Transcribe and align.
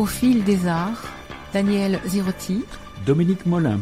Au 0.00 0.06
fil 0.06 0.44
des 0.44 0.66
arts, 0.66 1.04
Daniel 1.52 2.00
Zirotti, 2.06 2.64
Dominique 3.04 3.44
Molin. 3.44 3.80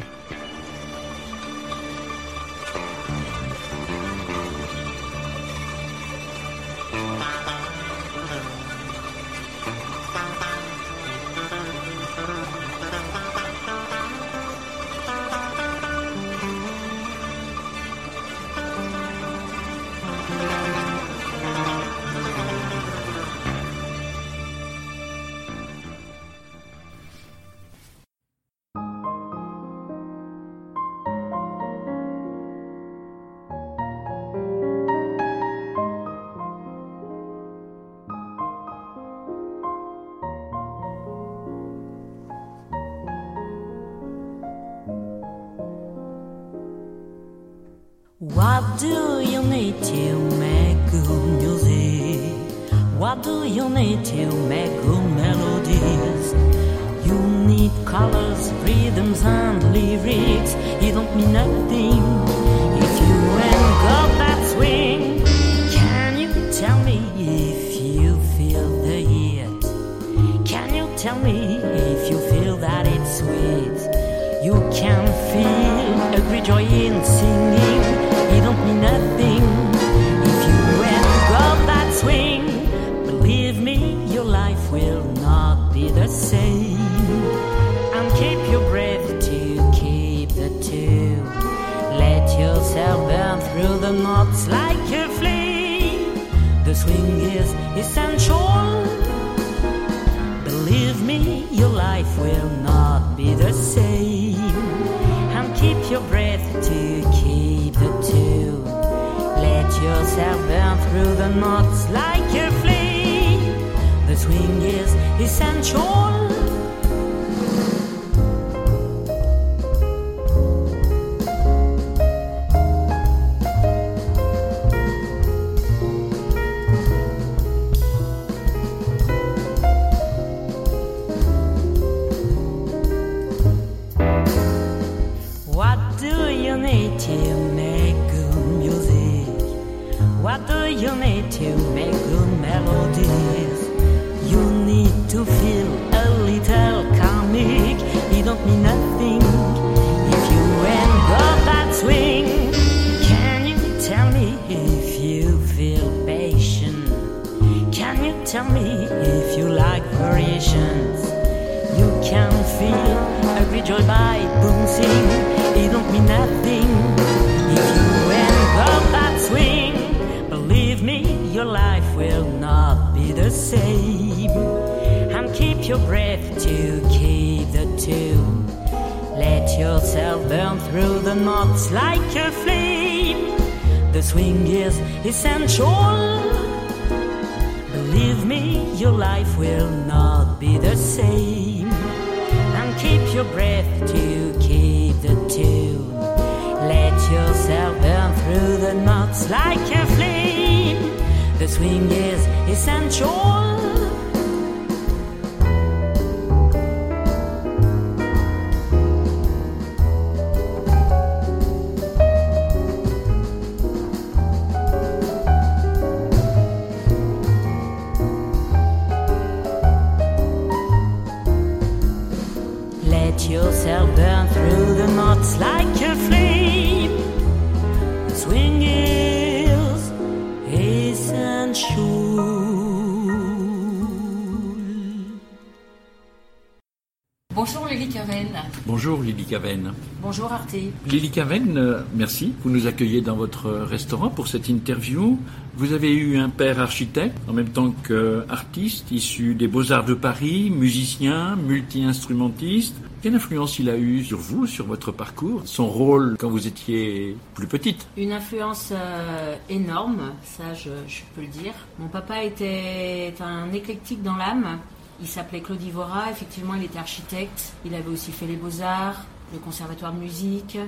Lily 240.88 241.10
Caven, 241.10 241.58
euh, 241.58 241.82
merci. 241.94 242.32
Vous 242.42 242.48
nous 242.48 242.66
accueillez 242.66 243.02
dans 243.02 243.14
votre 243.14 243.50
restaurant 243.50 244.08
pour 244.08 244.26
cette 244.26 244.48
interview. 244.48 245.18
Vous 245.54 245.74
avez 245.74 245.92
eu 245.92 246.16
un 246.16 246.30
père 246.30 246.60
architecte 246.60 247.14
en 247.28 247.34
même 247.34 247.50
temps 247.50 247.74
qu'artiste, 247.86 248.90
issu 248.90 249.34
des 249.34 249.48
Beaux-Arts 249.48 249.84
de 249.84 249.92
Paris, 249.92 250.48
musicien, 250.48 251.36
multi-instrumentiste. 251.36 252.74
Quelle 253.02 253.14
influence 253.14 253.58
il 253.58 253.68
a 253.68 253.76
eu 253.76 254.02
sur 254.02 254.16
vous, 254.16 254.46
sur 254.46 254.64
votre 254.64 254.90
parcours, 254.90 255.42
son 255.44 255.66
rôle 255.66 256.16
quand 256.18 256.30
vous 256.30 256.46
étiez 256.46 257.14
plus 257.34 257.46
petite? 257.46 257.86
Une 257.98 258.12
influence 258.12 258.72
euh, 258.72 259.36
énorme, 259.50 260.12
ça 260.24 260.54
je, 260.54 260.70
je 260.86 261.02
peux 261.14 261.20
le 261.20 261.26
dire. 261.26 261.52
Mon 261.78 261.88
papa 261.88 262.24
était 262.24 263.12
un 263.20 263.52
éclectique 263.52 264.02
dans 264.02 264.16
l'âme. 264.16 264.58
Il 265.02 265.06
s'appelait 265.06 265.42
Claude 265.42 265.62
Ivora, 265.62 266.10
effectivement 266.10 266.54
il 266.54 266.64
était 266.64 266.78
architecte. 266.78 267.52
Il 267.66 267.74
avait 267.74 267.90
aussi 267.90 268.10
fait 268.10 268.26
les 268.26 268.36
beaux-arts, 268.36 269.04
le 269.32 269.38
conservatoire 269.38 269.92
de 269.92 269.98
musique. 269.98 270.58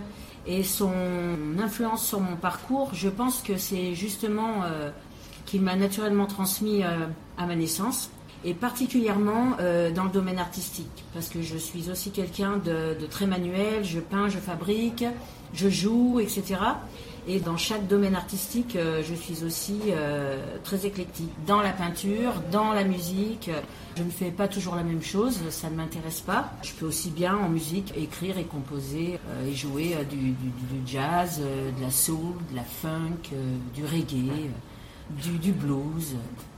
Et 0.46 0.62
son 0.62 0.92
influence 1.58 2.06
sur 2.06 2.20
mon 2.20 2.36
parcours, 2.36 2.90
je 2.94 3.08
pense 3.08 3.42
que 3.42 3.58
c'est 3.58 3.94
justement 3.94 4.64
euh, 4.64 4.90
qu'il 5.44 5.60
m'a 5.60 5.76
naturellement 5.76 6.26
transmis 6.26 6.82
euh, 6.82 7.06
à 7.36 7.46
ma 7.46 7.56
naissance. 7.56 8.10
et 8.42 8.54
particulièrement 8.54 9.56
euh, 9.60 9.90
dans 9.90 10.04
le 10.04 10.10
domaine 10.10 10.38
artistique, 10.38 11.04
parce 11.12 11.28
que 11.28 11.42
je 11.42 11.58
suis 11.58 11.90
aussi 11.90 12.10
quelqu'un 12.10 12.56
de, 12.56 12.96
de 12.98 13.06
très 13.06 13.26
manuel, 13.26 13.84
je 13.84 14.00
peins, 14.00 14.30
je 14.30 14.38
fabrique, 14.38 15.04
je 15.52 15.68
joue, 15.68 16.20
etc. 16.20 16.56
Et 17.28 17.40
dans 17.40 17.56
chaque 17.56 17.86
domaine 17.86 18.14
artistique, 18.14 18.76
euh, 18.76 19.02
je 19.02 19.14
suis 19.14 19.44
aussi 19.44 19.78
euh, 19.88 20.56
très 20.64 20.86
éclectique. 20.86 21.30
Dans 21.46 21.60
la 21.60 21.72
peinture, 21.72 22.32
dans 22.50 22.72
la 22.72 22.84
musique, 22.84 23.50
je 23.96 24.02
ne 24.02 24.10
fais 24.10 24.30
pas 24.30 24.48
toujours 24.48 24.76
la 24.76 24.82
même 24.82 25.02
chose, 25.02 25.38
ça 25.50 25.68
ne 25.68 25.76
m'intéresse 25.76 26.20
pas. 26.20 26.52
Je 26.62 26.72
peux 26.72 26.86
aussi 26.86 27.10
bien 27.10 27.36
en 27.36 27.48
musique 27.48 27.92
écrire 27.96 28.38
et 28.38 28.44
composer 28.44 29.18
euh, 29.28 29.48
et 29.48 29.54
jouer 29.54 29.94
euh, 29.94 30.04
du, 30.04 30.34
jazz, 30.86 31.40
euh, 31.42 31.70
de 31.72 31.82
la 31.82 31.90
soul, 31.90 32.34
de 32.50 32.56
la 32.56 32.64
funk, 32.64 33.30
euh, 33.32 33.56
du 33.74 33.84
reggae, 33.84 34.30
euh, 34.30 35.38
du 35.38 35.52
blues. 35.52 36.16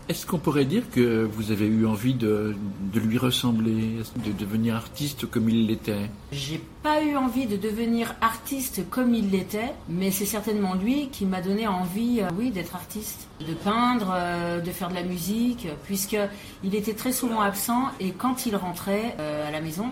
Est-ce 0.09 0.27
qu'on 0.27 0.39
pourrait 0.39 0.65
dire 0.65 0.83
que 0.91 1.25
vous 1.25 1.53
avez 1.53 1.67
eu 1.67 1.87
envie 1.87 2.15
de, 2.15 2.57
lui 2.93 3.19
ressembler, 3.19 3.99
de 4.17 4.33
devenir 4.33 4.75
artiste 4.75 5.31
comme 5.31 5.49
il 5.49 5.69
l'était? 5.69 6.11
J'ai 6.33 6.61
pas 6.83 7.03
eu 7.05 7.17
envie 7.17 7.47
de 7.47 7.57
devenir 7.57 8.15
artiste 8.21 8.83
comme 8.91 9.15
il 9.15 9.31
l'était, 9.31 9.73
mais 9.89 10.11
c'est 10.11 10.27
certainement 10.27 10.75
lui 10.75 11.09
qui 11.11 11.25
m'a 11.25 11.41
donné 11.41 11.69
envie, 11.69 12.21
euh, 12.21 12.29
oui, 12.37 12.51
d'être 12.51 12.75
artiste, 12.75 13.29
de 13.47 13.55
peindre, 13.55 14.13
euh, 14.13 14.61
de 14.61 14.71
faire 14.73 14.89
de 14.89 14.95
la 14.95 15.05
musique, 15.05 15.69
puisque 15.85 16.19
il 16.65 16.75
était 16.75 16.95
très 16.95 17.13
souvent 17.13 17.41
absent 17.41 17.85
et 18.01 18.11
quand 18.11 18.45
il 18.45 18.57
rentrait 18.57 19.15
euh, 19.21 19.47
à 19.47 19.53
la 19.53 19.61
maison, 19.61 19.87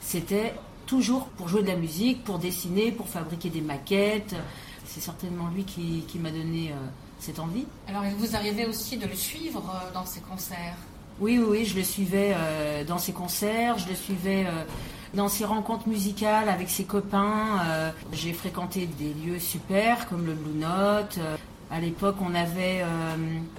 c'était 0.00 0.54
toujours 0.86 1.26
pour 1.36 1.48
jouer 1.48 1.62
de 1.62 1.68
la 1.68 1.76
musique, 1.76 2.22
pour 2.22 2.38
dessiner, 2.38 2.92
pour 2.92 3.08
fabriquer 3.08 3.50
des 3.50 3.60
maquettes. 3.60 4.36
C'est 4.84 5.00
certainement 5.00 5.50
lui 5.52 5.64
qui, 5.64 6.04
qui 6.06 6.18
m'a 6.18 6.30
donné 6.30 6.72
cette 7.18 7.38
envie. 7.38 7.66
Alors, 7.88 8.04
il 8.04 8.14
vous 8.14 8.34
arrivait 8.36 8.66
aussi 8.66 8.96
de 8.96 9.06
le 9.06 9.14
suivre 9.14 9.62
euh, 9.74 9.92
dans 9.94 10.06
ses 10.06 10.20
concerts. 10.20 10.76
Oui, 11.20 11.38
oui, 11.38 11.46
oui, 11.48 11.64
je 11.64 11.74
le 11.76 11.82
suivais 11.82 12.32
euh, 12.36 12.84
dans 12.84 12.98
ses 12.98 13.12
concerts, 13.12 13.76
je 13.78 13.88
le 13.88 13.94
suivais 13.96 14.44
euh, 14.46 14.62
dans 15.14 15.28
ses 15.28 15.44
rencontres 15.44 15.88
musicales 15.88 16.48
avec 16.48 16.70
ses 16.70 16.84
copains. 16.84 17.60
euh, 17.66 17.90
J'ai 18.12 18.32
fréquenté 18.32 18.86
des 18.86 19.14
lieux 19.14 19.40
super 19.40 20.08
comme 20.08 20.24
le 20.26 20.34
Blue 20.34 20.58
Note. 20.58 21.18
À 21.70 21.80
l'époque, 21.80 22.16
on 22.22 22.34
avait 22.34 22.80
euh, 22.82 22.86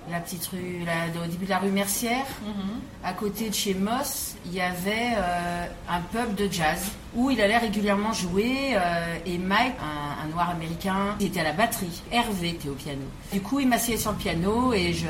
la 0.10 0.20
petite 0.20 0.46
rue, 0.48 0.84
la- 0.86 1.22
au 1.24 1.28
début 1.28 1.46
de 1.46 1.50
la 1.52 1.60
rue 1.60 1.70
Mercière. 1.70 2.26
À 3.04 3.14
côté 3.14 3.50
de 3.50 3.54
chez 3.54 3.74
Moss, 3.76 4.36
il 4.46 4.54
y 4.54 4.62
avait 4.62 5.14
euh, 5.16 5.66
un 5.90 6.02
pub 6.02 6.34
de 6.36 6.52
jazz 6.52 6.92
où 7.16 7.30
il 7.30 7.40
allait 7.40 7.58
régulièrement 7.60 8.12
jouer. 8.14 8.72
euh, 8.74 9.16
et 9.26 9.38
Mike, 9.38 9.74
un, 9.82 10.26
un 10.26 10.28
noir 10.30 10.50
américain, 10.50 11.16
il 11.20 11.28
était 11.28 11.42
à 11.42 11.44
la 11.44 11.54
batterie. 11.54 12.02
Hervé 12.12 12.50
était 12.50 12.70
au 12.70 12.74
piano. 12.74 13.02
Du 13.32 13.42
coup, 13.42 13.60
il 13.60 13.68
m'asseyait 13.68 13.98
sur 13.98 14.12
le 14.12 14.18
piano 14.18 14.74
et 14.74 14.94
je 14.94 15.06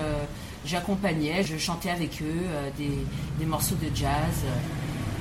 j'accompagnais, 0.65 1.41
je 1.43 1.57
chantais 1.57 1.89
avec 1.89 2.21
eux 2.21 2.41
des, 2.77 2.91
des 3.39 3.45
morceaux 3.45 3.75
de 3.81 3.95
jazz. 3.95 4.43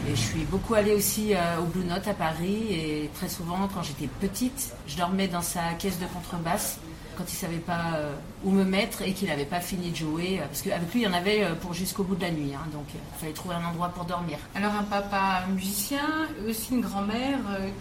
et 0.07 0.11
je 0.11 0.21
suis 0.21 0.45
beaucoup 0.51 0.75
allée 0.75 0.93
aussi 0.93 1.33
euh, 1.33 1.61
au 1.61 1.65
Blue 1.65 1.85
Note 1.85 2.09
à 2.09 2.13
Paris 2.15 2.67
et 2.71 3.11
très 3.15 3.29
souvent 3.29 3.69
quand 3.73 3.83
j'étais 3.85 4.09
petite, 4.21 4.73
je 4.89 4.97
dormais 4.97 5.29
dans 5.29 5.41
sa 5.41 5.61
caisse 5.79 5.99
de 6.01 6.07
contrebasse 6.07 6.79
quand 7.19 7.25
il 7.29 7.35
savait 7.37 7.57
pas 7.57 7.97
euh, 7.97 8.15
où 8.45 8.53
me 8.53 8.65
mettre 8.65 9.03
et 9.03 9.13
qu'il 9.13 9.27
n'avait 9.29 9.45
pas 9.45 9.61
fini 9.61 9.91
de 9.91 9.97
jouer. 9.97 10.39
euh, 10.39 10.47
parce 10.47 10.63
qu'avec 10.63 10.93
lui, 10.95 11.01
il 11.01 11.05
y 11.05 11.07
en 11.09 11.13
avait 11.13 11.43
euh, 11.43 11.55
pour 11.57 11.75
jusqu'au 11.75 12.05
bout 12.05 12.15
de 12.15 12.23
la 12.23 12.31
nuit. 12.31 12.55
hein, 12.55 12.65
donc 12.73 12.85
il 12.95 13.19
fallait 13.21 13.33
trouver 13.33 13.57
un 13.57 13.65
endroit 13.65 13.89
pour 13.89 14.05
dormir. 14.05 14.39
Alors, 14.55 14.73
un 14.73 14.85
papa 14.85 15.45
musicien, 15.53 16.29
aussi 16.49 16.75
une 16.75 16.81
grand-mère 16.81 17.41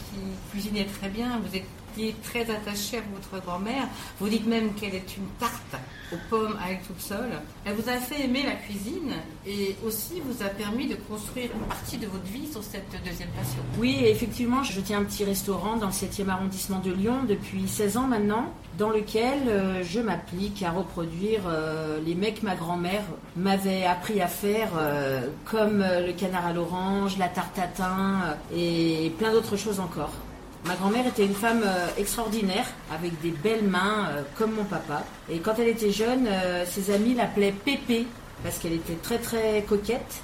qui 0.10 0.20
cuisinait 0.52 0.86
très 0.86 1.10
bien. 1.10 1.40
Vous 1.40 1.56
étiez 1.98 2.16
très 2.24 2.42
attaché 2.42 2.98
à 2.98 3.02
votre 3.14 3.44
grand-mère. 3.44 3.88
Vous 4.20 4.30
dites 4.30 4.46
même 4.46 4.74
qu'elle 4.74 4.96
est 4.96 5.18
une 5.18 5.28
tarte 5.40 5.76
aux 6.14 6.18
pommes 6.30 6.56
à 6.64 6.72
elle 6.72 6.80
toute 6.82 7.02
seule. 7.02 7.32
Elle 7.66 7.74
vous 7.74 7.90
a 7.90 7.98
fait 7.98 8.24
aimer 8.24 8.44
la 8.44 8.54
cuisine 8.54 9.14
et 9.46 9.76
aussi 9.86 10.22
vous 10.22 10.44
a 10.44 10.50
permis 10.50 10.88
de 10.88 10.96
construire 10.96 11.50
une 11.54 11.68
partie 11.68 11.98
de 11.98 12.08
votre 12.08 12.26
vie 12.26 12.48
sur 12.50 12.64
cette 12.64 12.90
deuxième 13.04 13.30
passion. 13.30 13.60
Oui, 13.78 13.98
effectivement, 14.06 14.64
je 14.64 14.80
tiens 14.80 15.00
un 15.00 15.04
petit 15.04 15.26
restaurant 15.26 15.76
dans 15.76 15.88
le 15.88 15.92
7e 15.92 16.30
arrondissement 16.30 16.80
de 16.80 16.92
Lyon 16.92 17.24
depuis 17.28 17.68
16 17.68 17.98
ans 17.98 18.08
maintenant, 18.08 18.54
dans 18.78 18.90
lequel 18.90 19.48
euh, 19.48 19.84
je 19.84 20.00
m'applique 20.00 20.64
à 20.64 20.72
reproduire 20.72 21.42
euh, 21.48 22.00
les 22.06 22.16
mecs 22.16 22.42
que 22.42 22.46
ma 22.46 22.56
grand-mère 22.56 23.04
m'avait 23.36 23.84
appris 23.86 24.22
à 24.22 24.28
faire, 24.28 24.70
euh, 24.78 25.28
comme 25.46 25.80
le 25.80 26.14
canard 26.14 26.46
à 26.46 26.54
l'orange, 26.54 27.18
la 27.18 27.28
tarte 27.28 27.56
tatin 27.56 28.38
euh, 28.54 28.56
et 28.56 29.10
plein 29.18 29.32
d'autres 29.32 29.58
choses 29.58 29.80
encore. 29.80 30.12
Ma 30.68 30.76
grand-mère 30.76 31.08
était 31.08 31.26
une 31.26 31.34
femme 31.34 31.62
euh, 31.66 31.88
extraordinaire, 31.98 32.66
avec 32.94 33.22
des 33.22 33.32
belles 33.32 33.64
mains, 33.64 34.10
euh, 34.10 34.24
comme 34.38 34.52
mon 34.52 34.66
papa. 34.66 35.06
Et 35.30 35.40
quand 35.40 35.54
elle 35.60 35.70
était 35.70 35.92
jeune, 35.92 36.28
euh, 36.28 36.66
ses 36.66 36.94
amis 36.94 37.14
l'appelaient 37.14 37.54
Pépé, 37.54 38.06
parce 38.44 38.58
qu'elle 38.58 38.74
était 38.74 38.96
très 38.96 39.18
très 39.18 39.64
coquette. 39.68 40.22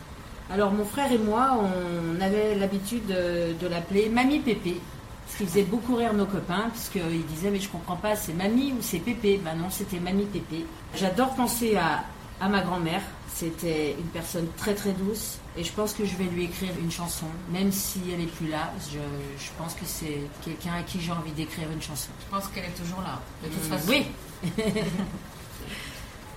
Alors 0.51 0.71
mon 0.71 0.83
frère 0.83 1.09
et 1.13 1.17
moi, 1.17 1.57
on 1.57 2.21
avait 2.21 2.55
l'habitude 2.55 3.07
de, 3.07 3.67
l'appeler 3.67 4.09
Mamie 4.09 4.39
Pépé, 4.39 4.81
ce 5.29 5.37
qui 5.37 5.45
faisait 5.45 5.63
beaucoup 5.63 5.95
rire 5.95 6.13
nos 6.13 6.25
copains, 6.25 6.69
parce 6.73 6.89
qu'ils 6.89 7.25
disaient 7.25 7.49
mais 7.49 7.61
je 7.61 7.69
comprends 7.69 7.95
pas, 7.95 8.17
c'est 8.17 8.33
Mamie 8.33 8.73
ou 8.73 8.81
c'est 8.81 8.99
Pépé 8.99 9.39
Ben 9.43 9.55
non, 9.55 9.69
c'était 9.69 9.99
Mamie 9.99 10.25
Pépé. 10.25 10.65
J'adore 10.97 11.33
penser 11.35 11.77
à, 11.77 12.03
à 12.43 12.49
ma 12.49 12.59
grand-mère, 12.61 13.01
c'était 13.33 13.95
une 13.97 14.07
personne 14.07 14.47
très 14.57 14.73
très 14.75 14.91
douce, 14.91 15.37
et 15.57 15.63
je 15.63 15.71
pense 15.71 15.93
que 15.93 16.03
je 16.03 16.15
vais 16.17 16.25
lui 16.25 16.43
écrire 16.43 16.71
une 16.81 16.91
chanson, 16.91 17.27
même 17.53 17.71
si 17.71 17.99
elle 18.13 18.19
est 18.19 18.25
plus 18.35 18.49
là, 18.49 18.73
je, 18.91 18.97
je 19.43 19.49
pense 19.57 19.73
que 19.75 19.85
c'est 19.85 20.19
quelqu'un 20.43 20.73
à 20.79 20.83
qui 20.83 20.99
j'ai 20.99 21.13
envie 21.13 21.31
d'écrire 21.31 21.67
une 21.73 21.81
chanson. 21.81 22.09
Je 22.25 22.35
pense 22.35 22.47
qu'elle 22.49 22.65
est 22.65 22.77
toujours 22.83 23.01
là, 23.01 23.21
de 23.43 23.47
toute 23.47 23.63
Mm, 23.63 23.69
façon. 23.69 23.87
Oui, 23.89 24.05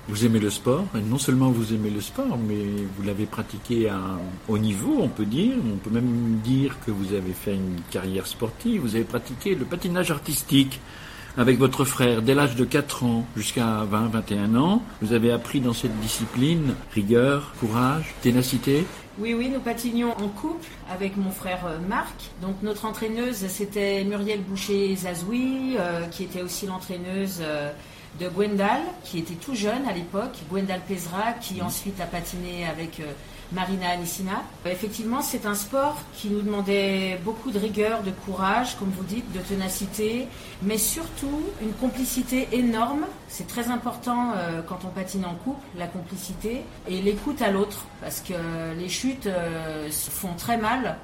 Vous 0.09 0.25
aimez 0.25 0.39
le 0.39 0.51
sport, 0.51 0.85
et 0.95 1.01
non 1.01 1.19
seulement 1.19 1.51
vous 1.51 1.75
aimez 1.75 1.91
le 1.91 2.01
sport, 2.01 2.39
mais 2.39 2.63
vous 2.97 3.03
l'avez 3.03 3.27
pratiqué 3.27 3.89
à 3.89 3.97
un 3.97 4.19
haut 4.47 4.57
niveau, 4.59 4.99
on 5.01 5.09
peut 5.09 5.27
dire. 5.27 5.57
On 5.75 5.79
peut 5.79 5.91
même 5.91 6.39
dire 6.45 6.77
que 6.87 6.93
vous 6.93 7.13
avez 7.13 7.33
fait 7.33 7.55
une 7.57 7.81
carrière 7.91 8.25
sportive. 8.29 8.83
Vous 8.83 8.95
avez 8.95 9.03
pratiqué 9.03 9.57
le 9.57 9.65
patinage 9.65 10.13
artistique 10.13 10.81
avec 11.37 11.59
votre 11.59 11.85
frère 11.85 12.23
dès 12.23 12.35
l'âge 12.35 12.57
de 12.57 12.65
4 12.65 13.05
ans 13.05 13.27
jusqu'à 13.37 13.85
20, 13.85 14.09
21 14.09 14.55
ans. 14.57 14.83
Vous 15.03 15.13
avez 15.13 15.31
appris 15.31 15.61
dans 15.61 15.73
cette 15.73 15.99
discipline 16.01 16.75
rigueur, 16.93 17.53
courage, 17.61 18.15
ténacité. 18.23 18.87
Oui, 19.19 19.35
oui, 19.35 19.49
nous 19.49 19.61
patinions 19.61 20.11
en 20.11 20.29
couple 20.29 20.69
avec 20.93 21.17
mon 21.17 21.31
frère 21.31 21.65
euh, 21.67 21.79
Marc. 21.89 22.31
Donc 22.43 22.57
notre 22.63 22.85
entraîneuse, 22.85 23.47
c'était 23.49 24.05
Muriel 24.05 24.43
Boucher-Zazoui, 24.43 25.77
euh, 25.79 26.07
qui 26.09 26.25
était 26.25 26.43
aussi 26.43 26.67
l'entraîneuse 26.67 27.39
euh, 27.41 27.71
de 28.21 28.29
Gwendal, 28.29 28.81
qui 29.05 29.19
était 29.19 29.35
tout 29.35 29.55
jeune 29.55 29.87
à 29.89 29.93
l'époque. 29.93 30.37
Gwendal 30.51 30.81
Pesra, 30.87 31.33
qui 31.41 31.63
ensuite 31.63 32.01
a 32.01 32.07
patiné 32.07 32.67
avec 32.67 33.01
euh, 33.01 33.13
Marina 33.53 33.91
Alissina. 33.91 34.43
Euh, 34.65 34.71
Effectivement, 34.71 35.23
c'est 35.23 35.47
un 35.47 35.55
sport 35.55 35.97
qui 36.15 36.29
nous 36.29 36.43
demandait 36.43 37.19
beaucoup 37.25 37.51
de 37.51 37.59
rigueur, 37.59 38.03
de 38.03 38.11
courage, 38.11 38.77
comme 38.79 38.91
vous 38.91 39.05
dites, 39.05 39.31
de 39.33 39.41
ténacité, 39.41 40.29
mais 40.63 40.79
surtout 40.79 41.43
une 41.63 41.73
complicité 41.73 42.49
énorme. 42.53 43.07
C'est 43.29 43.47
très 43.47 43.69
important 43.69 44.33
euh, 44.37 44.63
quand 44.63 44.81
on 44.85 44.89
patine 44.89 45.25
en 45.25 45.35
couple, 45.35 45.65
la 45.77 45.87
complicité 45.87 46.63
et 46.89 47.01
l'écoute 47.03 47.43
à 47.43 47.51
l'autre, 47.51 47.87
parce 48.01 48.21
que 48.21 48.35
les 48.79 48.89
chutes 48.89 49.27
euh, 49.27 49.91
se 49.91 50.11
font 50.11 50.35
très 50.37 50.57
mal. 50.57 50.97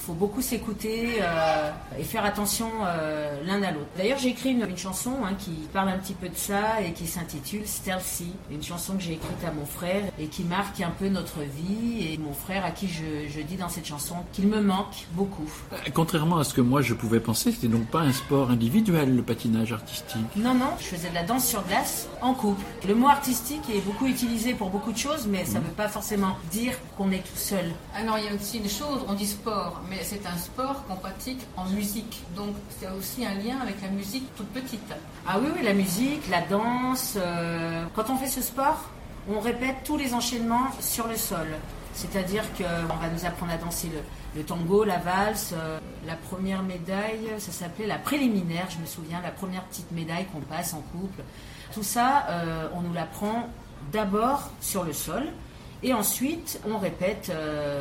Il 0.00 0.06
faut 0.06 0.14
beaucoup 0.14 0.40
s'écouter 0.40 1.18
euh, 1.20 1.70
et 1.98 2.02
faire 2.02 2.24
attention 2.24 2.70
euh, 2.86 3.36
l'un 3.44 3.62
à 3.62 3.72
l'autre. 3.72 3.88
D'ailleurs, 3.98 4.18
j'ai 4.18 4.28
écrit 4.30 4.52
une, 4.52 4.66
une 4.66 4.78
chanson 4.78 5.12
hein, 5.22 5.34
qui 5.38 5.50
parle 5.72 5.90
un 5.90 5.98
petit 5.98 6.14
peu 6.14 6.28
de 6.28 6.36
ça 6.36 6.80
et 6.80 6.92
qui 6.92 7.06
s'intitule 7.06 7.66
Stealthy, 7.66 8.32
une 8.50 8.62
chanson 8.62 8.94
que 8.94 9.02
j'ai 9.02 9.14
écrite 9.14 9.44
à 9.46 9.52
mon 9.52 9.66
frère 9.66 10.04
et 10.18 10.28
qui 10.28 10.44
marque 10.44 10.80
un 10.80 10.90
peu 10.90 11.08
notre 11.08 11.40
vie. 11.40 12.12
Et 12.12 12.16
mon 12.18 12.32
frère, 12.32 12.64
à 12.64 12.70
qui 12.70 12.88
je, 12.88 13.28
je 13.28 13.40
dis 13.42 13.56
dans 13.56 13.68
cette 13.68 13.86
chanson 13.86 14.16
qu'il 14.32 14.46
me 14.48 14.62
manque 14.62 15.06
beaucoup. 15.12 15.50
Contrairement 15.92 16.38
à 16.38 16.44
ce 16.44 16.54
que 16.54 16.62
moi 16.62 16.80
je 16.80 16.94
pouvais 16.94 17.20
penser, 17.20 17.52
c'était 17.52 17.68
donc 17.68 17.86
pas 17.88 18.00
un 18.00 18.12
sport 18.12 18.50
individuel, 18.50 19.14
le 19.14 19.22
patinage 19.22 19.72
artistique. 19.72 20.24
Non, 20.36 20.54
non, 20.54 20.70
je 20.78 20.84
faisais 20.84 21.10
de 21.10 21.14
la 21.14 21.24
danse 21.24 21.44
sur 21.44 21.62
glace 21.66 22.08
en 22.22 22.32
couple. 22.32 22.64
Le 22.86 22.94
mot 22.94 23.08
artistique 23.08 23.68
est 23.74 23.80
beaucoup 23.80 24.06
utilisé 24.06 24.54
pour 24.54 24.70
beaucoup 24.70 24.92
de 24.92 24.98
choses, 24.98 25.26
mais 25.26 25.44
ça 25.44 25.58
ne 25.58 25.64
veut 25.64 25.72
pas 25.72 25.88
forcément 25.88 26.36
dire 26.50 26.72
qu'on 26.96 27.10
est 27.10 27.18
tout 27.18 27.36
seul. 27.36 27.66
Alors 27.94 28.16
il 28.18 28.24
y 28.24 28.28
a 28.28 28.34
aussi 28.34 28.58
une 28.58 28.70
chose, 28.70 29.00
on 29.06 29.14
dit 29.14 29.26
sport, 29.26 29.82
mais 29.88 30.02
c'est 30.02 30.26
un 30.26 30.36
sport 30.36 30.84
qu'on 30.86 30.96
pratique 30.96 31.40
en 31.56 31.64
musique. 31.66 32.22
Donc 32.36 32.54
c'est 32.78 32.88
aussi 32.90 33.24
un 33.24 33.34
lien 33.34 33.58
avec 33.62 33.80
la 33.82 33.88
musique 33.88 34.24
toute 34.36 34.48
petite. 34.48 34.92
Ah 35.26 35.38
oui, 35.40 35.48
la 35.62 35.74
musique, 35.74 36.28
la 36.28 36.42
danse. 36.42 37.14
euh, 37.16 37.84
Quand 37.94 38.10
on 38.10 38.16
fait 38.16 38.28
ce 38.28 38.42
sport, 38.42 38.90
on 39.30 39.40
répète 39.40 39.76
tous 39.84 39.96
les 39.96 40.14
enchaînements 40.14 40.68
sur 40.80 41.06
le 41.06 41.16
sol. 41.16 41.46
C'est-à-dire 41.94 42.44
qu'on 42.56 42.94
va 42.96 43.08
nous 43.12 43.24
apprendre 43.26 43.52
à 43.52 43.56
danser 43.56 43.90
le, 44.36 44.42
tango, 44.44 44.84
la 44.84 44.98
valse. 44.98 45.52
euh, 45.52 45.78
la 46.06 46.14
première 46.14 46.62
médaille, 46.62 47.28
ça 47.38 47.50
s'appelait 47.50 47.86
la 47.88 47.98
préliminaire, 47.98 48.68
je 48.70 48.78
me 48.78 48.86
souviens, 48.86 49.20
la 49.22 49.32
première 49.32 49.64
petite 49.64 49.90
médaille 49.90 50.26
qu'on 50.26 50.40
passe 50.40 50.74
en 50.74 50.80
couple. 50.92 51.22
Tout 51.74 51.82
ça, 51.82 52.26
euh, 52.30 52.68
on 52.74 52.82
nous 52.82 52.92
l'apprend 52.92 53.48
d'abord 53.92 54.50
sur 54.60 54.84
le 54.84 54.92
sol. 54.92 55.24
Et 55.82 55.92
ensuite, 55.94 56.60
on 56.68 56.78
répète 56.78 57.30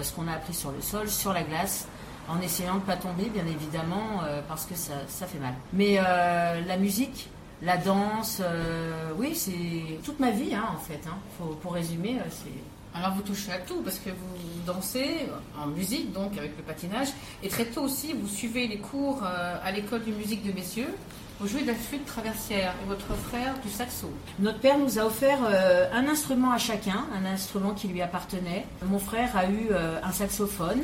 ce 0.03 0.11
qu'on 0.13 0.27
a 0.27 0.33
appris 0.33 0.53
sur 0.53 0.71
le 0.71 0.81
sol, 0.81 1.09
sur 1.09 1.33
la 1.33 1.41
glace, 1.41 1.87
en 2.29 2.41
essayant 2.41 2.75
de 2.75 2.79
ne 2.79 2.85
pas 2.85 2.97
tomber, 2.97 3.25
bien 3.29 3.45
évidemment, 3.45 4.21
euh, 4.25 4.41
parce 4.47 4.65
que 4.65 4.75
ça, 4.75 4.93
ça 5.07 5.25
fait 5.27 5.39
mal. 5.39 5.53
Mais 5.73 5.97
euh, 5.99 6.61
la 6.65 6.77
musique, 6.77 7.29
la 7.61 7.77
danse, 7.77 8.39
euh, 8.41 9.11
oui, 9.17 9.33
c'est 9.35 9.99
toute 10.03 10.19
ma 10.19 10.31
vie, 10.31 10.53
hein, 10.53 10.65
en 10.75 10.79
fait. 10.79 11.01
Hein. 11.07 11.17
Faut- 11.37 11.55
pour 11.61 11.73
résumer, 11.73 12.17
c'est 12.29 12.97
Alors 12.97 13.13
vous 13.15 13.21
touchez 13.21 13.51
à 13.51 13.59
tout 13.59 13.81
parce 13.83 13.99
que 13.99 14.09
vous 14.09 14.61
dansez 14.65 15.27
en 15.61 15.67
musique, 15.67 16.11
donc 16.13 16.37
avec 16.37 16.57
le 16.57 16.63
patinage, 16.63 17.09
et 17.43 17.47
très 17.49 17.65
tôt 17.65 17.81
aussi 17.83 18.13
vous 18.13 18.27
suivez 18.27 18.67
les 18.67 18.79
cours 18.79 19.21
à 19.23 19.71
l'école 19.71 20.03
de 20.03 20.11
musique 20.11 20.43
de 20.45 20.51
messieurs. 20.51 20.93
Vous 21.39 21.47
jouez 21.47 21.61
de 21.61 21.67
la 21.67 21.75
flûte 21.75 22.05
traversière 22.07 22.73
et 22.83 22.87
votre 22.87 23.13
frère 23.29 23.53
du 23.63 23.69
saxo. 23.69 24.09
Notre 24.39 24.57
père 24.59 24.79
nous 24.79 24.97
a 24.97 25.03
offert 25.05 25.37
euh, 25.47 25.85
un 25.93 26.07
instrument 26.07 26.51
à 26.51 26.57
chacun, 26.57 27.05
un 27.15 27.25
instrument 27.31 27.75
qui 27.75 27.87
lui 27.87 28.01
appartenait. 28.01 28.65
Mon 28.83 28.97
frère 28.97 29.37
a 29.37 29.45
eu 29.45 29.67
euh, 29.69 29.99
un 30.03 30.11
saxophone. 30.11 30.81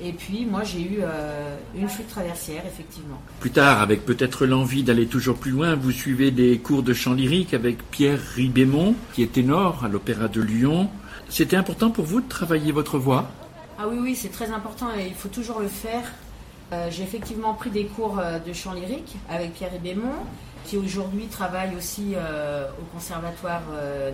Et 0.00 0.12
puis 0.12 0.46
moi 0.46 0.62
j'ai 0.64 0.80
eu 0.80 0.98
euh, 1.00 1.56
une 1.74 1.88
flûte 1.88 2.08
traversière, 2.08 2.62
effectivement. 2.66 3.20
Plus 3.40 3.50
tard, 3.50 3.82
avec 3.82 4.04
peut-être 4.04 4.46
l'envie 4.46 4.82
d'aller 4.84 5.06
toujours 5.06 5.36
plus 5.36 5.50
loin, 5.50 5.74
vous 5.74 5.90
suivez 5.90 6.30
des 6.30 6.58
cours 6.58 6.82
de 6.82 6.92
chant 6.92 7.14
lyrique 7.14 7.52
avec 7.52 7.82
Pierre 7.90 8.20
Ribémont, 8.34 8.94
qui 9.12 9.22
est 9.22 9.32
ténor 9.32 9.84
à 9.84 9.88
l'Opéra 9.88 10.28
de 10.28 10.40
Lyon. 10.40 10.88
C'était 11.28 11.56
important 11.56 11.90
pour 11.90 12.04
vous 12.04 12.20
de 12.20 12.28
travailler 12.28 12.72
votre 12.72 12.98
voix? 12.98 13.28
Ah 13.78 13.86
oui, 13.88 13.98
oui, 14.00 14.14
c'est 14.16 14.30
très 14.30 14.50
important 14.50 14.86
et 14.98 15.06
il 15.06 15.14
faut 15.14 15.28
toujours 15.28 15.60
le 15.60 15.68
faire. 15.68 16.02
Euh, 16.72 16.88
j'ai 16.90 17.02
effectivement 17.02 17.54
pris 17.54 17.70
des 17.70 17.84
cours 17.84 18.18
euh, 18.18 18.38
de 18.38 18.52
chant 18.52 18.74
lyrique 18.74 19.16
avec 19.30 19.54
Pierre 19.54 19.72
Ribémont, 19.72 20.26
qui 20.64 20.76
aujourd'hui 20.76 21.26
travaille 21.26 21.74
aussi 21.76 22.12
euh, 22.14 22.66
au 22.80 22.84
Conservatoire 22.94 23.62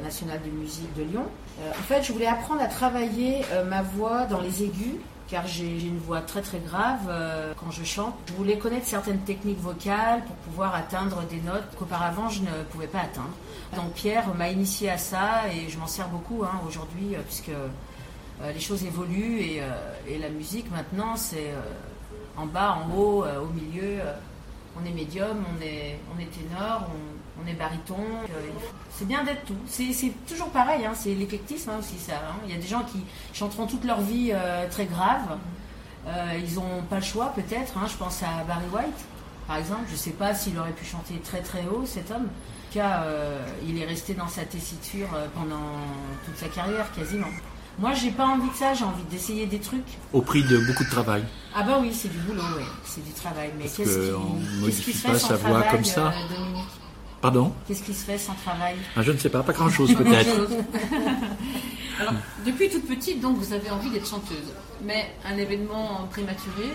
national 0.03 0.41
de 0.45 0.51
musique 0.51 0.95
de 0.97 1.03
Lyon. 1.03 1.27
En 1.71 1.83
fait, 1.83 2.03
je 2.03 2.13
voulais 2.13 2.27
apprendre 2.27 2.61
à 2.61 2.67
travailler 2.67 3.43
ma 3.69 3.83
voix 3.83 4.27
dans 4.27 4.41
les 4.41 4.63
aigus 4.63 4.99
car 5.29 5.47
j'ai 5.47 5.87
une 5.87 5.99
voix 5.99 6.21
très 6.21 6.43
très 6.43 6.59
grave 6.59 7.07
euh, 7.09 7.53
quand 7.57 7.71
je 7.71 7.85
chante. 7.85 8.15
Je 8.29 8.33
voulais 8.35 8.59
connaître 8.59 8.87
certaines 8.87 9.21
techniques 9.21 9.61
vocales 9.61 10.23
pour 10.25 10.37
pouvoir 10.37 10.75
atteindre 10.75 11.23
des 11.25 11.41
notes 11.41 11.65
qu'auparavant 11.79 12.29
je 12.29 12.43
ne 12.43 12.63
pouvais 12.71 12.87
pas 12.87 13.01
atteindre. 13.01 13.35
Donc 13.75 13.93
Pierre 13.95 14.35
m'a 14.35 14.49
initié 14.49 14.91
à 14.91 14.99
ça 14.99 15.49
et 15.53 15.69
je 15.69 15.79
m'en 15.79 15.87
sers 15.87 16.09
beaucoup 16.09 16.45
hein, 16.45 16.61
aujourd'hui 16.67 17.15
euh, 17.15 17.21
puisque 17.25 17.51
euh, 17.51 18.53
les 18.53 18.61
choses 18.61 18.85
évoluent 18.85 19.41
et, 19.41 19.61
la 20.19 20.29
musique 20.29 20.71
maintenant 20.71 21.17
c'est 21.17 21.55
en 22.37 22.47
bas, 22.47 22.79
en 22.85 22.95
haut, 22.95 23.25
au 23.25 23.47
milieu. 23.55 24.01
on 24.81 24.85
est 24.85 24.91
médium, 24.91 25.45
on 25.57 25.63
est, 25.63 25.99
on 26.15 26.21
est 26.21 26.27
ténor, 26.27 26.91
on 27.45 27.51
est 27.51 27.55
baryton. 27.55 27.97
euh, 27.99 28.51
c'est 28.97 29.07
bien 29.07 29.25
d'être 29.25 29.45
tout. 29.45 29.57
C'est 29.67 30.13
toujours 30.27 30.49
pareil, 30.51 30.85
hein, 30.87 30.93
c'est 30.95 31.15
l'éclectisme 31.15 31.71
hein, 31.71 31.79
aussi 31.81 31.99
ça. 31.99 32.15
hein. 32.15 32.37
Il 32.47 32.53
y 32.55 32.57
a 32.57 32.61
des 32.61 32.67
gens 32.67 32.83
qui 32.83 33.01
chanteront 33.33 33.67
toute 33.67 33.85
leur 33.85 34.01
vie 34.01 34.31
euh, 34.33 34.69
très 34.71 34.87
grave. 34.87 35.39
Euh, 36.07 36.39
ils 36.47 36.55
n'ont 36.55 36.83
pas 36.89 36.97
le 36.97 37.03
choix 37.03 37.33
peut-être. 37.35 37.73
Je 37.89 37.97
pense 37.97 38.23
à 38.23 38.45
Barry 38.47 38.67
White, 38.73 39.05
par 39.47 39.57
exemple. 39.57 39.83
Je 39.89 39.93
ne 39.93 39.99
sais 39.99 40.11
pas 40.11 40.35
s'il 40.35 40.59
aurait 40.59 40.73
pu 40.73 40.85
chanter 40.85 41.15
très 41.25 41.41
très 41.41 41.65
haut, 41.67 41.85
cet 41.87 42.11
homme. 42.11 42.25
En 42.27 42.73
tout 42.77 42.81
cas, 42.81 43.05
il 43.67 43.79
est 43.81 43.85
resté 43.87 44.15
dans 44.15 44.27
sa 44.27 44.43
tessiture 44.45 45.07
pendant 45.35 45.63
toute 46.27 46.37
sa 46.37 46.49
carrière 46.49 46.91
quasiment. 46.93 47.29
Moi, 47.79 47.93
j'ai 47.95 48.11
pas 48.11 48.27
envie 48.27 48.49
de 48.51 48.55
ça. 48.55 48.75
J'ai 48.75 48.85
envie 48.85 49.05
d'essayer 49.05 49.47
des 49.47 49.61
trucs. 49.61 49.97
au 50.13 50.21
prix 50.23 50.43
de 50.45 50.59
beaucoup 50.59 50.83
de 50.85 50.91
travail. 50.91 51.25
Ah 51.55 51.63
bah 51.63 51.79
oui, 51.81 51.93
c'est 51.95 52.09
du 52.09 52.19
boulot, 52.19 52.43
ouais. 52.43 52.65
c'est 52.85 53.05
du 53.05 53.13
travail. 53.13 53.51
Mais 53.57 53.65
qu'est-ce 53.65 54.11
qui, 54.77 54.83
qui 54.83 54.93
se 54.93 55.07
pas 55.07 55.13
fait 55.15 55.19
sans 55.21 55.29
sa 55.29 55.37
voix 55.37 55.51
travail, 55.51 55.71
comme 55.71 55.85
ça. 55.85 56.09
euh, 56.09 56.35
Dominique? 56.37 56.69
Pardon 57.25 57.55
Qu'est-ce 57.67 57.83
qui 57.83 57.95
se 57.95 58.05
fait 58.05 58.19
sans 58.19 58.35
travail 58.35 58.75
Ah, 58.95 59.01
Je 59.01 59.11
ne 59.11 59.17
sais 59.17 59.31
pas, 59.31 59.43
pas 59.43 59.55
grand-chose 59.55 59.95
peut-être. 59.97 60.29
Alors, 61.99 62.13
depuis 62.45 62.69
toute 62.69 62.87
petite, 62.87 63.23
donc, 63.23 63.39
vous 63.39 63.55
avez 63.55 63.71
envie 63.71 63.89
d'être 63.89 64.07
chanteuse. 64.07 64.53
Mais 64.83 65.07
un 65.25 65.39
événement 65.39 66.07
prématuré, 66.11 66.69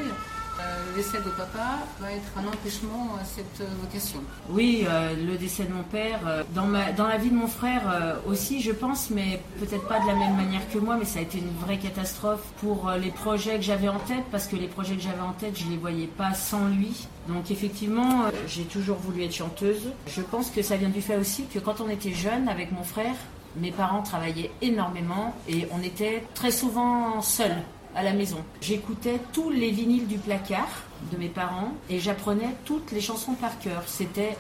décès 0.96 1.18
de 1.20 1.30
papa, 1.30 1.80
va 2.00 2.12
être 2.12 2.32
un 2.38 2.48
empêchement 2.48 3.16
à 3.22 3.26
cette 3.26 3.62
euh, 3.62 3.66
vocation. 3.82 4.20
Oui, 4.50 4.86
euh, 4.88 5.16
le 5.16 5.38
décès 5.38 5.64
de 5.64 5.74
mon 5.74 5.84
père. 5.84 6.20
euh, 6.28 6.44
dans, 6.54 6.68
la 7.08 7.18
vie 7.18 7.30
de 7.30 7.36
mon 7.36 7.48
frère 7.48 7.84
euh, 7.90 8.16
aussi, 8.28 8.62
je 8.62 8.72
pense, 8.72 9.10
mais 9.10 9.42
peut-être 9.60 9.88
pas 9.88 10.00
de 10.00 10.08
la 10.08 10.16
même 10.16 10.36
manière 10.36 10.68
que 10.72 10.78
moi, 10.78 10.98
mais 10.98 11.06
ça 11.06 11.20
a 11.20 11.22
été 11.22 11.38
une 11.38 11.54
vraie 11.66 11.78
catastrophe 11.78 12.42
pour 12.60 12.90
euh, 12.90 12.98
les 12.98 13.12
projets 13.12 13.56
que 13.58 13.62
j'avais 13.64 13.90
en 13.90 14.00
tête, 14.00 14.24
parce 14.32 14.48
que 14.48 14.56
les 14.56 14.68
projets 14.68 14.96
que 14.96 15.02
j'avais 15.02 15.22
en 15.22 15.34
tête, 15.34 15.58
je 15.58 15.70
les 15.70 15.78
voyais 15.78 16.08
pas 16.08 16.34
sans 16.34 16.68
lui. 16.68 17.08
Donc 17.28 17.52
effectivement, 17.52 18.24
euh, 18.26 18.32
j'ai 18.48 18.64
toujours 18.64 18.98
voulu 18.98 19.24
être 19.24 19.34
chanteuse. 19.36 19.92
Je 20.08 20.22
pense 20.22 20.50
que 20.50 20.62
ça 20.62 20.78
vient 20.78 20.90
du 20.90 21.02
fait 21.02 21.18
aussi 21.18 21.46
que 21.46 21.60
quand 21.60 21.82
on 21.82 21.90
était 21.90 22.14
jeune 22.14 22.50
avec 22.50 22.72
mon 22.72 22.84
frère, 22.84 23.16
mes 23.58 23.72
parents 23.72 24.04
travaillaient 24.04 24.52
énormément 24.62 25.34
et 25.48 25.68
on 25.72 25.82
était 25.84 26.24
très 26.36 26.52
souvent 26.52 27.22
seuls 27.22 27.58
à 28.00 28.04
la 28.04 28.14
maison. 28.14 28.38
J'écoutais 28.62 29.20
tous 29.34 29.50
les 29.50 29.72
vinyles 29.72 30.08
du 30.08 30.18
placard 30.18 30.70
de 31.12 31.18
mes 31.18 31.28
parents 31.28 31.74
et 31.90 32.00
j'apprenais 32.00 32.56
toutes 32.64 32.94
les 32.94 33.02
chansons 33.02 33.34
par 33.34 33.60
cœur. 33.60 33.84
C'était 33.88 34.38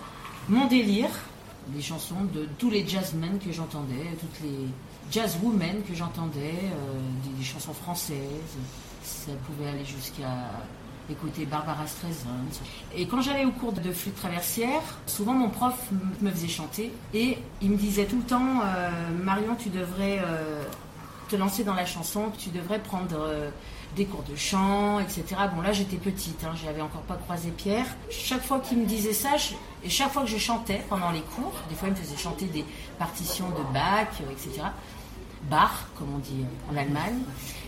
mon 0.47 0.67
délire, 0.67 1.09
les 1.75 1.81
chansons 1.81 2.23
de 2.33 2.47
tous 2.57 2.69
les 2.69 2.87
jazzmen 2.87 3.37
que 3.37 3.51
j'entendais, 3.51 4.15
toutes 4.17 4.39
les 4.43 4.67
jazzwomen 5.11 5.83
que 5.83 5.93
j'entendais, 5.93 6.55
euh, 6.63 7.37
des, 7.37 7.43
chansons 7.43 7.73
françaises. 7.73 8.55
Ça 9.03 9.33
pouvait 9.45 9.69
aller 9.69 9.83
jusqu'à 9.83 10.51
écouter 11.11 11.45
Barbara 11.45 11.85
Streisand. 11.85 12.29
Et 12.95 13.07
quand 13.07 13.21
j'allais 13.21 13.43
au 13.43 13.51
cours 13.51 13.73
de 13.73 13.91
flûte 13.91 14.15
traversière, 14.15 14.83
souvent 15.05 15.33
mon 15.33 15.49
prof 15.49 15.75
me 16.21 16.31
faisait 16.31 16.47
chanter 16.47 16.93
et 17.13 17.37
il 17.61 17.71
me 17.71 17.75
disait 17.75 18.05
tout 18.05 18.17
le 18.17 18.23
temps 18.23 18.61
euh, 18.63 18.89
Marion, 19.21 19.55
tu 19.55 19.69
devrais 19.69 20.19
euh, 20.19 20.63
te 21.29 21.35
lancer 21.35 21.63
dans 21.63 21.73
la 21.73 21.85
chanson, 21.85 22.29
que 22.29 22.37
tu 22.37 22.49
devrais 22.49 22.79
prendre 22.79 23.15
euh, 23.17 23.49
des 23.95 24.05
cours 24.05 24.23
de 24.23 24.35
chant, 24.35 24.99
etc. 24.99 25.23
Bon 25.55 25.61
là 25.61 25.71
j'étais 25.71 25.97
petite, 25.97 26.43
hein, 26.43 26.53
j'avais 26.63 26.81
encore 26.81 27.01
pas 27.01 27.15
croisé 27.15 27.51
Pierre. 27.51 27.85
Chaque 28.09 28.43
fois 28.43 28.59
qu'il 28.59 28.79
me 28.79 28.85
disait 28.85 29.13
ça, 29.13 29.29
et 29.83 29.89
chaque 29.89 30.11
fois 30.11 30.23
que 30.23 30.29
je 30.29 30.37
chantais 30.37 30.81
pendant 30.89 31.11
les 31.11 31.21
cours, 31.21 31.53
des 31.69 31.75
fois 31.75 31.87
il 31.87 31.91
me 31.91 31.97
faisait 31.97 32.17
chanter 32.17 32.45
des 32.45 32.65
partitions 32.97 33.49
de 33.49 33.73
Bach, 33.73 34.07
euh, 34.21 34.31
etc. 34.31 34.67
Bach, 35.49 35.85
comme 35.97 36.13
on 36.15 36.19
dit 36.19 36.45
en 36.71 36.75
Allemagne, 36.75 37.19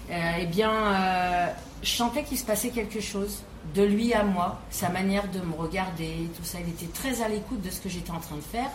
euh, 0.09 0.31
eh 0.41 0.45
bien, 0.45 1.53
je 1.81 1.89
sentais 1.89 2.23
qu'il 2.23 2.37
se 2.37 2.43
passait 2.43 2.69
quelque 2.69 2.99
chose 2.99 3.43
de 3.73 3.83
lui 3.83 4.13
à 4.13 4.23
moi, 4.23 4.59
sa 4.69 4.89
manière 4.89 5.29
de 5.29 5.39
me 5.39 5.55
regarder, 5.55 6.29
tout 6.35 6.43
ça. 6.43 6.59
Il 6.59 6.67
était 6.67 6.91
très 6.91 7.21
à 7.21 7.29
l'écoute 7.29 7.61
de 7.61 7.69
ce 7.69 7.79
que 7.79 7.87
j'étais 7.87 8.11
en 8.11 8.19
train 8.19 8.35
de 8.35 8.41
faire. 8.41 8.69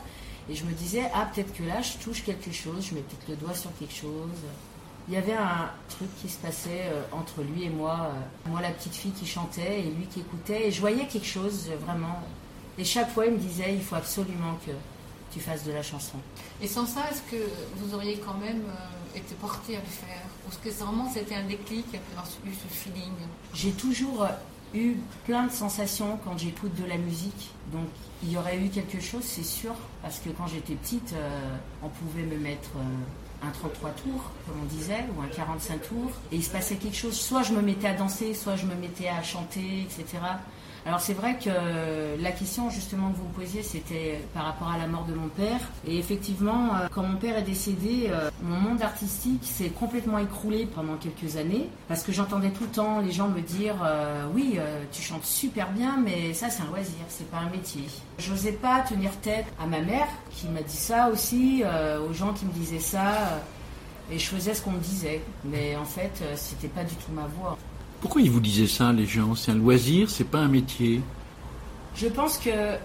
Et 0.49 0.55
je 0.55 0.65
me 0.65 0.73
disais, 0.73 1.03
ah, 1.13 1.29
peut-être 1.33 1.53
que 1.53 1.65
là, 1.65 1.83
je 1.83 1.95
touche 2.05 2.23
quelque 2.23 2.53
chose, 2.53 2.87
je 2.89 2.95
mets 2.95 3.01
peut-être 3.01 3.29
le 3.29 3.37
doigt 3.37 3.55
sur 3.55 3.71
quelque 3.79 3.95
chose. 3.95 4.31
Il 5.09 5.15
y 5.15 5.17
avait 5.17 5.35
un 5.35 5.71
truc 5.89 6.09
qui 6.21 6.29
se 6.29 6.39
passait 6.39 6.91
euh, 6.91 7.03
entre 7.13 7.43
lui 7.43 7.65
et 7.65 7.71
moi. 7.71 8.11
euh, 8.11 8.49
moi, 8.51 8.61
la 8.61 8.71
petite 8.71 8.95
fille 8.95 9.13
qui 9.13 9.27
chantait 9.27 9.81
et 9.81 9.91
lui 9.91 10.07
qui 10.07 10.21
écoutait. 10.21 10.69
Et 10.69 10.73
je 10.73 10.81
voyais 10.81 11.07
quelque 11.07 11.27
chose, 11.27 11.69
euh, 11.71 11.77
vraiment. 11.77 12.21
Et 12.79 12.85
chaque 12.85 13.11
fois, 13.11 13.27
il 13.27 13.33
me 13.33 13.39
disait, 13.39 13.75
il 13.75 13.83
faut 13.83 13.95
absolument 13.95 14.59
que 14.67 14.73
tu 15.33 15.41
fasses 15.41 15.65
de 15.65 15.73
la 15.73 15.83
chanson. 15.83 16.19
Et 16.61 16.67
sans 16.67 16.87
ça, 16.87 17.03
est-ce 17.11 17.23
que 17.31 17.41
vous 17.77 17.95
auriez 17.95 18.19
quand 18.19 18.35
même 18.39 18.63
été 19.15 19.35
porté 19.37 19.77
à 19.77 19.81
le 19.81 19.87
faire? 19.87 20.23
Ou 20.45 20.51
est-ce 20.51 20.59
que 20.59 20.85
vraiment 20.85 21.11
c'était 21.13 21.35
un 21.35 21.45
déclic, 21.45 21.87
avoir 22.13 22.27
eu 22.45 22.51
ce 22.53 22.75
feeling? 22.75 23.13
J'ai 23.55 23.73
toujours 23.73 24.27
eu 24.75 24.97
plein 25.25 25.45
de 25.47 25.53
sensations 25.53 26.19
quand 26.25 26.37
j'écoute 26.39 26.75
de 26.81 26.87
la 26.87 26.97
musique. 26.97 27.51
Donc 27.73 27.89
il 28.23 28.33
y 28.33 28.37
aurait 28.37 28.59
eu 28.59 28.69
quelque 28.69 29.01
chose, 29.01 29.23
c'est 29.25 29.43
sûr, 29.45 29.75
parce 30.03 30.19
que 30.19 30.31
quand 30.31 30.47
j'étais 30.47 30.75
petite, 30.75 31.13
euh, 31.15 31.57
on 31.83 31.89
pouvait 31.89 32.23
me 32.23 32.39
mettre 32.39 32.71
euh, 32.77 32.83
un 33.47 33.51
33 33.51 33.91
tours, 33.91 34.31
comme 34.47 34.61
on 34.63 34.67
disait, 34.67 35.05
ou 35.17 35.23
un 35.23 35.29
45 35.29 35.89
tours, 35.89 36.11
et 36.33 36.37
il 36.37 36.45
se 36.45 36.51
passait 36.51 36.77
quelque 36.77 36.97
chose. 36.97 37.19
Soit 37.19 37.43
je 37.43 37.53
me 37.53 37.63
mettais 37.63 37.89
à 37.89 37.95
danser, 37.95 38.35
soit 38.35 38.57
je 38.57 38.67
me 38.67 38.75
mettais 38.75 39.09
à 39.09 39.23
chanter, 39.23 39.83
etc. 39.83 40.19
Alors 40.87 41.01
c'est 41.01 41.15
vrai 41.15 41.37
que 41.37 41.51
la 42.23 42.31
question 42.31 42.71
justement 42.71 43.11
que 43.11 43.17
vous 43.17 43.25
me 43.25 43.33
posiez, 43.33 43.65
c'était 43.65 44.21
par 44.33 44.45
rapport 44.45 44.69
à 44.69 44.79
la 44.79 44.87
mort 44.87 45.05
de 45.05 45.15
mon 45.15 45.27
père. 45.27 45.59
Et 45.85 45.99
effectivement, 45.99 46.77
euh, 46.77 46.87
quand 46.95 47.03
mon 47.03 47.17
père 47.17 47.37
est 47.37 47.43
décédé, 47.43 48.09
euh, 48.09 48.31
mon 48.41 48.55
monde 48.61 48.83
artistique 48.83 49.43
s'est 49.43 49.71
complètement 49.71 50.19
écroulé 50.19 50.65
pendant 50.73 50.95
quelques 50.95 51.39
années, 51.39 51.69
parce 51.89 52.05
que 52.05 52.13
j'entendais 52.13 52.51
tout 52.51 52.63
le 52.63 52.71
temps 52.71 53.01
les 53.01 53.11
gens 53.11 53.27
me 53.27 53.41
dire 53.41 53.75
euh, 53.85 54.27
oui, 54.33 54.61
tu 54.93 55.03
chantes 55.03 55.25
super 55.25 55.73
bien, 55.73 55.97
mais 56.05 56.33
ça 56.35 56.51
c'est 56.51 56.63
un 56.63 56.67
loisir, 56.67 57.05
c'est 57.09 57.29
pas 57.33 57.39
un 57.39 57.51
métier. 57.51 57.83
J'osais 58.19 58.53
pas 58.53 58.83
tenir 58.83 59.11
tête 59.23 59.47
à 59.61 59.67
ma 59.67 59.81
mère 59.81 60.07
qui 60.31 60.47
m'a 60.47 60.63
dit 60.63 60.77
ça 60.77 61.09
aussi, 61.09 61.65
aux 62.09 62.13
gens 62.13 62.33
qui 62.33 62.45
me 62.47 62.53
disaient 62.53 62.79
ça. 62.79 63.41
et 64.11 64.21
je 64.21 64.27
faisais 64.27 64.55
ce 64.55 64.63
qu'on 64.63 64.71
me 64.71 64.79
disait, 64.79 65.21
mais 65.45 65.75
en 65.75 65.85
fait, 65.85 66.23
c'était 66.37 66.69
pas 66.69 66.85
du 66.85 66.95
tout 66.95 67.11
ma 67.13 67.27
voix. 67.27 67.59
Pourquoi 68.07 68.23
ils 68.23 68.31
vous 68.31 68.39
disaient 68.39 68.69
ça, 68.69 68.93
les 68.93 69.05
gens? 69.05 69.35
C'est 69.35 69.51
un 69.51 69.57
loisir, 69.57 70.09
c'est 70.11 70.31
pas 70.31 70.39
un 70.39 70.47
métier. 70.47 71.01
Je 71.97 72.07
pense 72.07 72.39
que 72.39 72.77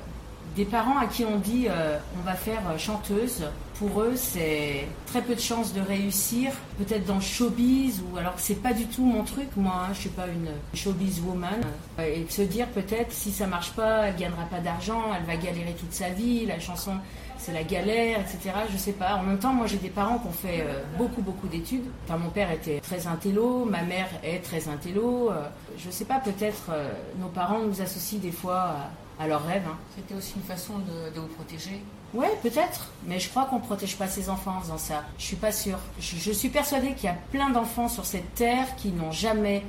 des 0.56 0.66
parents 0.66 0.98
à 0.98 1.06
qui 1.06 1.24
on 1.24 1.38
dit 1.38 1.68
euh, 1.70 2.00
on 2.20 2.26
va 2.26 2.34
faire 2.34 2.64
euh, 2.68 2.80
chanteuse, 2.80 3.44
pour 3.78 4.02
eux 4.02 4.14
c'est 4.16 4.88
très 5.06 5.22
peu 5.22 5.36
de 5.36 5.40
chances 5.40 5.74
de 5.74 5.82
réussir, 5.82 6.54
peut-être 6.80 7.06
dans 7.06 7.18
le 7.18 7.22
showbiz 7.22 8.02
ou 8.02 8.18
alors 8.18 8.34
c'est 8.38 8.64
pas 8.64 8.74
du 8.74 8.88
tout 8.88 9.06
mon 9.06 9.24
truc, 9.24 9.50
moi 9.56 9.86
hein, 9.86 9.94
je 9.94 10.00
suis 10.00 10.10
pas 10.10 10.26
une 10.26 10.50
showbiz 10.74 11.22
woman. 11.22 11.62
Euh, 12.00 12.16
et 12.16 12.24
de 12.24 12.32
se 12.32 12.42
dire 12.42 12.66
peut-être 12.70 13.12
si 13.12 13.32
ça 13.32 13.46
marche 13.46 13.74
pas, 13.74 14.08
elle 14.08 14.16
gagnera 14.16 14.46
pas 14.46 14.60
d'argent, 14.60 15.04
elle 15.16 15.28
va 15.28 15.36
galérer 15.36 15.76
toute 15.80 15.94
sa 15.94 16.10
vie, 16.10 16.48
la 16.48 16.60
chanson 16.60 16.94
c'est 17.42 17.52
la 17.54 17.64
galère, 17.64 18.20
etc. 18.22 18.52
Je 18.72 18.78
sais 18.78 18.92
pas. 18.92 19.16
En 19.16 19.24
même 19.24 19.40
temps, 19.40 19.54
moi 19.54 19.68
j'ai 19.68 19.78
des 19.78 19.90
parents 19.90 20.18
qui 20.20 20.28
ont 20.28 20.32
fait 20.32 20.62
euh, 20.62 20.82
beaucoup 20.98 21.22
beaucoup 21.22 21.48
d'études. 21.48 21.86
Enfin, 22.06 22.18
mon 22.18 22.30
père 22.30 22.52
était 22.52 22.80
très 22.82 23.08
intello, 23.08 23.66
ma 23.66 23.82
mère 23.82 24.08
est 24.24 24.40
très 24.44 24.68
intello. 24.68 25.32
Euh, 25.32 25.48
je 25.78 25.90
sais 25.90 26.06
pas, 26.06 26.20
peut-être 26.20 26.68
euh, 26.72 26.92
nos 27.20 27.28
parents 27.28 27.60
nous 27.60 27.82
associent 27.82 28.20
des 28.20 28.32
fois 28.32 28.76
à, 29.20 29.24
à 29.24 29.28
leurs 29.28 29.46
rêves. 29.46 29.64
hein. 29.68 29.78
C'était 29.96 30.16
aussi 30.16 30.34
une 30.36 30.44
façon 30.44 30.74
de, 30.80 31.14
de 31.16 31.20
vous 31.20 31.28
protéger. 31.28 31.82
Ouais, 32.14 32.32
peut-être, 32.44 32.90
mais 33.08 33.20
je 33.20 33.30
crois 33.30 33.46
qu'on 33.46 33.56
ne 33.56 33.62
protège 33.64 33.96
pas 33.96 34.08
ses 34.08 34.30
enfants 34.30 34.56
en 34.58 34.62
faisant 34.62 34.78
ça. 34.78 35.04
Je 35.18 35.24
suis 35.24 35.38
pas 35.38 35.52
sûre. 35.54 35.80
Je, 36.00 36.18
je 36.18 36.32
suis 36.32 36.50
persuadée 36.50 36.94
qu'il 36.94 37.06
y 37.06 37.08
a 37.14 37.16
plein 37.32 37.50
d'enfants 37.50 37.88
sur 37.88 38.06
cette 38.06 38.36
terre 38.36 38.66
qui 38.76 38.90
n'ont 38.90 39.12
jamais 39.14 39.64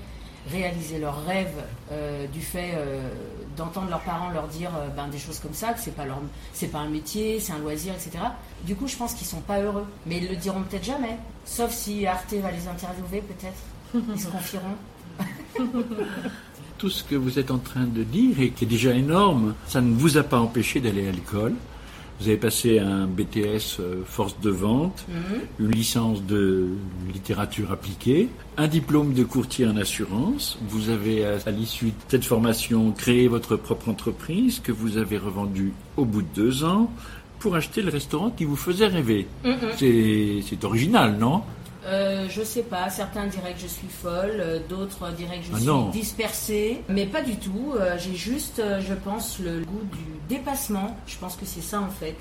réalisé 0.51 0.99
leurs 0.99 1.25
rêves 1.25 1.63
euh, 1.91 2.27
du 2.27 2.41
fait 2.41 2.73
euh, 2.75 3.09
d'entendre 3.57 3.91
leurs 3.91 4.01
parents 4.01 4.31
leur 4.31 4.49
dire 4.49 4.71
euh, 4.77 4.89
ben, 4.89 5.09
des 5.09 5.19
choses 5.19 5.39
comme 5.39 5.55
ça, 5.55 5.73
que 5.73 5.81
c'est 5.81 5.95
pas 5.95 6.05
pas 6.05 6.79
un 6.79 6.89
métier, 6.89 7.39
c'est 7.41 7.53
un 7.53 7.59
loisir, 7.59 7.93
etc. 7.95 8.25
Du 8.65 8.75
coup, 8.75 8.89
je 8.89 8.97
pense 8.97 9.15
qu'ils 9.15 9.27
sont 9.27 9.41
pas 9.41 9.61
heureux, 9.61 9.87
mais 10.07 10.19
ils 10.19 10.29
le 10.29 10.37
diront 10.37 10.63
peut-être 10.63 10.85
jamais. 10.85 11.19
Sauf 11.45 11.71
si 11.73 12.07
Arte 12.07 12.35
va 12.35 12.51
les 12.51 12.69
interviewer, 12.69 13.23
peut-être. 13.23 14.05
Ils 14.15 14.21
se 14.21 14.29
confieront. 14.29 14.77
Tout 16.79 16.91
ce 16.91 17.05
que 17.05 17.15
vous 17.15 17.39
êtes 17.39 17.51
en 17.51 17.59
train 17.59 17.85
de 17.85 18.03
dire 18.03 18.41
et 18.41 18.51
qui 18.51 18.65
est 18.65 18.69
déjà 18.69 18.93
énorme, 18.93 19.55
ça 19.67 19.81
ne 19.81 19.95
vous 19.95 20.17
a 20.17 20.23
pas 20.23 20.41
empêché 20.41 20.81
d'aller 20.81 21.09
à 21.09 21.13
l'école. 21.13 21.55
Vous 22.23 22.29
avez 22.29 22.37
passé 22.37 22.79
un 22.79 23.09
BTS 23.09 23.81
euh, 23.81 24.05
force 24.05 24.39
de 24.39 24.51
vente, 24.51 25.07
une 25.59 25.73
licence 25.73 26.23
de 26.23 26.69
littérature 27.13 27.73
appliquée, 27.73 28.29
un 28.57 28.69
diplôme 28.69 29.13
de 29.13 29.25
courtier 29.25 29.67
en 29.67 29.77
assurance. 29.77 30.57
Vous 30.69 30.91
avez, 30.91 31.25
à, 31.25 31.51
l'issue 31.51 31.87
de 31.87 31.93
cette 32.07 32.25
formation, 32.25 32.93
créé 32.93 33.27
votre 33.27 33.57
propre 33.57 33.89
entreprise 33.89 34.61
que 34.61 34.71
vous 34.71 34.99
avez 34.99 35.19
revendue 35.19 35.73
au 35.97 36.05
bout 36.05 36.23
de 36.23 36.29
deux 36.33 36.63
ans 36.63 36.93
pour 37.41 37.57
acheter 37.57 37.83
le 37.83 37.91
restaurant 37.91 38.31
qui 38.31 38.45
vous 38.45 38.55
faisait 38.55 38.87
rêver. 38.87 39.27
C'est 39.77 40.45
c'est 40.49 40.63
original, 40.63 41.17
non? 41.19 41.43
Euh, 41.85 42.29
je 42.29 42.43
sais 42.43 42.63
pas, 42.63 42.89
certains 42.91 43.27
diraient 43.27 43.55
que 43.55 43.61
je 43.61 43.67
suis 43.67 43.89
folle, 43.89 44.37
euh, 44.39 44.61
d'autres 44.69 45.11
diraient 45.13 45.39
que 45.41 45.47
je 45.47 45.51
Ah 45.55 45.59
suis 45.59 45.67
non. 45.67 45.89
dispersée, 45.91 46.83
mais 46.89 47.07
pas 47.07 47.23
du 47.23 47.37
tout. 47.37 47.75
Euh, 47.77 47.97
J'ai 47.99 48.15
juste, 48.15 48.63
je 48.81 48.95
pense, 48.95 49.39
le 49.41 49.61
goût 49.65 49.83
du 49.93 50.05
dépassement. 50.35 50.97
Je 51.09 51.17
pense 51.19 51.35
que 51.37 51.45
c'est 51.45 51.61
ça 51.61 51.81
en 51.81 51.89
fait. 51.91 52.17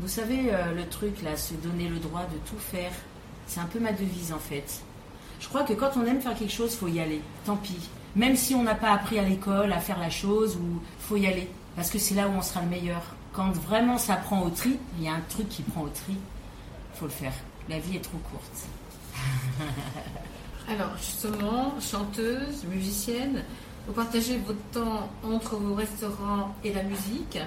Vous 0.00 0.08
savez, 0.08 0.50
le 0.76 0.86
truc 0.90 1.22
là, 1.22 1.36
se 1.38 1.54
donner 1.54 1.88
le 1.88 1.96
droit 1.98 2.20
de 2.30 2.36
tout 2.50 2.58
faire, 2.58 2.92
c'est 3.46 3.60
un 3.60 3.64
peu 3.64 3.78
ma 3.80 3.92
devise 3.92 4.30
en 4.34 4.38
fait. 4.38 4.82
Je 5.40 5.48
crois 5.48 5.62
que 5.64 5.72
quand 5.72 5.92
on 5.96 6.04
aime 6.04 6.20
faire 6.20 6.34
quelque 6.36 6.52
chose, 6.52 6.74
faut 6.74 6.88
y 6.88 7.00
aller. 7.00 7.22
Tant 7.46 7.56
pis. 7.56 7.78
Même 8.14 8.36
si 8.36 8.54
on 8.54 8.62
n'a 8.62 8.74
pas 8.74 8.90
appris 8.92 9.18
à 9.18 9.22
l'école 9.22 9.72
à 9.72 9.78
faire 9.78 9.98
la 9.98 10.10
chose, 10.10 10.56
ou 10.56 10.80
faut 11.00 11.16
y 11.16 11.26
aller, 11.26 11.48
parce 11.76 11.88
que 11.90 11.98
c'est 11.98 12.14
là 12.14 12.28
où 12.28 12.32
on 12.32 12.42
sera 12.42 12.60
le 12.60 12.68
meilleur. 12.68 13.00
Quand 13.32 13.50
vraiment 13.52 13.96
ça 13.96 14.16
prend 14.16 14.42
au 14.42 14.50
tri, 14.50 14.76
il 14.98 15.04
y 15.04 15.08
a 15.08 15.12
un 15.12 15.22
truc 15.30 15.48
qui 15.48 15.62
prend 15.62 15.82
au 15.82 15.88
tri, 15.88 16.14
faut 16.94 17.06
le 17.06 17.10
faire. 17.10 17.32
La 17.70 17.78
vie 17.78 17.96
est 17.96 18.00
trop 18.04 18.18
courte. 18.30 18.66
Alors, 20.68 20.96
justement, 20.98 21.74
chanteuse, 21.80 22.64
musicienne, 22.64 23.44
vous 23.86 23.92
partagez 23.92 24.38
votre 24.38 24.62
temps 24.72 25.08
entre 25.22 25.56
vos 25.56 25.74
restaurants 25.74 26.54
et 26.64 26.72
la 26.72 26.82
musique. 26.82 27.38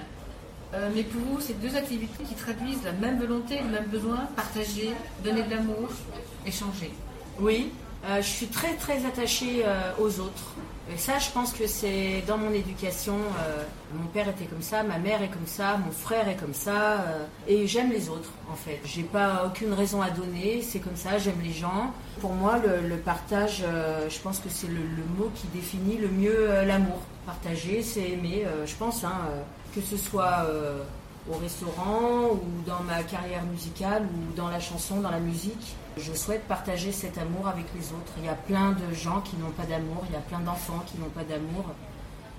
Euh, 0.72 0.88
mais 0.94 1.02
pour 1.02 1.20
vous, 1.22 1.40
c'est 1.40 1.60
deux 1.60 1.76
activités 1.76 2.24
qui 2.24 2.34
traduisent 2.34 2.84
la 2.84 2.92
même 2.92 3.18
volonté, 3.18 3.58
le 3.58 3.70
même 3.70 3.86
besoin, 3.86 4.28
partager, 4.36 4.90
donner 5.24 5.42
de 5.42 5.50
l'amour, 5.50 5.88
échanger. 6.46 6.92
Oui, 7.40 7.72
euh, 8.06 8.22
je 8.22 8.28
suis 8.28 8.46
très 8.46 8.74
très 8.74 9.04
attachée 9.04 9.62
euh, 9.64 9.92
aux 9.98 10.20
autres. 10.20 10.54
Ça, 10.96 11.18
je 11.18 11.30
pense 11.30 11.52
que 11.52 11.66
c'est 11.66 12.22
dans 12.26 12.36
mon 12.36 12.52
éducation. 12.52 13.14
euh, 13.14 13.64
mon 13.94 14.06
père 14.08 14.28
était 14.28 14.44
comme 14.44 14.62
ça, 14.62 14.82
ma 14.82 14.98
mère 14.98 15.22
est 15.22 15.28
comme 15.28 15.46
ça, 15.46 15.78
mon 15.78 15.92
frère 15.92 16.28
est 16.28 16.36
comme 16.36 16.54
ça. 16.54 17.00
euh, 17.00 17.24
et 17.48 17.66
j'aime 17.66 17.90
les 17.90 18.08
autres, 18.08 18.30
en 18.50 18.56
fait. 18.56 18.80
J'ai 18.84 19.02
pas 19.02 19.44
aucune 19.46 19.72
raison 19.72 20.02
à 20.02 20.10
donner, 20.10 20.62
c'est 20.62 20.80
comme 20.80 20.96
ça, 20.96 21.18
j'aime 21.18 21.40
les 21.42 21.52
gens. 21.52 21.92
Pour 22.20 22.32
moi, 22.32 22.58
le, 22.58 22.96
partage, 22.96 23.62
euh, 23.64 24.08
je 24.10 24.18
pense 24.20 24.38
que 24.40 24.48
c'est 24.48 24.68
le, 24.68 24.80
mot 25.18 25.30
qui 25.34 25.46
définit 25.48 25.96
le 25.96 26.08
mieux 26.08 26.64
l'amour. 26.66 27.00
Partager, 27.26 27.82
c'est 27.82 28.10
aimer, 28.10 28.44
je 28.66 28.74
pense, 28.74 29.04
hein, 29.04 29.20
que 29.74 29.80
ce 29.80 29.96
soit 29.96 30.46
au 31.32 31.38
restaurant 31.38 32.30
ou 32.32 32.40
dans 32.66 32.82
ma 32.82 33.02
carrière 33.02 33.44
musicale 33.44 34.02
ou 34.04 34.32
dans 34.36 34.48
la 34.48 34.60
chanson, 34.60 35.00
dans 35.00 35.10
la 35.10 35.20
musique. 35.20 35.74
Je 35.96 36.12
souhaite 36.12 36.42
partager 36.48 36.92
cet 36.92 37.18
amour 37.18 37.46
avec 37.48 37.66
les 37.74 37.86
autres. 37.88 38.12
Il 38.18 38.24
y 38.24 38.28
a 38.28 38.34
plein 38.34 38.72
de 38.72 38.92
gens 38.94 39.20
qui 39.20 39.36
n'ont 39.36 39.50
pas 39.50 39.66
d'amour, 39.66 40.02
il 40.08 40.12
y 40.12 40.16
a 40.16 40.20
plein 40.20 40.40
d'enfants 40.40 40.82
qui 40.86 40.98
n'ont 40.98 41.10
pas 41.10 41.24
d'amour. 41.24 41.64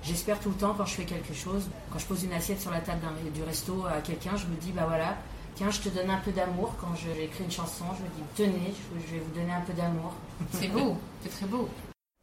J'espère 0.03 0.39
tout 0.39 0.49
le 0.49 0.55
temps 0.55 0.73
quand 0.77 0.85
je 0.85 0.95
fais 0.95 1.05
quelque 1.05 1.33
chose, 1.33 1.67
quand 1.91 1.99
je 1.99 2.05
pose 2.05 2.23
une 2.23 2.33
assiette 2.33 2.59
sur 2.59 2.71
la 2.71 2.79
table 2.79 3.01
du 3.33 3.43
resto 3.43 3.85
à 3.85 4.01
quelqu'un, 4.01 4.31
je 4.35 4.47
me 4.47 4.55
dis 4.59 4.71
bah 4.71 4.85
voilà, 4.87 5.15
tiens, 5.53 5.69
je 5.69 5.79
te 5.79 5.89
donne 5.89 6.09
un 6.09 6.17
peu 6.17 6.31
d'amour. 6.31 6.73
Quand 6.81 6.95
je- 6.95 7.13
j'écris 7.19 7.43
une 7.43 7.51
chanson, 7.51 7.85
je 7.97 8.01
me 8.03 8.09
dis 8.17 8.23
tenez, 8.35 8.73
je 9.07 9.13
vais 9.13 9.19
vous 9.19 9.31
donner 9.39 9.53
un 9.53 9.61
peu 9.61 9.73
d'amour. 9.73 10.13
C'est 10.53 10.69
beau, 10.69 10.97
c'est 11.21 11.29
très 11.29 11.45
beau. 11.45 11.69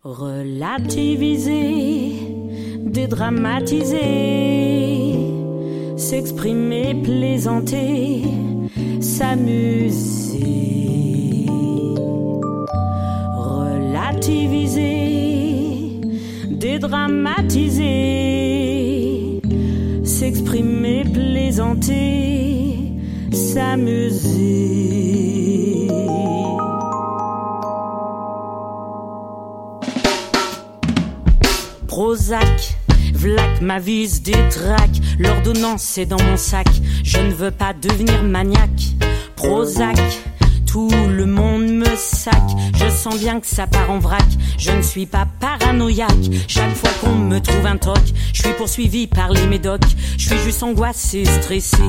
Relativiser, 0.02 2.34
dédramatiser, 2.80 5.07
s'exprimer, 5.98 6.94
plaisanter, 7.02 8.22
s'amuser. 9.00 10.38
Relativiser, 13.36 14.80
dédramatiser, 16.50 17.82
s'exprimer, 20.04 21.04
plaisanter, 21.12 22.92
s'amuser. 23.32 24.68
Prozac, 31.88 32.77
Vlac, 33.18 33.60
ma 33.60 33.80
vise 33.80 34.22
détraque, 34.22 35.00
l'ordonnance 35.18 35.98
est 35.98 36.06
dans 36.06 36.22
mon 36.22 36.36
sac, 36.36 36.68
je 37.02 37.18
ne 37.18 37.32
veux 37.32 37.50
pas 37.50 37.72
devenir 37.72 38.22
maniaque. 38.22 38.94
Prozac, 39.34 39.98
le 40.86 41.26
monde 41.26 41.68
me 41.68 41.96
sac, 41.96 42.42
je 42.74 42.88
sens 42.88 43.18
bien 43.18 43.40
que 43.40 43.46
ça 43.46 43.66
part 43.66 43.90
en 43.90 43.98
vrac, 43.98 44.24
je 44.58 44.70
ne 44.70 44.82
suis 44.82 45.06
pas 45.06 45.26
paranoïaque. 45.40 46.12
Chaque 46.46 46.74
fois 46.74 46.90
qu'on 47.00 47.14
me 47.14 47.40
trouve 47.40 47.66
un 47.66 47.76
toc, 47.76 47.98
je 48.32 48.42
suis 48.42 48.52
poursuivi 48.52 49.06
par 49.06 49.30
les 49.30 49.46
médocs, 49.46 49.80
je 50.16 50.28
suis 50.28 50.38
juste 50.38 50.62
angoissé, 50.62 51.24
stressé 51.24 51.82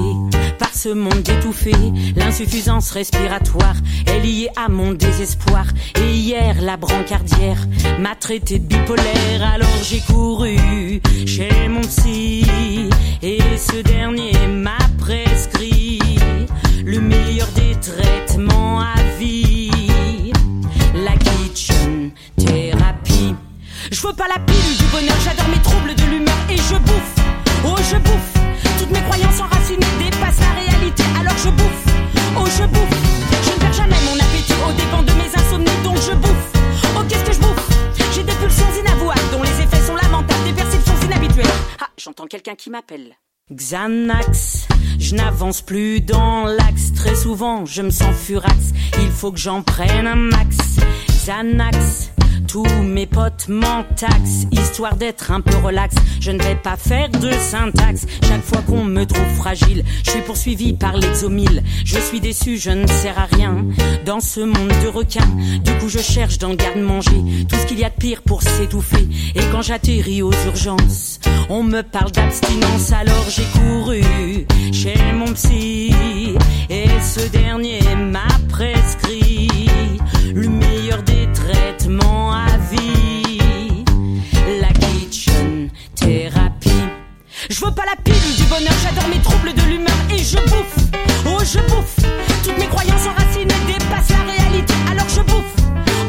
par 0.57 0.73
ce 0.73 0.89
monde 0.89 1.27
étouffé. 1.27 1.73
L'insuffisance 2.15 2.91
respiratoire 2.91 3.75
est 4.07 4.19
liée 4.19 4.49
à 4.55 4.69
mon 4.69 4.93
désespoir. 4.93 5.65
Et 6.01 6.11
hier, 6.13 6.55
la 6.61 6.77
brancardière 6.77 7.67
m'a 7.99 8.15
traité 8.15 8.59
de 8.59 8.65
bipolaire, 8.65 9.53
alors 9.53 9.83
j'ai 9.83 10.01
couru 10.01 11.01
chez 11.25 11.67
mon 11.67 11.81
psy. 11.81 12.45
Et 13.21 13.39
ce 13.57 13.81
dernier 13.81 14.47
m'a 14.47 14.77
prescrit 14.97 15.88
le 16.89 16.99
meilleur 16.99 17.47
des 17.49 17.75
traitements 17.75 18.79
à 18.79 18.95
vie. 19.19 20.31
La 20.95 21.15
kitchen 21.17 22.11
thérapie. 22.35 23.35
Je 23.91 24.01
veux 24.01 24.13
pas 24.13 24.27
la 24.27 24.39
pilule 24.39 24.77
du 24.77 24.85
bonheur, 24.85 25.15
j'adore 25.23 25.47
mes 25.49 25.61
troubles 25.61 25.93
de 25.93 26.03
l'humeur 26.05 26.37
et 26.49 26.57
je 26.57 26.75
bouffe. 26.77 27.15
Oh, 27.63 27.75
je 27.77 27.97
bouffe. 27.97 28.33
Toutes 28.79 28.89
mes 28.89 29.01
croyances 29.01 29.39
enracinées 29.39 29.93
dépassent 29.99 30.39
la 30.39 30.53
réalité, 30.61 31.03
alors 31.19 31.37
je 31.37 31.49
bouffe. 31.49 31.85
Oh, 32.35 32.45
je 32.57 32.65
bouffe. 32.65 32.97
Je 33.45 33.51
ne 33.51 33.59
perds 33.59 33.73
jamais 33.73 34.01
mon 34.07 34.15
appétit 34.15 34.53
aux 34.67 34.73
dépens 34.73 35.03
de 35.03 35.13
mes 35.13 35.29
insomnies, 35.39 35.83
donc 35.83 35.97
je 35.97 36.15
bouffe. 36.15 36.51
Oh, 36.97 37.03
qu'est-ce 37.07 37.23
que 37.23 37.33
je 37.33 37.39
bouffe? 37.39 37.69
J'ai 38.15 38.23
des 38.23 38.33
pulsions 38.33 38.65
inavouables 38.81 39.29
dont 39.31 39.43
les 39.43 39.61
effets 39.61 39.85
sont 39.85 39.95
lamentables, 39.95 40.43
des 40.43 40.53
perceptions 40.53 40.95
inhabituelles. 41.05 41.45
Ah, 41.81 41.89
j'entends 41.97 42.25
quelqu'un 42.25 42.55
qui 42.55 42.71
m'appelle. 42.71 43.15
Xanax, 43.51 44.67
je 44.99 45.15
n'avance 45.15 45.61
plus 45.61 46.01
dans 46.01 46.45
l'axe. 46.45 46.93
Très 46.93 47.15
souvent, 47.15 47.65
je 47.65 47.81
me 47.81 47.89
sens 47.89 48.15
furax. 48.15 48.73
Il 49.01 49.09
faut 49.09 49.31
que 49.31 49.39
j'en 49.39 49.63
prenne 49.63 50.05
un 50.05 50.15
max. 50.15 50.57
Xanax, 51.25 52.11
tous 52.47 52.67
mes 52.83 53.05
potes 53.05 53.47
m'en 53.47 53.83
taxent, 53.95 54.45
histoire 54.51 54.95
d'être 54.95 55.31
un 55.31 55.41
peu 55.41 55.55
relax. 55.57 55.95
Je 56.19 56.31
ne 56.31 56.41
vais 56.41 56.55
pas 56.55 56.77
faire 56.77 57.09
de 57.09 57.31
syntaxe. 57.31 58.05
Chaque 58.27 58.43
fois 58.43 58.61
qu'on 58.67 58.83
me 58.83 59.05
trouve 59.05 59.33
fragile, 59.35 59.83
je 60.03 60.11
suis 60.11 60.21
poursuivi 60.21 60.73
par 60.73 60.97
l'exomile. 60.97 61.63
Je 61.85 61.99
suis 61.99 62.19
déçu, 62.19 62.57
je 62.57 62.71
ne 62.71 62.87
sers 62.87 63.17
à 63.17 63.25
rien 63.25 63.65
dans 64.05 64.19
ce 64.19 64.41
monde 64.41 64.73
de 64.83 64.87
requins. 64.87 65.29
Du 65.63 65.71
coup, 65.77 65.89
je 65.89 65.99
cherche 65.99 66.37
dans 66.37 66.49
le 66.49 66.55
garde-manger 66.55 67.45
tout 67.47 67.55
ce 67.55 67.65
qu'il 67.65 67.79
y 67.79 67.83
a 67.83 67.89
de 67.89 67.95
pire 67.95 68.21
pour 68.21 68.41
s'étouffer. 68.41 69.07
Et 69.35 69.41
quand 69.51 69.61
j'atterris 69.61 70.21
aux 70.21 70.33
urgences, 70.45 71.19
on 71.49 71.63
me 71.63 71.81
parle 71.81 72.11
d'abstinence, 72.11 72.91
alors 72.91 73.25
j'ai 73.29 73.45
couru 73.59 74.01
chez 74.71 74.95
mon 75.13 75.33
psy. 75.33 75.91
Et 76.69 76.85
ce 77.01 77.27
dernier 77.29 77.81
m'a 77.95 78.27
prescrit 78.49 79.49
le 80.33 80.47
meilleur 80.49 81.01
des 81.03 81.18
traitements 81.89 82.31
à. 82.33 82.45
La 84.61 84.69
kitchen 84.69 85.69
thérapie. 85.95 86.69
Je 87.49 87.65
veux 87.65 87.71
pas 87.71 87.85
la 87.85 87.95
pilule 88.03 88.35
du 88.35 88.43
bonheur, 88.43 88.73
j'adore 88.83 89.07
mes 89.09 89.19
troubles 89.21 89.53
de 89.53 89.61
l'humeur 89.61 89.95
et 90.11 90.17
je 90.17 90.37
bouffe. 90.37 90.77
Oh, 91.25 91.39
je 91.39 91.59
bouffe. 91.69 91.97
Toutes 92.43 92.57
mes 92.57 92.67
croyances 92.67 93.07
enracinées 93.07 93.53
dépassent 93.67 94.09
la 94.09 94.31
réalité, 94.31 94.73
alors 94.91 95.07
je 95.09 95.21
bouffe. 95.21 95.53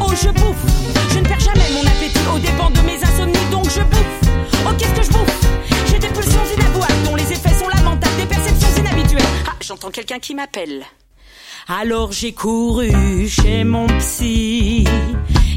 Oh, 0.01 0.13
je 0.23 0.29
bouffe. 0.29 0.65
Je 1.13 1.19
ne 1.19 1.25
perds 1.25 1.41
jamais 1.41 1.71
mon 1.73 1.81
appétit 1.81 2.27
aux 2.35 2.39
dépens 2.39 2.71
de 2.71 2.81
mes 2.81 3.03
insomnies, 3.03 3.51
donc 3.51 3.65
je 3.65 3.83
bouffe. 3.83 4.21
Oh, 4.67 4.73
qu'est-ce 4.79 4.95
que 4.95 5.03
je 5.03 5.11
bouffe? 5.11 5.41
J'ai 5.87 5.99
des 5.99 6.09
pulsions 6.09 6.45
inavouables 6.57 7.03
dont 7.05 7.17
les 7.17 7.33
effets 7.33 7.55
sont 7.55 7.69
lamentables, 7.69 8.17
des 8.17 8.27
perceptions 8.27 8.69
inhabituelles. 8.79 9.23
Ah, 9.47 9.57
j'entends 9.61 9.91
quelqu'un 9.91 10.19
qui 10.19 10.35
m'appelle. 10.35 10.85
Alors 11.73 12.11
j'ai 12.11 12.33
couru 12.33 13.29
chez 13.29 13.63
mon 13.63 13.87
psy 14.01 14.85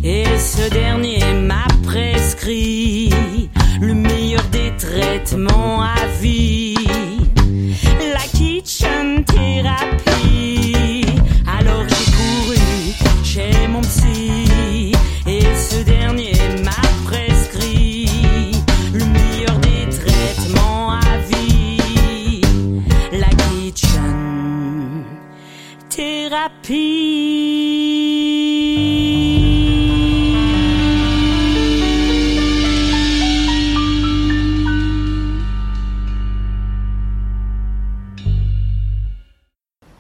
et 0.03 0.25
ce 0.37 0.69
dernier 0.69 1.23
m'a 1.41 1.65
prescrit 1.81 3.09
le 3.81 3.95
meilleur 3.95 4.43
des 4.51 4.71
traitements 4.77 5.81
à 5.81 6.05
vie, 6.21 6.75
la 8.13 8.27
kitchen 8.37 9.25
thérapie. 9.25 11.03
Alors 11.47 11.83
j'ai 11.89 12.11
couru 12.11 12.59
chez 13.23 13.67
mon 13.67 13.81
psy 13.81 14.52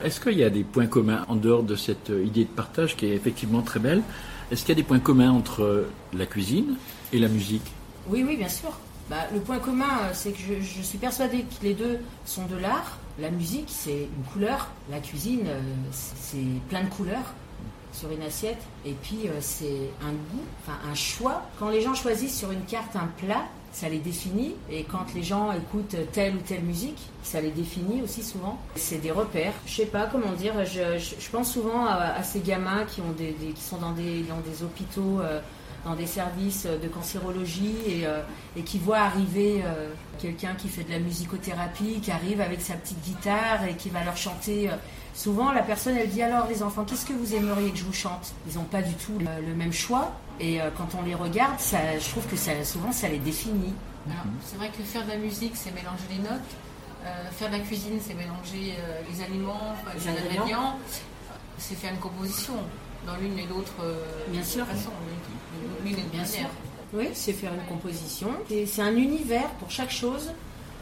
Est-ce 0.03 0.19
qu'il 0.19 0.37
y 0.39 0.43
a 0.43 0.49
des 0.49 0.63
points 0.63 0.87
communs 0.87 1.23
en 1.27 1.35
dehors 1.35 1.61
de 1.61 1.75
cette 1.75 2.09
idée 2.09 2.45
de 2.45 2.49
partage 2.49 2.97
qui 2.97 3.05
est 3.05 3.13
effectivement 3.13 3.61
très 3.61 3.79
belle? 3.79 4.01
Est-ce 4.49 4.61
qu'il 4.61 4.69
y 4.69 4.71
a 4.71 4.81
des 4.81 4.83
points 4.83 4.99
communs 4.99 5.31
entre 5.31 5.85
la 6.13 6.25
cuisine 6.25 6.77
et 7.11 7.19
la 7.19 7.27
musique? 7.27 7.71
Oui, 8.09 8.23
oui, 8.27 8.37
bien 8.37 8.49
sûr. 8.49 8.71
Bah, 9.13 9.27
le 9.31 9.41
point 9.41 9.59
commun, 9.59 9.85
euh, 9.85 10.09
c'est 10.11 10.31
que 10.31 10.39
je, 10.39 10.81
suis 10.81 10.97
persuadée 10.97 11.43
que 11.43 11.63
les 11.63 11.75
deux 11.75 11.99
sont 12.25 12.47
de 12.47 12.57
l'art. 12.57 12.97
La 13.19 13.29
musique, 13.29 13.67
c'est 13.67 14.07
une 14.17 14.23
couleur. 14.33 14.69
La 14.89 14.99
cuisine, 15.01 15.45
euh, 15.45 15.61
c'est 15.91 16.59
plein 16.67 16.81
de 16.81 16.89
couleurs 16.89 17.35
sur 17.91 18.09
une 18.09 18.23
assiette. 18.23 18.57
Et 18.87 18.93
puis, 18.93 19.27
euh, 19.27 19.33
c'est 19.39 19.91
un 20.01 20.13
goût, 20.13 20.43
enfin 20.63 20.79
un 20.91 20.95
choix. 20.95 21.43
Quand 21.59 21.69
les 21.69 21.81
gens 21.81 21.93
choisissent 21.93 22.35
sur 22.35 22.49
une 22.49 22.63
carte 22.63 22.95
un 22.95 23.07
plat, 23.23 23.43
ça 23.71 23.87
les 23.87 23.99
définit. 23.99 24.55
Et 24.71 24.83
quand 24.83 25.05
les 25.13 25.21
gens 25.21 25.51
écoutent 25.51 25.95
telle 26.11 26.33
ou 26.33 26.39
telle 26.39 26.63
musique, 26.63 27.11
ça 27.21 27.39
les 27.39 27.51
définit 27.51 28.01
aussi 28.01 28.23
souvent. 28.23 28.57
C'est 28.73 28.97
des 28.97 29.11
repères. 29.11 29.53
Je 29.67 29.75
sais 29.75 29.85
pas 29.85 30.07
comment 30.07 30.31
dire. 30.31 30.53
Je, 30.65 31.29
pense 31.29 31.53
souvent 31.53 31.85
à, 31.85 32.23
ces 32.23 32.39
gamins 32.39 32.85
qui, 32.85 33.01
ont 33.01 33.11
des, 33.15 33.35
sont 33.57 33.77
dans 33.77 33.91
des, 33.91 34.23
hôpitaux. 34.63 35.21
Dans 35.85 35.95
des 35.95 36.07
services 36.07 36.65
de 36.65 36.87
cancérologie 36.87 37.75
et, 37.87 38.05
euh, 38.05 38.21
et 38.55 38.61
qui 38.61 38.79
voit 38.79 38.99
arriver 38.99 39.61
euh, 39.65 39.89
quelqu'un 40.19 40.53
qui 40.55 40.69
fait 40.69 40.83
de 40.83 40.91
la 40.91 40.99
musicothérapie, 40.99 41.99
qui 42.01 42.11
arrive 42.11 42.39
avec 42.41 42.61
sa 42.61 42.75
petite 42.75 43.01
guitare 43.03 43.65
et 43.65 43.75
qui 43.75 43.89
va 43.89 44.03
leur 44.03 44.15
chanter. 44.17 44.69
euh. 44.69 44.75
Souvent, 45.13 45.51
la 45.51 45.61
personne, 45.61 45.95
elle 45.95 46.09
dit 46.09 46.23
alors 46.23 46.47
les 46.47 46.63
enfants, 46.63 46.85
qu'est-ce 46.85 47.05
que 47.05 47.13
vous 47.13 47.35
aimeriez 47.35 47.69
que 47.71 47.77
je 47.77 47.83
vous 47.83 47.93
chante? 47.93 48.33
Ils 48.49 48.55
n'ont 48.55 48.63
pas 48.63 48.81
du 48.81 48.93
tout 48.95 49.17
le, 49.19 49.45
le 49.47 49.53
même 49.55 49.73
choix 49.73 50.11
et 50.39 50.59
euh, 50.59 50.69
quand 50.75 50.97
on 50.99 51.03
les 51.03 51.13
regarde, 51.15 51.59
ça, 51.59 51.77
je 51.99 52.09
trouve 52.09 52.25
que 52.27 52.35
ça, 52.35 52.51
souvent 52.63 52.91
ça 52.91 53.09
les 53.09 53.19
définit. 53.19 53.73
Alors, 54.07 54.23
c'est 54.43 54.57
vrai 54.57 54.69
que 54.69 54.81
faire 54.83 55.03
de 55.05 55.09
la 55.09 55.17
musique, 55.17 55.53
c'est 55.55 55.71
mélanger 55.71 56.03
les 56.09 56.17
notes. 56.17 56.41
Euh, 57.05 57.29
faire 57.31 57.49
de 57.49 57.57
la 57.57 57.59
cuisine, 57.59 57.99
c'est 58.01 58.13
mélanger 58.15 58.75
euh, 58.79 59.01
les 59.11 59.21
aliments, 59.23 59.75
Les 59.93 60.07
ingrédients. 60.09 60.77
C'est 61.59 61.75
faire 61.75 61.93
une 61.93 61.99
composition 61.99 62.53
dans 63.05 63.15
l'une 63.17 63.37
et 63.39 63.45
l'autre 63.47 63.73
euh, 63.81 64.03
Bien 64.29 64.43
sûr. 64.43 64.65
façon, 64.65 64.89
l'une- 65.83 65.91
l'une 65.91 65.99
et 65.99 66.03
Bien 66.11 66.25
sûr. 66.25 66.47
Oui, 66.93 67.07
c'est 67.13 67.33
faire 67.33 67.51
une 67.53 67.65
composition. 67.67 68.29
C'est 68.49 68.81
un 68.81 68.95
univers 68.95 69.49
pour 69.59 69.69
chaque 69.71 69.91
chose. 69.91 70.31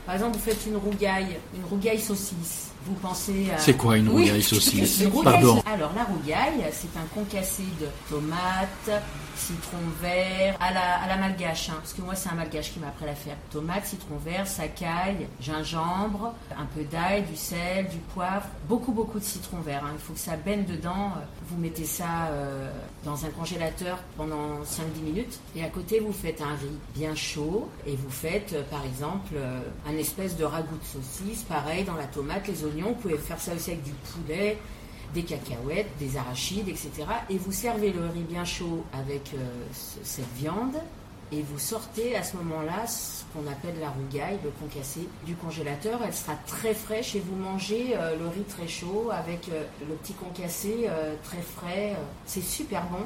Par 0.06 0.16
exemple, 0.16 0.38
vous 0.38 0.44
faites 0.44 0.66
une 0.66 0.76
rougaille, 0.78 1.38
une 1.56 1.64
rougaille 1.70 2.00
saucisse. 2.00 2.70
Vous 2.86 2.96
pensez 2.96 3.48
à... 3.56 3.60
C'est 3.60 3.76
quoi 3.78 3.98
une 3.98 4.10
Oui, 4.10 4.24
rougaille 4.24 4.42
saucisse 4.44 5.00
une 5.02 5.08
rougaille 5.10 5.34
Pardon. 5.34 5.56
saucisse. 5.58 5.72
Alors, 5.74 5.92
la 5.96 6.04
rougaille, 6.04 6.66
c'est 6.72 6.98
un 7.00 7.06
concassé 7.14 7.64
de 7.80 7.86
tomates, 8.10 9.04
citron 9.42 9.78
vert, 10.02 10.56
à 10.60 10.72
la, 10.72 11.18
malgache, 11.18 11.70
hein, 11.70 11.76
parce 11.78 11.94
que 11.94 12.02
moi, 12.02 12.16
c'est 12.16 12.30
un 12.30 12.36
malgache 12.36 12.72
qui 12.72 12.80
m'a 12.80 12.88
appris 12.88 13.06
à 13.06 13.08
la 13.08 13.16
faire. 13.16 13.36
Tomates, 13.52 13.86
citron 13.86 14.18
vert, 14.18 14.48
sacaille, 14.48 15.28
gingembre, 15.40 16.34
un 16.58 16.66
peu 16.76 16.84
d'ail, 16.84 17.24
du 17.24 17.36
sel, 17.36 17.88
du 17.88 17.98
poivre, 18.14 18.46
beaucoup, 18.68 18.92
beaucoup 18.92 19.20
de 19.20 19.24
citron 19.24 19.60
vert. 19.62 19.84
hein. 19.84 19.92
Il 19.94 20.00
faut 20.00 20.14
que 20.14 20.20
ça 20.20 20.36
baigne 20.38 20.66
dedans. 20.66 21.12
Vous 21.48 21.58
mettez 21.58 21.86
ça 21.86 22.28
euh, 22.30 22.72
dans 23.04 23.26
un 23.26 23.30
congélateur 23.30 23.98
pendant 24.18 24.62
5-10 24.64 25.02
minutes. 25.04 25.40
Et 25.56 25.64
à 25.64 25.70
côté, 25.70 26.00
vous 26.00 26.14
faites 26.14 26.42
un 26.42 26.56
riz 26.56 26.78
bien 26.96 27.16
chaud 27.16 27.70
et 27.88 27.96
vous 27.96 28.10
faites, 28.12 28.54
euh, 28.54 28.64
par 28.70 28.86
exemple, 28.86 29.34
euh, 29.36 29.60
un 29.88 29.98
espèce 29.98 30.38
de 30.38 30.44
ragoût 30.46 30.78
de 30.78 30.86
saucisse, 31.02 31.44
pareil, 31.44 31.84
dans 31.84 31.96
la 31.96 32.06
tomate, 32.06 32.48
les 32.48 32.64
oignons. 32.64 32.90
Vous 32.90 32.96
pouvez 33.02 33.18
faire 33.18 33.40
ça 33.40 33.54
aussi 33.54 33.72
avec 33.72 33.84
du 33.84 33.92
poulet, 33.92 34.58
des 35.14 35.24
cacahuètes, 35.24 35.90
des 36.00 36.18
arachides, 36.18 36.68
etc. 36.70 36.90
Et 37.30 37.38
vous 37.38 37.52
servez 37.52 37.92
le 37.92 38.06
riz 38.08 38.24
bien 38.30 38.46
chaud 38.46 38.84
avec 38.94 39.32
euh, 39.34 39.38
ce- 39.74 40.00
cette 40.04 40.32
viande. 40.38 40.76
Et 41.34 41.44
vous 41.44 41.60
sortez 41.60 42.14
à 42.18 42.24
ce 42.24 42.36
moment-là 42.36 42.86
ce 42.88 43.24
qu'on 43.34 43.50
appelle 43.50 43.80
la 43.80 43.90
rougaille, 43.90 44.38
le 44.44 44.50
concassé 44.50 45.08
du 45.26 45.34
congélateur. 45.36 46.02
Elle 46.06 46.14
sera 46.14 46.34
très 46.46 46.74
fraîche 46.74 47.16
et 47.16 47.22
vous 47.22 47.38
mangez 47.38 47.96
euh, 47.96 48.18
le 48.18 48.28
riz 48.28 48.44
très 48.50 48.68
chaud 48.68 49.08
avec 49.14 49.48
euh, 49.48 49.64
le 49.88 49.96
petit 49.96 50.12
concassé 50.12 50.88
très 51.24 51.42
frais. 51.42 51.96
C'est 52.26 52.44
super 52.44 52.84
bon. 52.88 53.06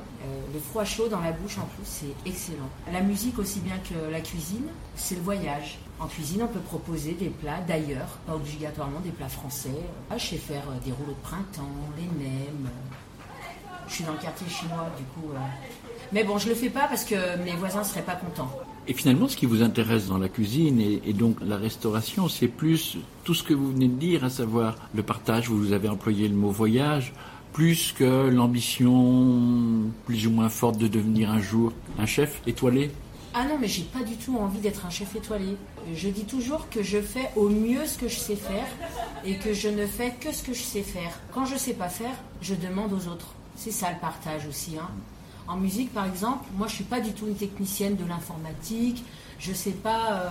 Le 0.54 0.60
froid 0.60 0.84
chaud 0.86 1.08
dans 1.08 1.20
la 1.20 1.34
bouche 1.34 1.60
en 1.60 1.65
plus, 1.76 1.86
c'est 1.86 2.28
excellent. 2.30 2.70
La 2.91 3.02
musique 3.02 3.38
aussi 3.38 3.60
bien 3.60 3.78
que 3.88 4.10
la 4.12 4.22
cuisine, 4.22 4.65
c'est 4.96 5.13
le 5.15 5.22
voyage. 5.22 5.78
En 5.99 6.08
cuisine, 6.08 6.41
on 6.43 6.47
peut 6.47 6.60
proposer 6.60 7.13
des 7.13 7.29
plats 7.29 7.62
d'ailleurs, 7.67 8.17
pas 8.27 8.36
obligatoirement 8.36 8.99
des 8.99 9.12
plats 9.12 9.29
français. 9.29 9.69
Je 10.17 10.21
sais 10.21 10.36
faire 10.38 10.63
euh, 10.69 10.86
des 10.86 10.91
rouleaux 10.91 11.13
de 11.13 11.23
printemps, 11.23 11.63
les 11.97 12.03
nems. 12.03 12.69
Je 13.88 13.93
suis 13.93 14.03
dans 14.03 14.12
le 14.12 14.17
quartier 14.17 14.47
chinois, 14.49 14.89
du 14.97 15.03
coup. 15.03 15.31
euh. 15.34 15.38
Mais 16.12 16.23
bon, 16.23 16.38
je 16.38 16.49
le 16.49 16.55
fais 16.55 16.69
pas 16.69 16.88
parce 16.88 17.05
que 17.05 17.15
mes 17.43 17.53
voisins 17.53 17.84
seraient 17.84 18.01
pas 18.01 18.15
contents. 18.15 18.51
Et 18.88 18.93
finalement, 18.93 19.27
ce 19.27 19.38
qui 19.38 19.45
vous 19.45 19.63
intéresse 19.63 20.08
dans 20.08 20.17
la 20.19 20.29
cuisine 20.29 20.79
et 20.79 21.13
donc 21.13 21.38
la 21.41 21.58
restauration, 21.58 22.27
c'est 22.29 22.47
plus 22.47 22.97
tout 23.23 23.34
ce 23.34 23.41
que 23.41 23.53
vous 23.53 23.71
venez 23.71 23.88
de 23.88 23.95
dire, 23.95 24.23
à 24.23 24.29
savoir 24.29 24.75
le 24.93 25.01
partage, 25.01 25.49
vous 25.49 25.71
avez 25.71 25.89
employé 25.89 26.27
le 26.27 26.36
mot 26.36 26.51
voyage, 26.51 27.12
plus 27.51 27.93
que 27.93 28.29
l'ambition 28.29 29.89
plus 30.05 30.27
ou 30.27 30.31
moins 30.31 30.49
forte 30.49 30.77
de 30.77 30.88
devenir 30.88 31.31
un 31.31 31.39
jour 31.41 31.71
un 31.97 32.05
chef 32.05 32.41
étoilé. 32.45 32.91
Ah 33.38 33.43
non, 33.43 33.58
mais 33.60 33.67
j'ai 33.67 33.84
pas 33.84 34.02
du 34.02 34.15
tout 34.15 34.38
envie 34.38 34.60
d'être 34.60 34.86
un 34.86 34.89
chef 34.89 35.13
étoilé. 35.13 35.58
Je 35.93 36.08
dis 36.08 36.24
toujours 36.24 36.69
que 36.69 36.82
je 36.82 37.02
fais 37.02 37.30
au 37.36 37.50
mieux 37.50 37.86
ce 37.86 37.98
que 37.98 38.08
je 38.08 38.17
sais 38.17 38.38
faire 38.38 38.65
et 39.26 39.38
que 39.38 39.54
je 39.54 39.67
ne 39.67 39.86
fais 39.86 40.12
que 40.12 40.32
ce 40.32 40.41
que 40.41 40.54
je 40.54 40.62
sais 40.62 40.84
faire. 40.84 41.19
Quand 41.34 41.43
je 41.43 41.58
sais 41.58 41.74
pas 41.74 41.89
faire, 41.89 42.15
je 42.41 42.56
demande 42.56 42.93
aux 42.93 43.10
autres. 43.10 43.34
C'est 43.58 43.71
ça 43.71 43.91
le 43.91 44.00
partage 44.00 44.48
aussi. 44.48 44.78
Hein. 44.80 44.88
En 45.50 45.58
musique, 45.58 45.93
par 45.93 46.06
exemple, 46.06 46.45
moi 46.56 46.67
je 46.67 46.76
suis 46.76 46.86
pas 46.86 47.02
du 47.02 47.12
tout 47.12 47.28
une 47.28 47.36
technicienne 47.36 47.98
de 47.98 48.06
l'informatique. 48.06 49.04
Je 49.38 49.52
sais 49.52 49.71
pas 49.71 50.13
euh, 50.13 50.30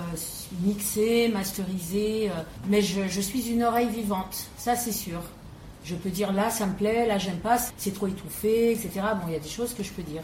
mixer, 0.63 1.29
masteriser, 1.29 2.31
euh, 2.31 2.43
mais 2.71 2.81
je, 2.81 3.07
je 3.07 3.21
suis 3.21 3.51
une 3.51 3.65
oreille 3.65 3.91
vivante. 3.91 4.47
Ça, 4.57 4.77
c'est 4.77 4.93
sûr. 4.93 5.21
Je 5.85 5.95
peux 5.95 6.09
dire 6.09 6.33
là, 6.33 6.49
ça 6.49 6.65
me 6.65 6.73
plaît, 6.73 7.07
là, 7.07 7.19
j'aime 7.19 7.41
pas, 7.41 7.59
c'est 7.77 7.93
trop 7.93 8.07
étouffé, 8.07 8.73
etc. 8.73 8.89
Bon, 9.21 9.27
il 9.29 9.35
y 9.35 9.37
a 9.37 9.41
des 9.41 9.49
choses 9.51 9.75
que 9.75 9.83
je 9.83 9.93
peux 9.93 10.03
dire. 10.03 10.23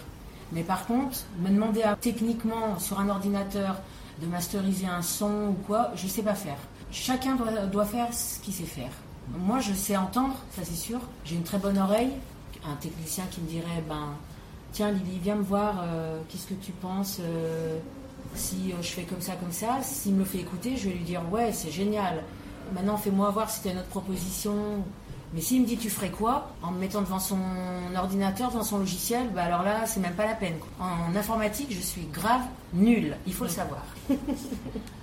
Mais 0.53 0.63
par 0.63 0.87
contre, 0.87 1.19
me 1.39 1.49
demander 1.49 1.83
à, 1.83 1.97
techniquement 1.97 2.79
sur 2.79 2.99
un 3.01 3.09
ordinateur 3.09 3.77
de 4.21 4.27
masteriser 4.27 4.87
un 4.87 5.03
son 5.03 5.49
ou 5.51 5.57
quoi, 5.67 5.91
je 5.95 6.07
sais 6.07 6.23
pas 6.23 6.35
faire. 6.35 6.59
Chacun 6.91 7.37
doit, 7.37 7.67
doit 7.67 7.85
faire 7.85 8.13
ce 8.13 8.41
qu'il 8.41 8.53
sait 8.53 8.65
faire. 8.65 8.91
Moi, 9.39 9.61
je 9.61 9.73
sais 9.73 9.97
entendre, 9.97 10.35
ça 10.57 10.63
c'est 10.65 10.75
sûr. 10.75 11.01
J'ai 11.25 11.37
une 11.37 11.45
très 11.45 11.59
bonne 11.59 11.79
oreille. 11.79 12.11
Un 12.67 12.75
technicien 12.77 13.25
qui 13.31 13.41
me 13.41 13.47
dirait, 13.47 13.83
ben, 13.89 14.09
tiens 14.73 14.91
Lily, 14.91 15.19
viens 15.23 15.37
me 15.37 15.43
voir, 15.43 15.83
euh, 15.83 16.21
qu'est-ce 16.29 16.49
que 16.49 16.55
tu 16.55 16.73
penses 16.73 17.19
euh, 17.21 17.79
si 18.35 18.73
euh, 18.73 18.83
je 18.83 18.89
fais 18.89 19.03
comme 19.05 19.21
ça, 19.21 19.35
comme 19.37 19.53
ça 19.53 19.79
S'il 19.83 20.15
me 20.15 20.21
le 20.21 20.25
fait 20.25 20.39
écouter, 20.39 20.77
je 20.77 20.89
vais 20.89 20.95
lui 20.95 21.05
dire, 21.05 21.23
ouais, 21.31 21.53
c'est 21.53 21.71
génial. 21.71 22.23
Maintenant, 22.75 22.97
fais-moi 22.97 23.31
voir 23.31 23.49
si 23.51 23.63
tu 23.63 23.69
as 23.69 23.73
une 23.73 23.79
autre 23.79 23.89
proposition. 23.89 24.55
Mais 25.33 25.40
s'il 25.40 25.62
me 25.62 25.66
dit 25.66 25.77
tu 25.77 25.90
ferais 25.90 26.11
quoi 26.11 26.53
en 26.62 26.73
me 26.73 26.81
mettant 26.81 27.03
devant 27.03 27.21
son 27.21 27.38
ordinateur, 27.97 28.51
devant 28.51 28.64
son 28.64 28.79
logiciel, 28.79 29.29
bah 29.35 29.45
alors 29.45 29.62
là 29.62 29.87
c'est 29.87 30.01
même 30.01 30.14
pas 30.14 30.27
la 30.27 30.35
peine. 30.35 30.57
En 30.81 31.14
informatique, 31.16 31.69
je 31.71 31.81
suis 31.81 32.07
grave 32.12 32.43
nulle. 32.73 33.16
Il 33.27 33.33
faut 33.33 33.45
le 33.45 33.51
savoir. 33.51 33.85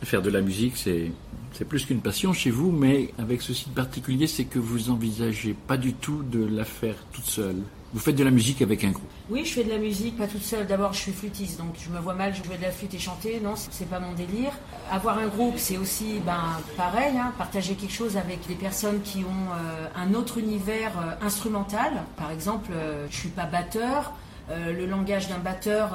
Faire 0.03 0.21
de 0.21 0.29
la 0.29 0.41
musique, 0.41 0.75
c'est 0.75 1.11
c'est 1.53 1.65
plus 1.65 1.85
qu'une 1.85 2.01
passion 2.01 2.33
chez 2.33 2.51
vous, 2.51 2.71
mais 2.71 3.13
avec 3.17 3.41
ceci 3.41 3.69
de 3.69 3.73
particulier, 3.73 4.27
c'est 4.27 4.45
que 4.45 4.59
vous 4.59 4.91
envisagez 4.91 5.55
pas 5.55 5.77
du 5.77 5.93
tout 5.93 6.23
de 6.23 6.45
la 6.45 6.65
faire 6.65 6.95
toute 7.11 7.25
seule. 7.25 7.63
Vous 7.93 7.99
faites 8.01 8.15
de 8.15 8.23
la 8.23 8.31
musique 8.31 8.61
avec 8.61 8.83
un 8.83 8.91
groupe. 8.91 9.09
Oui, 9.29 9.45
je 9.45 9.53
fais 9.53 9.63
de 9.63 9.69
la 9.69 9.77
musique, 9.77 10.17
pas 10.17 10.27
toute 10.27 10.43
seule. 10.43 10.67
D'abord, 10.67 10.91
je 10.93 10.99
suis 10.99 11.13
flûtiste, 11.13 11.57
donc 11.57 11.73
je 11.79 11.89
me 11.89 11.99
vois 11.99 12.13
mal 12.13 12.35
jouer 12.35 12.57
de 12.57 12.61
la 12.63 12.71
flûte 12.71 12.93
et 12.93 12.99
chanter. 12.99 13.39
Non, 13.41 13.53
c'est- 13.55 13.85
pas 13.85 13.99
mon 13.99 14.11
délire. 14.13 14.51
Avoir 14.91 15.17
un 15.17 15.27
groupe, 15.27 15.57
c'est 15.57 15.77
aussi, 15.77 16.19
ben, 16.25 16.59
pareil, 16.75 17.17
hein, 17.17 17.31
partager 17.37 17.75
quelque 17.75 17.93
chose 17.93 18.17
avec 18.17 18.45
des 18.47 18.55
personnes 18.55 19.01
qui 19.01 19.19
ont 19.19 19.53
euh, 19.53 19.87
un 19.95 20.13
autre 20.13 20.37
univers 20.37 20.91
euh, 20.99 21.25
instrumental. 21.25 22.03
Par 22.17 22.31
exemple, 22.31 22.69
euh, 22.73 23.07
je 23.09 23.15
suis 23.15 23.29
pas 23.29 23.45
batteur, 23.45 24.13
Euh, 24.49 24.71
le 24.71 24.85
langage 24.85 25.27
d'un 25.27 25.39
batteur, 25.39 25.89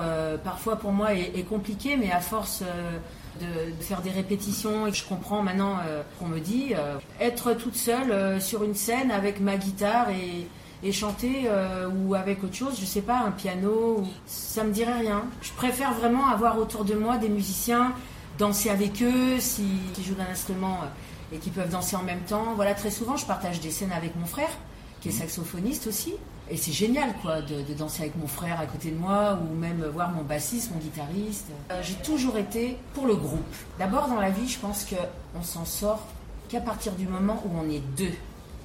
parfois 0.44 0.76
pour 0.76 0.92
moi, 0.92 1.14
est, 1.14 1.42
compliqué, 1.48 1.96
mais 1.96 2.11
à 2.12 2.20
force 2.20 2.62
de, 3.40 3.46
faire 3.83 4.02
des 4.02 4.11
répétitions, 4.11 4.87
et 4.87 4.92
je 4.92 5.05
comprends 5.07 5.42
maintenant 5.42 5.78
euh, 5.87 6.02
qu'on 6.18 6.26
me 6.28 6.38
dit, 6.38 6.74
être 7.18 7.55
toute 7.55 7.76
seule 7.76 8.38
sur 8.42 8.62
une 8.62 8.74
scène 8.74 9.11
avec 9.11 9.40
ma 9.40 9.57
guitare 9.57 10.11
et, 10.11 10.46
et 10.83 10.92
chanter 10.92 11.45
euh, 11.47 11.88
ou 11.88 12.14
avec 12.14 12.42
autre 12.42 12.55
chose, 12.57 12.79
je 12.81 12.85
sais 12.85 13.03
pas, 13.03 13.18
un 13.21 13.31
piano, 13.31 13.99
ou- 14.01 14.07
ça 14.27 14.64
me 14.64 14.73
dirait 14.73 14.99
rien. 14.99 15.25
Je 15.40 15.53
préfère 15.53 15.92
vraiment 15.95 16.27
avoir 16.29 16.59
autour 16.59 16.85
de 16.85 16.95
moi 16.95 17.18
des 17.18 17.29
musiciens, 17.29 17.92
danser 18.38 18.68
avec 18.71 19.01
eux, 19.03 19.38
si, 19.38 19.64
s'ils 19.95 20.05
jouent 20.05 20.14
d'un 20.14 20.31
instrument 20.31 20.79
euh, 20.83 21.37
et 21.37 21.38
qui 21.38 21.51
peuvent 21.51 21.71
danser 21.71 21.97
en 21.97 22.03
même 22.03 22.21
temps. 22.23 22.55
Voilà, 22.57 22.75
très 22.75 22.90
souvent, 22.90 23.16
je 23.16 23.25
partage 23.27 23.61
des 23.61 23.71
scènes 23.71 23.92
avec 23.92 24.16
mon 24.16 24.27
frère, 24.27 24.51
qui 25.01 25.09
est 25.09 25.12
saxophoniste 25.12 25.87
aussi. 25.87 26.14
Et 26.51 26.57
c'est 26.57 26.73
génial, 26.73 27.14
quoi, 27.23 27.40
de, 27.40 27.62
de 27.62 27.73
danser 27.75 28.03
avec 28.03 28.16
mon 28.16 28.27
frère 28.27 28.61
à 28.61 28.66
côté 28.66 28.90
de 28.90 28.97
moi, 28.99 29.38
ou 29.40 29.55
même 29.55 29.83
voir 29.95 30.11
mon 30.11 30.23
bassiste, 30.23 30.73
mon 30.73 30.81
guitariste. 30.81 31.47
Euh, 31.71 31.81
J'ai 31.83 31.95
toujours 31.95 32.37
été 32.37 32.77
pour 32.95 33.07
le 33.07 33.14
groupe. 33.14 33.40
D'abord, 33.79 34.09
dans 34.09 34.21
la 34.21 34.31
vie, 34.31 34.49
je 34.49 34.59
pense 34.59 34.85
qu'on 34.85 35.42
s'en 35.42 35.64
sort 35.64 36.01
qu'à 36.49 36.61
partir 36.61 36.92
du 36.92 37.07
moment 37.07 37.40
où 37.47 37.51
on 37.59 37.71
est 37.71 37.79
deux 37.97 38.12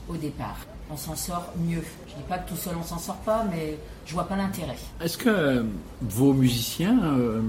au 0.10 0.18
départ. 0.18 0.58
On 0.90 0.98
s'en 0.98 1.16
sort 1.16 1.52
mieux. 1.58 1.84
Je 2.08 2.16
dis 2.16 2.28
pas 2.30 2.38
que 2.38 2.50
tout 2.50 2.56
seul 2.56 2.76
on 2.80 2.84
s'en 2.84 2.98
sort 2.98 3.18
pas, 3.18 3.46
mais 3.52 3.78
je 4.06 4.14
vois 4.14 4.24
pas 4.26 4.36
l'intérêt. 4.36 4.78
Est-ce 5.02 5.18
que 5.18 5.30
euh, 5.30 5.64
vos 6.02 6.34
musiciens 6.34 6.98
euh, 7.04 7.42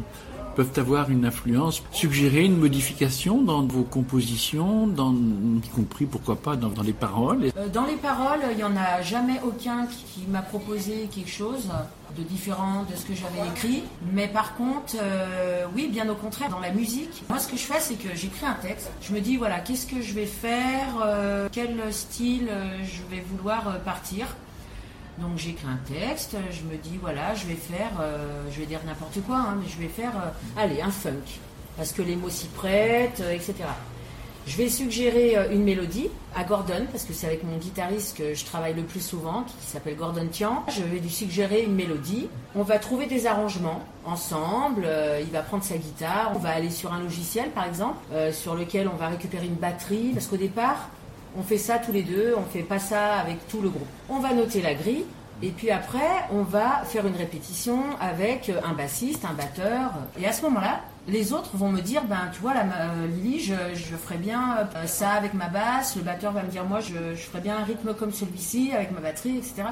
peuvent 0.59 0.79
avoir 0.79 1.09
une 1.09 1.25
influence, 1.25 1.85
suggérer 1.93 2.45
une 2.45 2.57
modification 2.57 3.43
dans 3.43 3.63
vos 3.63 3.85
compositions, 3.85 4.89
y 4.89 5.69
compris 5.69 6.05
pourquoi 6.05 6.35
pas 6.35 6.57
dans, 6.57 6.83
les 6.83 6.93
paroles 6.93 7.53
Euh, 7.57 7.69
Dans 7.69 7.87
les 7.87 7.95
paroles, 7.95 8.41
il 8.51 8.57
n'y 8.57 8.65
en 8.65 8.77
a 8.77 9.01
jamais 9.01 9.41
aucun 9.47 9.87
qui, 9.87 10.27
m'a 10.29 10.43
proposé 10.43 11.09
quelque 11.15 11.31
chose 11.31 11.69
de 12.17 12.25
différent 12.25 12.85
de 12.91 12.97
ce 12.97 13.05
que 13.05 13.15
j'avais 13.15 13.49
écrit. 13.53 13.85
Mais 14.13 14.27
par 14.27 14.57
contre, 14.57 14.97
euh, 15.01 15.65
oui, 15.77 15.89
bien 15.93 16.09
au 16.09 16.17
contraire, 16.17 16.49
dans 16.51 16.59
la 16.59 16.73
musique, 16.73 17.23
moi 17.29 17.39
ce 17.39 17.47
que 17.47 17.57
je 17.57 17.63
fais, 17.63 17.79
c'est 17.79 17.95
que 17.95 18.17
j'écris 18.17 18.47
un 18.47 18.55
texte. 18.55 18.91
Je 19.01 19.13
me 19.13 19.21
dis, 19.21 19.37
voilà, 19.37 19.61
qu'est-ce 19.61 19.87
que 19.87 20.03
je 20.03 20.13
vais 20.13 20.27
faire, 20.27 20.89
euh, 21.05 21.49
quel 21.53 21.77
style 21.93 22.49
je 22.83 23.15
vais 23.15 23.23
vouloir 23.31 23.79
partir. 23.85 24.27
Donc 25.21 25.37
j'écris 25.37 25.67
un 25.67 25.79
texte, 25.93 26.37
je 26.53 26.63
me 26.63 26.81
dis, 26.81 26.97
voilà, 27.01 27.35
je 27.35 27.47
vais 27.47 27.55
faire, 27.55 27.91
euh, 28.01 28.43
je 28.53 28.61
vais 28.61 28.67
dire 28.67 28.81
n'importe 28.87 29.21
quoi, 29.27 29.37
hein, 29.37 29.59
mais 29.61 29.69
je 29.69 29.77
vais 29.79 29.89
faire, 29.89 30.13
euh, 30.17 30.61
allez, 30.61 30.81
un 30.81 30.91
funk. 30.91 31.41
Parce 31.77 31.93
que 31.93 32.03
les 32.03 32.15
mots 32.15 32.31
s'y 32.31 32.47
prêtent, 32.47 33.21
euh, 33.21 33.33
etc. 33.33 33.55
Je 34.47 34.57
vais 34.57 34.69
suggérer 34.69 35.37
une 35.53 35.65
mélodie 35.65 36.09
à 36.35 36.45
Gordon, 36.45 36.87
parce 36.91 37.05
que 37.05 37.13
c'est 37.13 37.27
avec 37.27 37.43
mon 37.45 37.59
guitariste 37.59 38.17
que 38.17 38.33
je 38.33 38.45
travaille 38.47 38.75
le 38.75 38.83
plus 38.83 39.05
souvent, 39.05 39.43
qui 39.43 39.67
s'appelle 39.67 39.97
Gordon 39.97 40.27
Tian. 40.31 40.65
Je 40.69 40.83
vais 40.85 41.01
lui 41.01 41.11
suggérer 41.11 41.65
une 41.65 41.75
mélodie. 41.75 42.29
On 42.55 42.63
va 42.63 42.79
trouver 42.79 43.07
des 43.07 43.27
arrangements 43.27 43.83
ensemble. 44.07 44.89
il 45.21 45.31
va 45.31 45.43
prendre 45.43 45.65
sa 45.65 45.77
guitare. 45.77 46.33
On 46.35 46.39
va 46.39 46.49
aller 46.49 46.71
sur 46.71 46.95
un 46.95 47.01
logiciel, 47.01 47.51
par 47.51 47.67
exemple, 47.67 47.99
sur 48.33 48.55
lequel 48.55 48.89
on 48.89 48.97
va 48.97 49.09
récupérer 49.09 49.45
une 49.45 49.55
batterie. 49.55 50.13
Parce 50.15 50.29
qu'au 50.29 50.39
départ, 50.39 50.89
on 51.37 51.43
fait 51.43 51.59
ça 51.59 51.79
tous 51.79 51.93
les 51.93 52.03
deux. 52.03 52.35
On 52.37 52.45
fait 52.45 52.63
pas 52.63 52.79
ça 52.79 53.17
avec 53.17 53.47
tout 53.49 53.61
le 53.61 53.69
groupe. 53.71 53.87
On 54.09 54.19
va 54.21 54.33
noter 54.35 54.63
la 54.63 54.75
grille. 54.75 55.05
Et 55.41 55.51
puis 55.51 55.71
après, 55.71 56.01
on 56.33 56.43
va 56.43 56.83
faire 56.85 57.07
une 57.07 57.15
répétition 57.15 57.81
avec 58.01 58.51
un 58.65 58.73
bassiste, 58.73 59.25
un 59.25 59.35
batteur. 59.35 59.93
Et 60.21 60.27
à 60.27 60.33
ce 60.33 60.43
moment-là, 60.43 60.81
les 61.07 61.33
autres 61.33 61.57
vont 61.57 61.69
me 61.71 61.81
dire, 61.81 62.03
ben 62.05 62.29
tu 62.33 62.41
vois, 62.41 62.55
là, 62.55 62.65
ma- 62.65 62.75
euh, 62.75 63.07
Lily, 63.07 63.39
je, 63.41 63.55
je 63.75 63.95
ferais 63.97 64.19
bien 64.19 64.57
euh, 64.75 64.87
ça 64.87 65.11
avec 65.13 65.35
ma 65.35 65.47
basse. 65.47 65.95
Le 65.95 66.03
batteur 66.03 66.33
va 66.33 66.43
me 66.43 66.49
dire, 66.51 66.65
moi, 66.65 66.81
je, 66.81 67.15
je 67.15 67.21
ferais 67.23 67.41
bien 67.41 67.57
un 67.59 67.63
rythme 67.65 67.95
comme 67.95 68.13
celui-ci 68.13 68.73
avec 68.75 68.91
ma 68.91 69.01
batterie, 69.01 69.37
etc. 69.39 69.63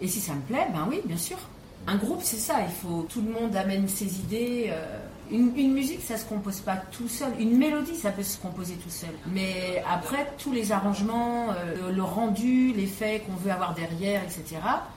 Et 0.00 0.08
si 0.08 0.18
ça 0.20 0.32
me 0.34 0.40
plaît, 0.40 0.66
ben 0.74 0.86
oui, 0.88 1.00
bien 1.04 1.16
sûr. 1.16 1.38
Un 1.86 1.94
groupe, 1.96 2.20
c'est 2.24 2.36
ça. 2.38 2.54
Il 2.66 2.74
faut 2.74 3.06
tout 3.08 3.22
le 3.22 3.30
monde 3.32 3.54
amène 3.54 3.86
ses 3.88 4.18
idées. 4.18 4.70
euh, 4.72 4.98
une, 5.30 5.72
musique, 5.72 6.02
ça 6.02 6.16
se 6.16 6.24
compose 6.24 6.60
pas 6.60 6.76
tout 6.76 7.08
seul. 7.08 7.32
Une 7.38 7.56
mélodie, 7.56 7.96
ça 7.96 8.10
peut 8.10 8.22
se 8.22 8.38
composer 8.38 8.74
tout 8.74 8.90
seul. 8.90 9.10
Mais 9.32 9.82
après, 9.90 10.30
tous 10.38 10.52
les 10.52 10.72
arrangements, 10.72 11.50
euh, 11.50 11.90
le 11.92 12.02
rendu, 12.02 12.72
l'effet 12.72 13.22
qu'on 13.26 13.34
veut 13.36 13.50
avoir 13.50 13.74
derrière, 13.74 14.22
etc. 14.22 14.44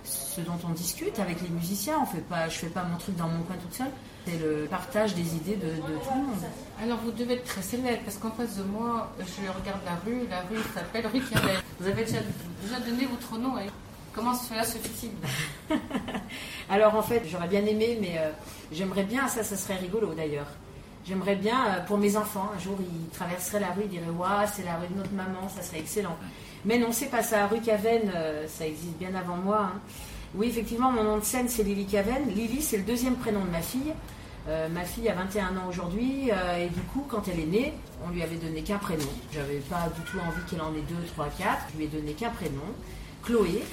Ce 0.03 0.41
dont 0.41 0.57
on 0.67 0.71
discute 0.73 1.19
avec 1.19 1.41
les 1.41 1.49
musiciens. 1.49 1.99
On 2.01 2.05
fait 2.05 2.21
pas, 2.21 2.47
je 2.49 2.57
fais 2.57 2.67
pas 2.67 2.83
mon 2.83 2.97
truc 2.97 3.15
dans 3.15 3.27
mon 3.27 3.41
coin 3.43 3.55
toute 3.57 3.73
seule. 3.73 3.91
C'est 4.25 4.37
le 4.37 4.67
partage 4.69 5.15
des 5.15 5.35
idées 5.35 5.55
de, 5.55 5.77
tout 5.77 5.87
le 5.87 6.21
monde. 6.21 6.43
Alors 6.81 6.99
vous 7.03 7.11
devez 7.11 7.35
être 7.35 7.45
très 7.45 7.61
célèbre 7.61 8.01
parce 8.03 8.17
qu'en 8.17 8.31
face 8.31 8.57
de 8.57 8.63
moi, 8.63 9.11
je 9.19 9.47
regarde 9.47 9.79
la 9.85 9.95
rue, 10.05 10.27
la 10.29 10.41
rue 10.41 10.61
s'appelle 10.73 11.07
rue 11.07 11.21
Carrel. 11.21 11.57
Vous 11.79 11.87
avez 11.87 12.03
déjà, 12.03 12.19
donné 12.85 13.05
votre 13.05 13.37
nom. 13.39 13.55
hein. 13.57 13.63
Comment 14.13 14.33
cela 14.33 14.63
se 14.63 14.77
fait-il 14.77 15.11
Alors 16.69 16.95
en 16.95 17.01
fait, 17.01 17.23
j'aurais 17.29 17.47
bien 17.47 17.65
aimé, 17.65 17.97
mais 18.01 18.15
euh, 18.17 18.31
j'aimerais 18.71 19.03
bien, 19.03 19.27
ça, 19.27 19.43
ça 19.43 19.55
serait 19.55 19.77
rigolo 19.77 20.13
d'ailleurs. 20.13 20.47
J'aimerais 21.05 21.35
bien, 21.35 21.65
euh, 21.67 21.79
pour 21.85 21.97
mes 21.97 22.17
enfants, 22.17 22.51
un 22.55 22.59
jour, 22.59 22.77
ils 22.79 23.09
traverseraient 23.09 23.59
la 23.59 23.71
rue, 23.71 23.83
ils 23.83 23.89
diraient 23.89 24.09
Waouh, 24.09 24.47
c'est 24.53 24.63
la 24.65 24.75
rue 24.77 24.87
de 24.87 24.97
notre 24.97 25.13
maman, 25.13 25.47
ça 25.55 25.61
serait 25.61 25.79
excellent. 25.79 26.17
Mais 26.65 26.77
non, 26.77 26.91
c'est 26.91 27.07
pas 27.09 27.23
ça. 27.23 27.47
Rue 27.47 27.61
Caven, 27.61 28.11
euh, 28.15 28.45
ça 28.47 28.67
existe 28.67 28.97
bien 28.97 29.13
avant 29.15 29.37
moi. 29.37 29.71
hein. 29.73 29.79
Oui, 30.35 30.47
effectivement, 30.47 30.91
mon 30.91 31.03
nom 31.03 31.17
de 31.17 31.23
scène, 31.23 31.47
c'est 31.47 31.63
Lily 31.63 31.85
Caven. 31.85 32.27
Lily, 32.29 32.61
c'est 32.61 32.77
le 32.77 32.83
deuxième 32.83 33.15
prénom 33.15 33.43
de 33.45 33.49
ma 33.49 33.61
fille. 33.61 33.93
Ma 34.71 34.83
fille 34.83 35.07
a 35.09 35.13
21 35.13 35.57
ans 35.57 35.67
aujourd'hui, 35.69 36.29
et 36.57 36.69
du 36.69 36.81
coup, 36.81 37.05
quand 37.07 37.27
elle 37.27 37.39
est 37.39 37.45
née, 37.45 37.73
on 38.03 38.09
lui 38.09 38.23
avait 38.23 38.37
donné 38.37 38.63
qu'un 38.63 38.79
prénom. 38.79 39.05
J'avais 39.31 39.57
pas 39.57 39.89
du 39.95 40.01
tout 40.09 40.17
envie 40.17 40.41
qu'elle 40.49 40.61
en 40.61 40.71
ait 40.73 40.81
deux, 40.89 41.03
trois, 41.13 41.27
quatre. 41.37 41.65
Je 41.71 41.77
lui 41.77 41.85
ai 41.85 41.87
donné 41.87 42.13
qu'un 42.13 42.29
prénom, 42.31 42.61
Chloé. 43.23 43.63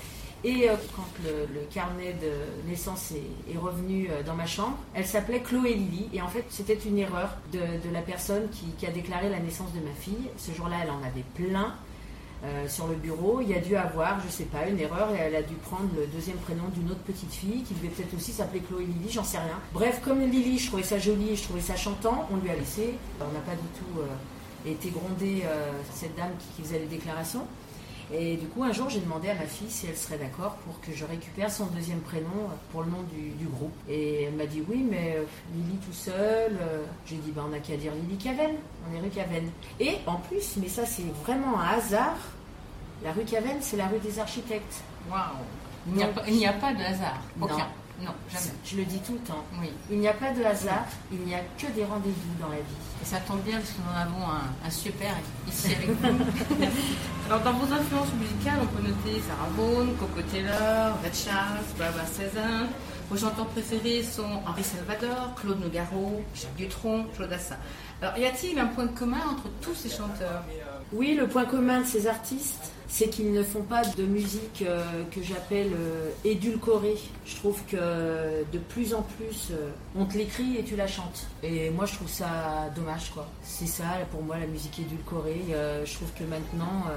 Et 0.46 0.70
euh, 0.70 0.76
quand 0.94 1.08
le, 1.24 1.60
carnet 1.74 2.14
de 2.22 2.70
naissance 2.70 3.12
est, 3.12 3.58
revenu 3.58 4.08
euh, 4.08 4.22
dans 4.22 4.34
ma 4.34 4.46
chambre, 4.46 4.76
elle 4.94 5.04
s'appelait 5.04 5.40
Chloé 5.40 5.74
Lily. 5.74 6.08
Et 6.12 6.22
en 6.22 6.28
fait, 6.28 6.44
c'était 6.50 6.78
une 6.86 6.98
erreur 6.98 7.30
de, 7.52 7.58
la 7.92 8.00
personne 8.00 8.44
qui, 8.50 8.86
a 8.86 8.90
déclaré 8.90 9.28
la 9.28 9.40
naissance 9.40 9.72
de 9.72 9.80
ma 9.80 9.92
fille. 9.92 10.30
Ce 10.36 10.52
jour-là, 10.52 10.76
elle 10.84 10.90
en 10.90 11.02
avait 11.02 11.24
plein 11.34 11.74
euh, 12.44 12.68
sur 12.68 12.86
le 12.86 12.94
bureau. 12.94 13.40
Il 13.40 13.48
y 13.48 13.54
a 13.54 13.58
dû 13.58 13.74
avoir, 13.74 14.20
je 14.24 14.30
sais 14.30 14.44
pas, 14.44 14.68
une 14.68 14.78
erreur 14.78 15.12
et 15.16 15.18
elle 15.18 15.34
a 15.34 15.42
dû 15.42 15.56
prendre 15.56 15.88
le 15.96 16.06
deuxième 16.06 16.36
prénom 16.36 16.68
d'une 16.76 16.92
autre 16.92 17.02
petite 17.02 17.32
fille 17.32 17.64
qui 17.64 17.74
devait 17.74 17.88
peut-être 17.88 18.14
aussi 18.14 18.30
s'appeler 18.30 18.60
Chloé 18.60 18.84
Lily, 18.84 19.10
j'en 19.10 19.24
sais 19.24 19.38
rien. 19.38 19.58
Bref, 19.72 20.00
comme 20.04 20.20
Lily, 20.20 20.60
je 20.60 20.68
trouvais 20.68 20.84
ça 20.84 21.00
joli 21.00 21.34
je 21.34 21.42
trouvais 21.42 21.60
ça 21.60 21.74
chantant, 21.74 22.28
on 22.30 22.36
lui 22.36 22.50
a 22.50 22.54
laissé. 22.54 22.94
On 23.20 23.32
n'a 23.32 23.40
pas 23.40 23.56
du 23.56 23.66
tout 23.80 24.00
été 24.64 24.90
grondé 24.90 25.42
cette 25.92 26.14
dame 26.14 26.30
qui 26.54 26.62
faisait 26.62 26.78
les 26.78 26.86
déclarations. 26.86 27.46
Et 28.14 28.36
du 28.36 28.46
coup, 28.46 28.62
un 28.62 28.72
jour, 28.72 28.88
j'ai 28.88 29.00
demandé 29.00 29.28
à 29.30 29.34
ma 29.34 29.46
fille 29.46 29.68
si 29.70 29.86
elle 29.88 29.96
serait 29.96 30.18
d'accord 30.18 30.54
pour 30.64 30.80
que 30.80 30.92
je 30.94 31.04
récupère 31.04 31.50
son 31.50 31.66
deuxième 31.66 31.98
prénom 32.00 32.48
pour 32.70 32.82
le 32.82 32.90
nom 32.90 33.02
du, 33.12 33.30
du 33.30 33.46
groupe. 33.46 33.74
Et 33.88 34.24
elle 34.24 34.34
m'a 34.34 34.46
dit 34.46 34.62
oui, 34.68 34.86
mais 34.88 35.16
euh, 35.18 35.24
Lily 35.54 35.76
tout 35.84 35.92
seul. 35.92 36.56
euh, 36.60 36.84
J'ai 37.06 37.16
dit, 37.16 37.32
bah, 37.32 37.42
on 37.46 37.50
n'a 37.50 37.58
qu'à 37.58 37.76
dire 37.76 37.92
Lily 37.94 38.16
Caven. 38.16 38.52
On 38.90 38.96
est 38.96 39.00
rue 39.00 39.08
Caven. 39.10 39.50
Et 39.80 39.96
en 40.06 40.16
plus, 40.16 40.56
mais 40.58 40.68
ça, 40.68 40.86
c'est 40.86 41.02
vraiment 41.24 41.58
un 41.58 41.78
hasard. 41.78 42.16
La 43.02 43.12
rue 43.12 43.24
Caven, 43.24 43.56
c'est 43.60 43.76
la 43.76 43.88
rue 43.88 43.98
des 43.98 44.18
architectes. 44.20 44.82
Waouh 45.10 45.20
Il 45.88 45.94
n'y 45.94 46.46
a, 46.46 46.50
a 46.50 46.52
pas 46.54 46.72
de 46.74 46.82
hasard. 46.82 47.20
Aucun. 47.40 47.56
Non, 47.58 47.64
jamais. 48.04 48.52
Je 48.64 48.76
le 48.76 48.84
dis 48.84 48.98
tout 48.98 49.14
le 49.14 49.18
temps. 49.20 49.44
Oui. 49.60 49.70
Il 49.90 49.98
n'y 49.98 50.08
a 50.08 50.12
pas 50.12 50.32
de 50.32 50.42
hasard, 50.44 50.86
il 51.12 51.20
n'y 51.20 51.34
a 51.34 51.40
que 51.58 51.66
des 51.72 51.84
rendez-vous 51.84 52.34
dans 52.40 52.48
la 52.48 52.56
vie. 52.56 52.82
Et 53.02 53.04
ça 53.04 53.18
tombe 53.20 53.42
bien 53.42 53.58
parce 53.58 53.70
que 53.70 53.80
nous 53.80 54.00
avons 54.00 54.30
un, 54.30 54.66
un 54.66 54.70
super 54.70 55.14
ici 55.48 55.74
avec 55.74 55.88
nous. 55.88 55.96
Alors 57.26 57.40
dans 57.40 57.52
vos 57.54 57.72
influences 57.72 58.12
musicales, 58.14 58.58
on 58.62 58.66
peut 58.66 58.82
noter 58.86 59.20
Sarah 59.20 59.48
Vaughan, 59.56 59.92
Coco 59.98 60.22
Taylor, 60.30 60.98
Red 61.02 61.14
Charles, 61.14 61.64
Barbara 61.78 62.06
Streisand. 62.06 62.68
Vos 63.08 63.16
chanteurs 63.16 63.46
préférés 63.46 64.02
sont 64.02 64.42
Henri 64.46 64.64
Salvador, 64.64 65.34
Claude 65.40 65.60
Nougaro, 65.60 66.22
Jacques 66.34 66.56
Dutronc, 66.56 67.06
Claude 67.14 67.32
Assin. 67.32 67.56
Alors 68.02 68.18
y 68.18 68.26
a-t-il 68.26 68.58
un 68.58 68.66
point 68.66 68.88
commun 68.88 69.22
entre 69.30 69.48
tous 69.60 69.74
ces 69.74 69.88
chanteurs? 69.88 70.42
Oui, 70.92 71.14
le 71.14 71.26
point 71.26 71.44
commun 71.44 71.80
de 71.80 71.86
ces 71.86 72.06
artistes, 72.06 72.70
c'est 72.88 73.08
qu'ils 73.08 73.32
ne 73.32 73.42
font 73.42 73.62
pas 73.62 73.82
de 73.82 74.04
musique 74.04 74.62
euh, 74.62 74.84
que 75.10 75.20
j'appelle 75.20 75.72
euh, 75.74 76.10
édulcorée. 76.24 76.96
Je 77.26 77.34
trouve 77.36 77.60
que 77.68 77.76
de 77.76 78.58
plus 78.58 78.94
en 78.94 79.02
plus, 79.02 79.48
euh, 79.50 79.70
on 79.98 80.04
te 80.04 80.16
l'écrit 80.16 80.56
et 80.56 80.62
tu 80.62 80.76
la 80.76 80.86
chantes. 80.86 81.26
Et 81.42 81.70
moi, 81.70 81.86
je 81.86 81.94
trouve 81.94 82.08
ça 82.08 82.70
dommage, 82.76 83.10
quoi. 83.12 83.26
C'est 83.42 83.66
ça, 83.66 83.84
pour 84.12 84.22
moi, 84.22 84.38
la 84.38 84.46
musique 84.46 84.78
édulcorée. 84.78 85.44
Euh, 85.50 85.84
je 85.84 85.94
trouve 85.94 86.12
que 86.12 86.24
maintenant, 86.24 86.84
euh, 86.88 86.96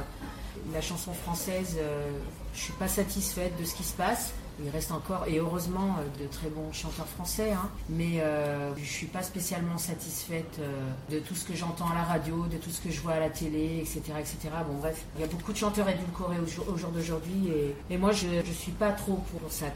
la 0.74 0.82
chanson 0.82 1.12
française, 1.12 1.78
euh, 1.80 2.12
je 2.54 2.60
suis 2.62 2.74
pas 2.74 2.88
satisfaite 2.88 3.60
de 3.60 3.66
ce 3.66 3.74
qui 3.74 3.84
se 3.84 3.94
passe. 3.94 4.34
Il 4.62 4.70
reste 4.70 4.92
encore, 4.92 5.24
et 5.28 5.38
heureusement, 5.40 5.96
euh, 6.00 6.24
de 6.24 6.28
très 6.28 6.50
bons 6.50 6.72
chanteurs 6.74 7.08
français, 7.08 7.52
hein. 7.52 7.70
mais 7.88 8.20
euh, 8.20 8.72
je 8.76 8.84
suis 8.84 9.06
pas 9.06 9.24
spécialement 9.24 9.78
satisfaite 9.78 10.60
euh, 10.60 10.90
de 11.10 11.20
tout 11.20 11.34
ce 11.34 11.46
que 11.46 11.56
j'entends 11.56 11.90
à 11.90 11.94
la 11.94 12.04
radio, 12.04 12.46
de 12.52 12.58
tout 12.58 12.70
ce 12.70 12.82
que 12.82 12.92
je 12.92 13.00
vois 13.00 13.14
à 13.14 13.20
la 13.20 13.30
télé, 13.30 13.78
etc. 13.80 14.02
etc. 14.20 14.50
Bon, 14.68 14.78
bref, 14.80 15.02
il 15.16 15.22
y 15.22 15.24
a 15.24 15.28
beaucoup 15.28 15.54
de 15.54 15.58
chanteurs 15.58 15.88
édulcorés 15.88 16.40
au 16.40 16.46
jour, 16.46 16.66
au 16.74 16.76
jour 16.76 16.90
d'aujourd'hui, 16.90 17.52
et, 17.90 17.98
moi, 17.98 18.12
je, 18.12 18.28
je 18.46 18.52
suis 18.52 18.72
pas 18.72 18.92
trop 18.92 19.16
pour 19.32 19.52
ça. 19.52 19.68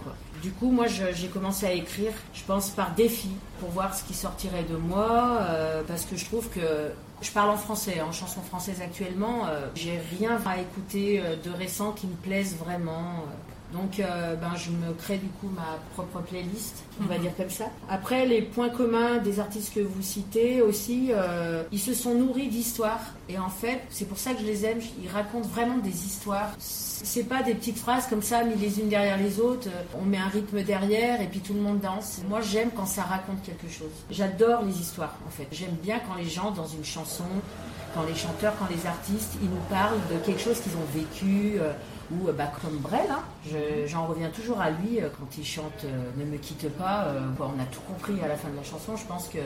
Du 0.42 0.52
coup, 0.52 0.72
moi, 0.72 0.88
j'ai 0.88 1.28
commencé 1.28 1.66
à 1.66 1.72
écrire, 1.72 2.14
je 2.34 2.44
pense, 2.44 2.70
par 2.70 2.94
défi, 2.96 3.30
pour 3.60 3.70
voir 3.70 3.94
ce 3.96 4.04
qui 4.04 4.14
sortirait 4.14 4.64
de 4.64 4.76
moi, 4.76 5.40
parce 5.88 6.06
que 6.06 6.16
je 6.16 6.26
trouve 6.26 6.50
que 6.50 6.92
je 7.22 7.32
parle 7.32 7.52
en 7.52 7.58
français, 7.58 8.02
en 8.02 8.12
chanson 8.12 8.42
française 8.42 8.82
actuellement. 8.82 9.48
euh, 9.48 9.68
j'ai 9.76 10.00
rien 10.20 10.40
à 10.46 10.60
écouter 10.60 11.22
de 11.44 11.52
récent 11.52 11.92
qui 11.92 12.08
me 12.08 12.16
plaise 12.16 12.58
vraiment. 12.58 13.26
Donc, 13.74 14.00
euh, 14.00 14.36
ben, 14.36 14.52
je 14.56 14.70
me 14.70 14.94
crée 14.94 15.18
du 15.18 15.28
coup 15.28 15.50
ma 15.56 15.80
propre 15.96 16.20
playlist, 16.28 16.84
on 17.02 17.06
va 17.06 17.16
Mhm. 17.16 17.22
dire 17.22 17.32
comme 17.36 17.50
ça. 17.50 17.66
Après, 17.90 18.26
les 18.28 18.42
points 18.44 18.70
communs 18.70 19.18
des 19.18 19.40
artistes 19.40 19.74
que 19.74 19.80
vous 19.80 20.02
citez 20.04 20.62
aussi, 20.62 21.08
euh, 21.12 21.64
ils 21.72 21.80
se 21.80 21.94
sont 21.94 22.14
nourris 22.14 22.48
d'histoires. 22.50 23.02
Et 23.30 23.40
en 23.40 23.50
fait, 23.50 23.82
c'est 23.90 24.06
pour 24.06 24.20
ça 24.20 24.34
que 24.34 24.42
je 24.42 24.46
les 24.46 24.64
aime. 24.66 24.80
Ils 25.04 25.10
racontent 25.10 25.48
vraiment 25.48 25.78
des 25.80 26.06
histoires. 26.06 26.52
C'est 26.60 27.24
pas 27.24 27.42
des 27.42 27.56
petites 27.56 27.78
phrases 27.80 28.08
comme 28.08 28.22
ça, 28.22 28.44
mis 28.44 28.56
les 28.56 28.80
unes 28.80 28.90
derrière 28.90 29.18
les 29.18 29.40
autres. 29.40 29.68
Euh, 29.68 29.98
On 30.00 30.06
met 30.06 30.18
un 30.18 30.28
rythme 30.30 30.62
derrière 30.64 31.20
et 31.22 31.28
puis 31.28 31.40
tout 31.40 31.54
le 31.54 31.60
monde 31.62 31.80
danse. 31.80 32.22
Moi, 32.30 32.42
j'aime 32.42 32.70
quand 32.76 32.86
ça 32.86 33.02
raconte 33.04 33.42
quelque 33.44 33.68
chose. 33.72 33.90
J'adore 34.12 34.62
les 34.64 34.80
histoires, 34.80 35.16
en 35.28 35.32
fait. 35.32 35.48
J'aime 35.52 35.76
bien 35.82 36.00
quand 36.08 36.16
les 36.16 36.30
gens, 36.30 36.52
dans 36.52 36.68
une 36.68 36.86
chanson, 36.86 37.24
quand 37.96 38.04
les 38.04 38.16
chanteurs, 38.16 38.54
quand 38.60 38.68
les 38.70 38.86
artistes, 38.86 39.34
ils 39.42 39.50
nous 39.50 39.64
parlent 39.70 40.00
de 40.12 40.18
quelque 40.26 40.42
chose 40.42 40.60
qu'ils 40.60 40.74
ont 40.74 40.88
vécu, 40.94 41.58
euh, 41.60 41.74
ou 42.12 42.28
euh, 42.28 42.34
bah, 42.34 42.52
comme 42.62 42.78
Brel, 42.78 43.10
hein. 43.10 43.22
Je- 43.50 43.88
j'en 43.88 44.06
reviens 44.08 44.30
toujours 44.30 44.60
à 44.62 44.70
lui 44.72 45.00
euh, 45.02 45.10
quand 45.20 45.28
il 45.38 45.46
chante 45.46 45.84
euh, 45.86 46.04
Ne 46.18 46.26
me 46.26 46.38
quitte 46.38 46.70
pas. 46.78 47.08
on 47.40 47.60
a 47.62 47.66
tout 47.66 47.82
compris 47.88 48.20
à 48.24 48.28
la 48.28 48.36
fin 48.36 48.50
de 48.50 48.56
la 48.56 48.64
chanson. 48.64 48.96
Je 48.98 49.06
pense 49.06 49.28
que 49.30 49.40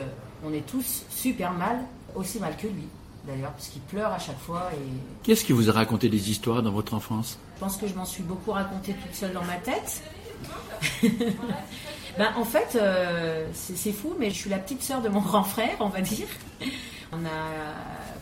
on 0.44 0.52
est 0.52 0.66
tous 0.66 1.04
super 1.10 1.52
mal, 1.52 1.78
aussi 2.14 2.38
mal 2.40 2.56
que 2.56 2.66
lui 2.66 2.84
d'ailleurs, 3.26 3.50
parce 3.52 3.68
qu'il 3.68 3.82
pleure 3.82 4.10
à 4.12 4.18
chaque 4.18 4.38
fois 4.38 4.70
et 4.72 4.78
Qu'est-ce 5.22 5.44
qui 5.44 5.52
vous 5.52 5.68
a 5.68 5.72
raconté 5.72 6.08
des 6.08 6.30
histoires 6.30 6.62
dans 6.62 6.70
votre 6.70 6.94
enfance? 6.94 7.38
Je 7.56 7.60
pense 7.60 7.76
que 7.76 7.86
je 7.86 7.92
m'en 7.94 8.06
suis 8.06 8.22
beaucoup 8.22 8.52
raconté 8.52 8.94
toute 8.94 9.14
seule 9.14 9.32
dans 9.34 9.44
ma 9.44 9.56
tête. 9.56 10.02
ben, 12.18 12.28
en 12.36 12.44
fait, 12.44 12.76
euh, 12.76 13.46
c'est 13.52 13.92
fou, 13.92 14.14
mais 14.18 14.30
je 14.30 14.34
suis 14.36 14.50
la 14.50 14.58
petite 14.58 14.82
sœur 14.82 15.00
de 15.02 15.08
mon 15.08 15.20
grand 15.28 15.42
frère, 15.44 15.76
on 15.80 15.88
va 15.88 16.00
dire. 16.00 16.26
On 17.12 17.24
a 17.24 17.74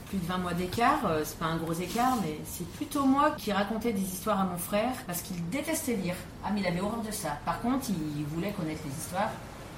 plus 0.07 0.19
de 0.19 0.27
20 0.27 0.39
mois 0.39 0.55
d'écart, 0.55 1.07
euh, 1.07 1.23
c'est 1.25 1.39
pas 1.39 1.47
un 1.47 1.57
gros 1.57 1.73
écart, 1.73 2.17
mais 2.23 2.39
c'est 2.45 2.67
plutôt 2.73 3.05
moi 3.05 3.33
qui 3.37 3.53
racontais 3.53 3.93
des 3.93 4.01
histoires 4.01 4.41
à 4.41 4.45
mon 4.45 4.57
frère 4.57 4.93
parce 5.07 5.23
qu'il 5.23 5.49
détestait 5.51 5.97
lire. 5.97 6.15
Ah, 6.45 6.51
mais 6.53 6.61
il 6.61 6.67
avait 6.67 6.81
horreur 6.81 7.03
de 7.03 7.11
ça. 7.11 7.39
Par 7.45 7.61
contre, 7.61 7.87
il 7.91 8.25
voulait 8.25 8.53
connaître 8.53 8.83
les 8.85 8.97
histoires, 8.97 9.31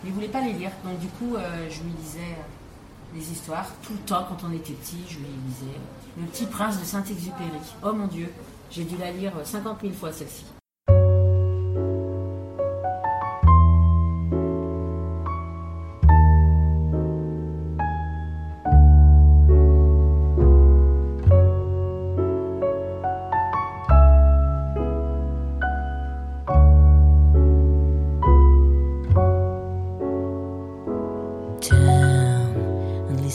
mais 0.03 0.11
il 0.11 0.15
voulait 0.15 0.29
pas 0.29 0.41
les 0.41 0.53
lire. 0.53 0.71
Donc, 0.85 0.99
du 0.99 1.09
coup, 1.09 1.37
euh, 1.37 1.69
je 1.71 1.83
lui 1.83 1.91
lisais 2.03 2.19
euh, 2.21 3.15
les 3.15 3.33
histoires 3.33 3.67
tout 3.83 3.93
le 3.93 3.99
temps 4.01 4.27
quand 4.29 4.47
on 4.47 4.53
était 4.53 4.75
petit. 4.75 5.03
Je 5.09 5.19
lui 5.19 5.27
lisais 5.47 5.77
euh, 5.77 6.21
Le 6.21 6.27
Petit 6.27 6.47
Prince 6.47 6.79
de 6.79 6.85
Saint-Exupéry. 6.85 7.51
Oh 7.83 7.93
mon 7.93 8.07
Dieu, 8.07 8.33
j'ai 8.71 8.85
dû 8.85 8.97
la 8.97 9.11
lire 9.11 9.33
50 9.43 9.81
000 9.83 9.93
fois 9.95 10.13
celle-ci. 10.13 10.45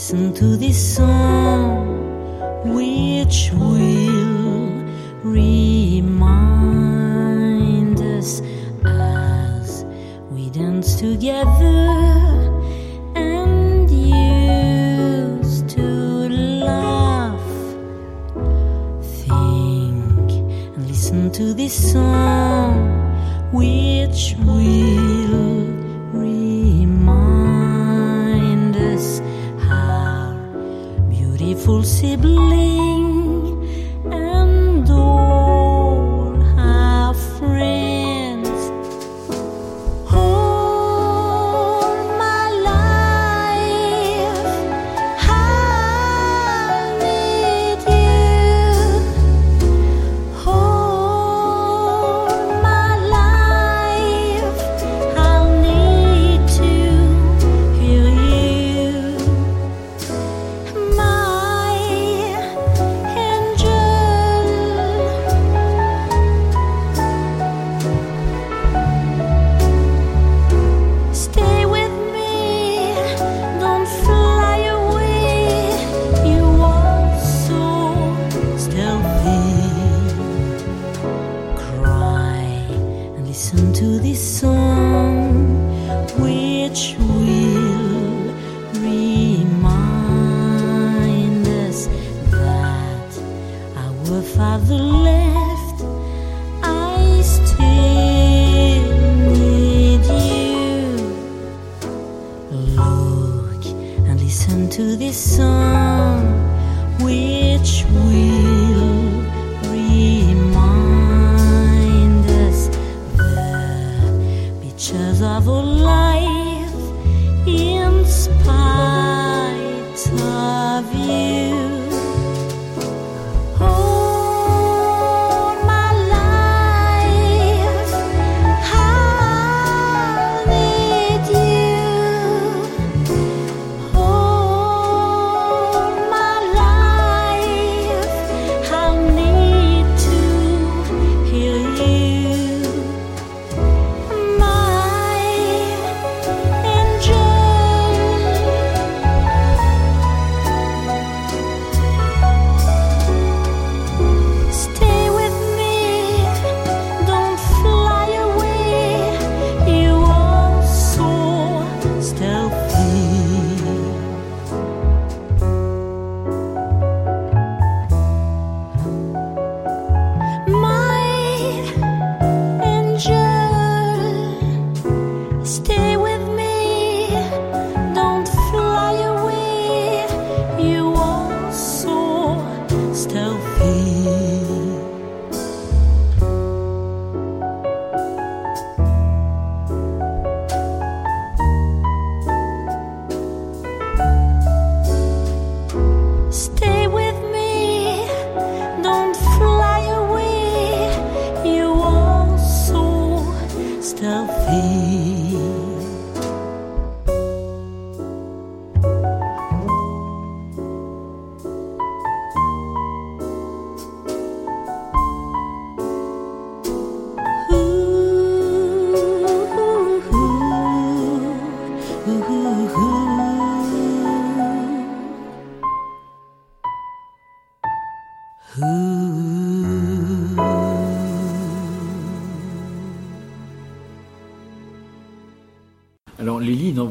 Listen 0.04 0.34
to 0.34 0.56
this 0.58 0.96
song, 0.96 1.88
which 2.76 3.50
will 3.54 4.84
remind 5.22 6.28
us 7.98 8.42
as 8.84 9.86
we 10.30 10.50
dance 10.50 10.96
together 10.96 11.88
and 13.16 13.90
used 13.90 15.70
to 15.70 16.28
laugh. 16.68 17.40
Think 19.24 20.30
and 20.76 20.86
listen 20.86 21.30
to 21.32 21.54
this 21.54 21.92
song, 21.92 22.76
which 23.50 24.34
will 24.44 25.03
beautiful 31.64 31.82
sibling 31.82 32.63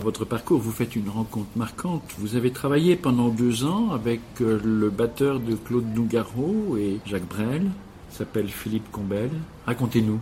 Votre 0.03 0.25
parcours, 0.25 0.59
vous 0.59 0.73
faites 0.73 0.97
une 0.97 1.07
rencontre 1.07 1.47
marquante. 1.55 2.03
Vous 2.17 2.35
avez 2.35 2.51
travaillé 2.51 2.97
pendant 2.97 3.29
deux 3.29 3.63
ans 3.63 3.91
avec 3.93 4.19
euh, 4.41 4.59
le 4.61 4.89
batteur 4.89 5.39
de 5.39 5.55
Claude 5.55 5.95
Nougaro 5.95 6.75
et 6.77 6.99
Jacques 7.05 7.29
Brel, 7.29 7.71
s'appelle 8.09 8.49
Philippe 8.49 8.91
Combel. 8.91 9.29
Racontez-nous. 9.65 10.19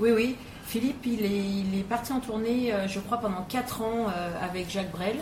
Oui, 0.00 0.08
oui. 0.14 0.36
Philippe, 0.64 1.04
il 1.04 1.22
est, 1.22 1.82
parti 1.86 2.14
en 2.14 2.20
tournée, 2.20 2.72
euh, 2.72 2.88
je 2.88 2.98
crois, 2.98 3.18
pendant 3.18 3.42
quatre 3.42 3.82
ans 3.82 4.06
euh, 4.08 4.30
avec 4.42 4.70
Jacques 4.70 4.90
Brel. 4.90 5.18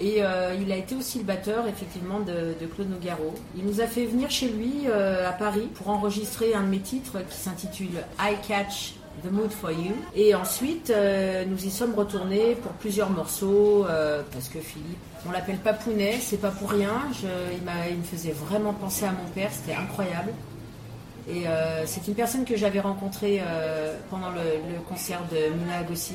Et 0.00 0.18
il 0.60 0.72
a 0.72 0.76
été 0.76 0.96
aussi 0.96 1.18
le 1.18 1.24
batteur, 1.24 1.68
effectivement, 1.68 2.18
de, 2.18 2.54
de 2.60 2.66
Claude 2.66 2.90
Nougaro. 2.90 3.32
Il 3.56 3.64
nous 3.64 3.80
a 3.80 3.86
fait 3.86 4.06
venir 4.06 4.28
chez 4.28 4.48
lui 4.48 4.88
à 4.88 5.30
Paris 5.30 5.68
pour 5.72 5.88
enregistrer 5.88 6.52
un 6.52 6.64
de 6.64 6.66
mes 6.66 6.80
titres 6.80 7.18
qui 7.30 7.36
s'intitule 7.36 8.02
I 8.18 8.34
Catch 8.44 8.94
The 9.22 9.30
Mood 9.30 9.50
for 9.50 9.70
You. 9.70 9.94
Et 10.14 10.34
ensuite, 10.34 10.90
euh, 10.90 11.44
nous 11.46 11.64
y 11.64 11.70
sommes 11.70 11.94
retournés 11.94 12.54
pour 12.56 12.72
plusieurs 12.72 13.10
morceaux, 13.10 13.86
euh, 13.88 14.22
parce 14.32 14.48
que 14.48 14.58
Philippe, 14.60 14.98
on 15.26 15.30
l'appelle 15.32 15.56
Papounet, 15.58 16.18
c'est 16.20 16.36
pas 16.40 16.50
pour 16.50 16.70
rien. 16.70 17.02
Je- 17.12 17.26
il, 17.90 17.96
me 17.98 18.02
faisait 18.02 18.32
vraiment 18.32 18.72
penser 18.72 19.04
à 19.06 19.12
mon 19.12 19.28
père, 19.34 19.50
c'était 19.52 19.76
incroyable. 19.76 20.32
Et 21.28 21.48
euh, 21.48 21.86
c'est 21.86 22.06
une 22.08 22.14
personne 22.14 22.44
que 22.44 22.56
j'avais 22.56 22.80
rencontrée 22.80 23.40
pendant 24.10 24.28
le, 24.30 24.74
le 24.74 24.80
concert 24.86 25.22
de 25.30 25.54
Mina 25.58 25.78
Agossi. 25.78 26.14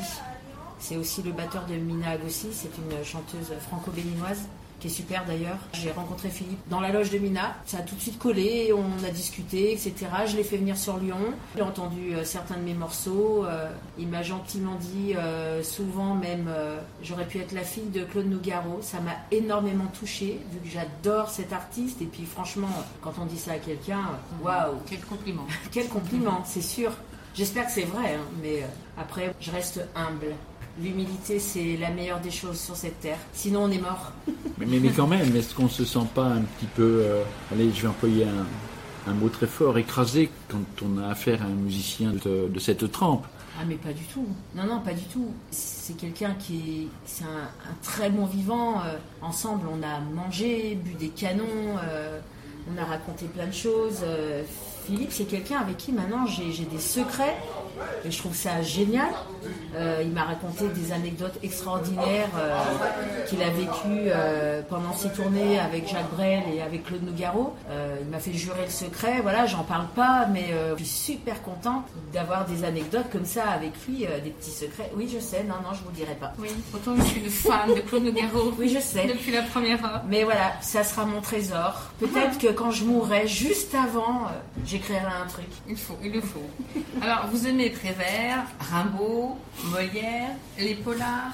C'est 0.78 0.97
aussi 0.97 1.24
le 1.24 1.32
batteur 1.32 1.66
de 1.66 1.74
Mina 1.76 2.12
Agossi, 2.12 2.50
c'est 2.54 2.70
une 2.78 3.04
chanteuse 3.04 3.52
franco-béninoise 3.68 4.43
qui 4.80 4.88
est 4.88 4.92
super 4.92 5.26
d'ailleurs. 5.26 5.58
J'ai 5.74 5.92
rencontré 5.92 6.30
Philippe 6.30 6.60
dans 6.70 6.80
la 6.80 6.92
loge 6.92 7.10
de 7.10 7.18
Mina, 7.18 7.56
ça 7.66 7.78
a 7.78 7.82
tout 7.82 7.96
de 7.96 8.02
suite 8.02 8.18
collé, 8.18 8.74
on 8.74 9.06
a 9.06 9.10
discuté, 9.12 9.74
etc. 9.74 9.94
Je 10.26 10.38
l'ai 10.38 10.44
fait 10.44 10.58
venir 10.58 10.78
sur 10.78 10.98
Lyon, 10.98 11.34
il 11.56 11.62
a 11.62 11.66
entendu 11.66 12.14
euh, 12.14 12.24
certains 12.24 12.58
de 12.58 12.64
mes 12.64 12.74
morceaux, 12.74 13.46
euh, 13.46 13.70
il 13.98 14.08
m'a 14.08 14.24
gentiment 14.24 14.76
dit 14.76 15.16
euh, 15.16 15.64
souvent 15.64 16.16
même 16.16 16.50
j'aurais 17.04 17.26
pu 17.26 17.40
être 17.40 17.52
la 17.52 17.64
fille 17.64 17.90
de 17.90 18.04
Claude 18.04 18.28
Nougaro, 18.28 18.80
ça 18.82 19.00
m'a 19.00 19.16
énormément 19.32 19.88
touchée 20.00 20.40
vu 20.52 20.60
que 20.60 20.70
j'adore 20.70 21.30
cet 21.30 21.54
artiste 21.54 22.02
et 22.02 22.06
puis 22.06 22.26
franchement 22.26 22.70
quand 23.02 23.14
on 23.22 23.26
dit 23.26 23.38
ça 23.38 23.54
à 23.54 23.58
quelqu'un, 23.58 24.02
waouh, 24.42 24.78
Quel 24.88 25.02
compliment. 25.02 25.46
quel 25.72 25.88
compliment, 25.88 26.44
c'est 26.46 26.62
sûr. 26.62 26.92
J'espère 27.36 27.68
que 27.68 27.72
c'est 27.72 27.84
vrai, 27.84 28.16
hein, 28.16 28.26
mais 28.42 28.64
après, 28.98 29.34
je 29.40 29.52
reste 29.52 29.82
humble. 29.96 30.36
L'humilité, 30.82 31.40
c'est 31.40 31.78
la 31.78 31.90
meilleure 31.90 32.22
des 32.22 32.32
choses 32.32 32.60
sur 32.60 32.76
cette 32.76 33.00
terre. 33.02 33.18
Sinon, 33.34 33.64
on 33.64 33.72
est 33.72 33.80
mort. 33.82 34.14
Mais, 34.58 34.66
mais, 34.66 34.80
mais 34.80 34.92
quand 34.92 35.08
même, 35.08 35.36
est-ce 35.36 35.54
qu'on 35.54 35.68
se 35.68 35.84
sent 35.84 36.08
pas 36.16 36.26
un 36.28 36.42
petit 36.42 36.68
peu, 36.76 37.02
euh, 37.04 37.24
allez, 37.52 37.70
je 37.74 37.82
vais 37.82 37.88
employer 37.90 38.26
un, 38.26 39.12
un 39.12 39.14
mot 39.14 39.30
très 39.30 39.48
fort, 39.48 39.78
écrasé 39.78 40.30
quand 40.50 40.86
on 40.86 41.02
a 41.02 41.10
affaire 41.10 41.42
à 41.42 41.46
un 41.46 41.50
musicien 41.50 42.12
de, 42.14 42.48
de 42.48 42.60
cette 42.60 42.92
trempe? 42.92 43.26
Ah, 43.60 43.64
mais 43.68 43.76
pas 43.76 43.92
du 43.92 44.04
tout. 44.06 44.26
Non, 44.56 44.64
non, 44.64 44.80
pas 44.80 44.94
du 44.94 45.04
tout. 45.04 45.34
C'est 45.52 45.98
quelqu'un 45.98 46.34
qui 46.40 46.56
est. 46.56 46.88
C'est 47.06 47.26
un, 47.26 47.28
un 47.70 47.76
très 47.84 48.10
bon 48.10 48.26
vivant. 48.26 48.80
Euh, 48.80 48.96
ensemble, 49.22 49.68
on 49.70 49.84
a 49.84 50.00
mangé, 50.00 50.76
bu 50.76 50.94
des 50.94 51.10
canons, 51.10 51.44
euh, 51.84 52.20
on 52.74 52.82
a 52.82 52.86
raconté 52.86 53.26
plein 53.26 53.48
de 53.48 53.54
choses. 53.54 54.06
Philippe, 54.86 55.12
c'est 55.12 55.26
quelqu'un 55.26 55.60
avec 55.60 55.78
qui 55.78 55.92
maintenant 55.92 56.26
j'ai 56.26 56.66
des 56.66 56.80
secrets 56.80 57.36
et 58.06 58.12
je 58.12 58.18
trouve 58.18 58.36
ça 58.36 58.62
génial. 58.62 59.10
Euh, 59.76 60.02
il 60.04 60.12
m'a 60.12 60.24
raconté 60.24 60.68
des 60.70 60.92
anecdotes 60.92 61.38
extraordinaires 61.44 62.30
euh, 62.38 62.58
qu'il 63.28 63.42
a 63.42 63.50
vécues 63.50 64.08
euh, 64.08 64.62
pendant 64.68 64.94
ses 64.94 65.10
tournées 65.10 65.60
avec 65.60 65.88
Jacques 65.88 66.12
Brel 66.12 66.44
et 66.54 66.62
avec 66.62 66.86
Claude 66.86 67.04
Nougaro. 67.04 67.54
Il 68.02 68.10
m'a 68.10 68.20
fait 68.20 68.34
jurer 68.34 68.64
le 68.66 68.72
secret. 68.72 69.20
Voilà, 69.22 69.46
j'en 69.46 69.64
parle 69.64 69.88
pas, 69.96 70.28
mais 70.32 70.54
je 70.78 70.84
suis 70.84 71.14
super 71.14 71.42
contente 71.42 71.86
d'avoir 72.14 72.46
des 72.46 72.64
anecdotes 72.64 73.10
comme 73.12 73.26
ça 73.26 73.50
avec 73.50 73.72
lui, 73.88 74.06
des 74.24 74.30
petits 74.30 74.52
secrets. 74.52 74.92
Oui, 74.96 75.10
je 75.12 75.20
sais. 75.20 75.44
Non, 75.44 75.56
non, 75.64 75.74
je 75.74 75.84
vous 75.84 75.92
dirai 75.92 76.16
pas. 76.16 76.34
Oui, 76.40 76.50
pourtant 76.72 76.96
je 76.98 77.04
suis 77.04 77.22
une 77.22 77.30
fan 77.30 77.74
de 77.74 77.82
Claude 77.82 78.04
Nougaro. 78.04 78.54
Oui, 78.60 78.68
je 78.70 78.80
sais. 78.80 79.08
Depuis 79.08 79.32
la 79.32 79.44
première 79.44 79.84
heure. 79.86 80.02
Mais 80.10 80.24
voilà, 80.24 80.54
ça 80.62 80.84
sera 80.84 81.06
mon 81.06 81.22
trésor. 81.22 81.92
Peut-être 82.00 82.38
que 82.38 82.48
quand 82.48 82.72
je 82.72 82.84
mourrai, 82.84 83.28
juste 83.28 83.74
avant, 83.76 84.28
j'écrirai 84.66 85.00
un 85.00 85.28
truc. 85.28 85.46
Il 85.68 85.78
faut, 85.78 85.98
il 86.04 86.12
le 86.12 86.22
faut. 86.22 86.44
Alors, 87.02 87.28
vous 87.32 87.48
aimez 87.48 87.68
Prévert, 87.70 88.45
Rimbaud, 88.72 89.38
Molière, 89.65 90.32
les 90.57 90.76
polars, 90.76 91.34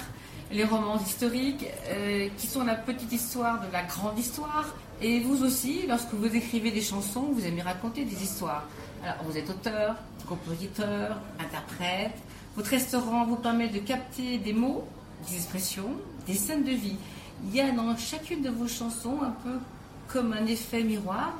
les 0.51 0.63
romans 0.63 0.99
historiques, 0.99 1.65
euh, 1.89 2.29
qui 2.37 2.47
sont 2.47 2.63
la 2.63 2.75
petite 2.75 3.11
histoire 3.11 3.59
de 3.65 3.71
la 3.71 3.83
grande 3.83 4.17
histoire. 4.17 4.75
Et 5.01 5.19
vous 5.19 5.43
aussi, 5.43 5.85
lorsque 5.87 6.13
vous 6.13 6.33
écrivez 6.33 6.71
des 6.71 6.81
chansons, 6.81 7.29
vous 7.33 7.45
aimez 7.45 7.61
raconter 7.61 8.05
des 8.05 8.23
histoires. 8.23 8.63
Alors, 9.03 9.23
vous 9.23 9.37
êtes 9.37 9.49
auteur, 9.49 9.95
compositeur, 10.27 11.17
interprète. 11.39 12.15
Votre 12.55 12.69
restaurant 12.69 13.25
vous 13.25 13.35
permet 13.35 13.67
de 13.67 13.79
capter 13.79 14.37
des 14.37 14.53
mots, 14.53 14.87
des 15.27 15.35
expressions, 15.35 15.91
des 16.27 16.35
scènes 16.35 16.63
de 16.63 16.71
vie. 16.71 16.97
Il 17.43 17.55
y 17.55 17.59
a 17.59 17.71
dans 17.71 17.95
chacune 17.97 18.41
de 18.41 18.49
vos 18.49 18.67
chansons 18.67 19.19
un 19.21 19.35
peu 19.43 19.59
comme 20.07 20.33
un 20.33 20.45
effet 20.45 20.83
miroir. 20.83 21.33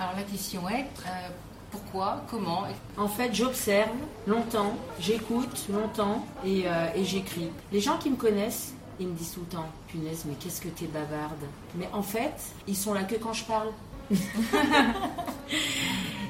Alors, 0.00 0.14
la 0.16 0.22
question 0.22 0.68
est, 0.68 0.86
euh, 1.06 1.28
pourquoi, 1.74 2.22
comment 2.30 2.64
En 2.96 3.08
fait, 3.08 3.34
j'observe 3.34 3.90
longtemps, 4.26 4.74
j'écoute 5.00 5.66
longtemps 5.72 6.24
et, 6.44 6.64
euh, 6.66 6.86
et 6.94 7.04
j'écris. 7.04 7.50
Les 7.72 7.80
gens 7.80 7.98
qui 7.98 8.10
me 8.10 8.16
connaissent, 8.16 8.74
ils 9.00 9.08
me 9.08 9.14
disent 9.14 9.32
tout 9.32 9.40
le 9.40 9.56
temps 9.56 9.66
Punaise, 9.88 10.24
mais 10.26 10.34
qu'est-ce 10.34 10.60
que 10.60 10.68
t'es 10.68 10.86
bavarde 10.86 11.44
Mais 11.74 11.88
en 11.92 12.02
fait, 12.02 12.34
ils 12.68 12.76
sont 12.76 12.94
là 12.94 13.02
que 13.02 13.16
quand 13.16 13.32
je 13.32 13.44
parle. 13.44 13.68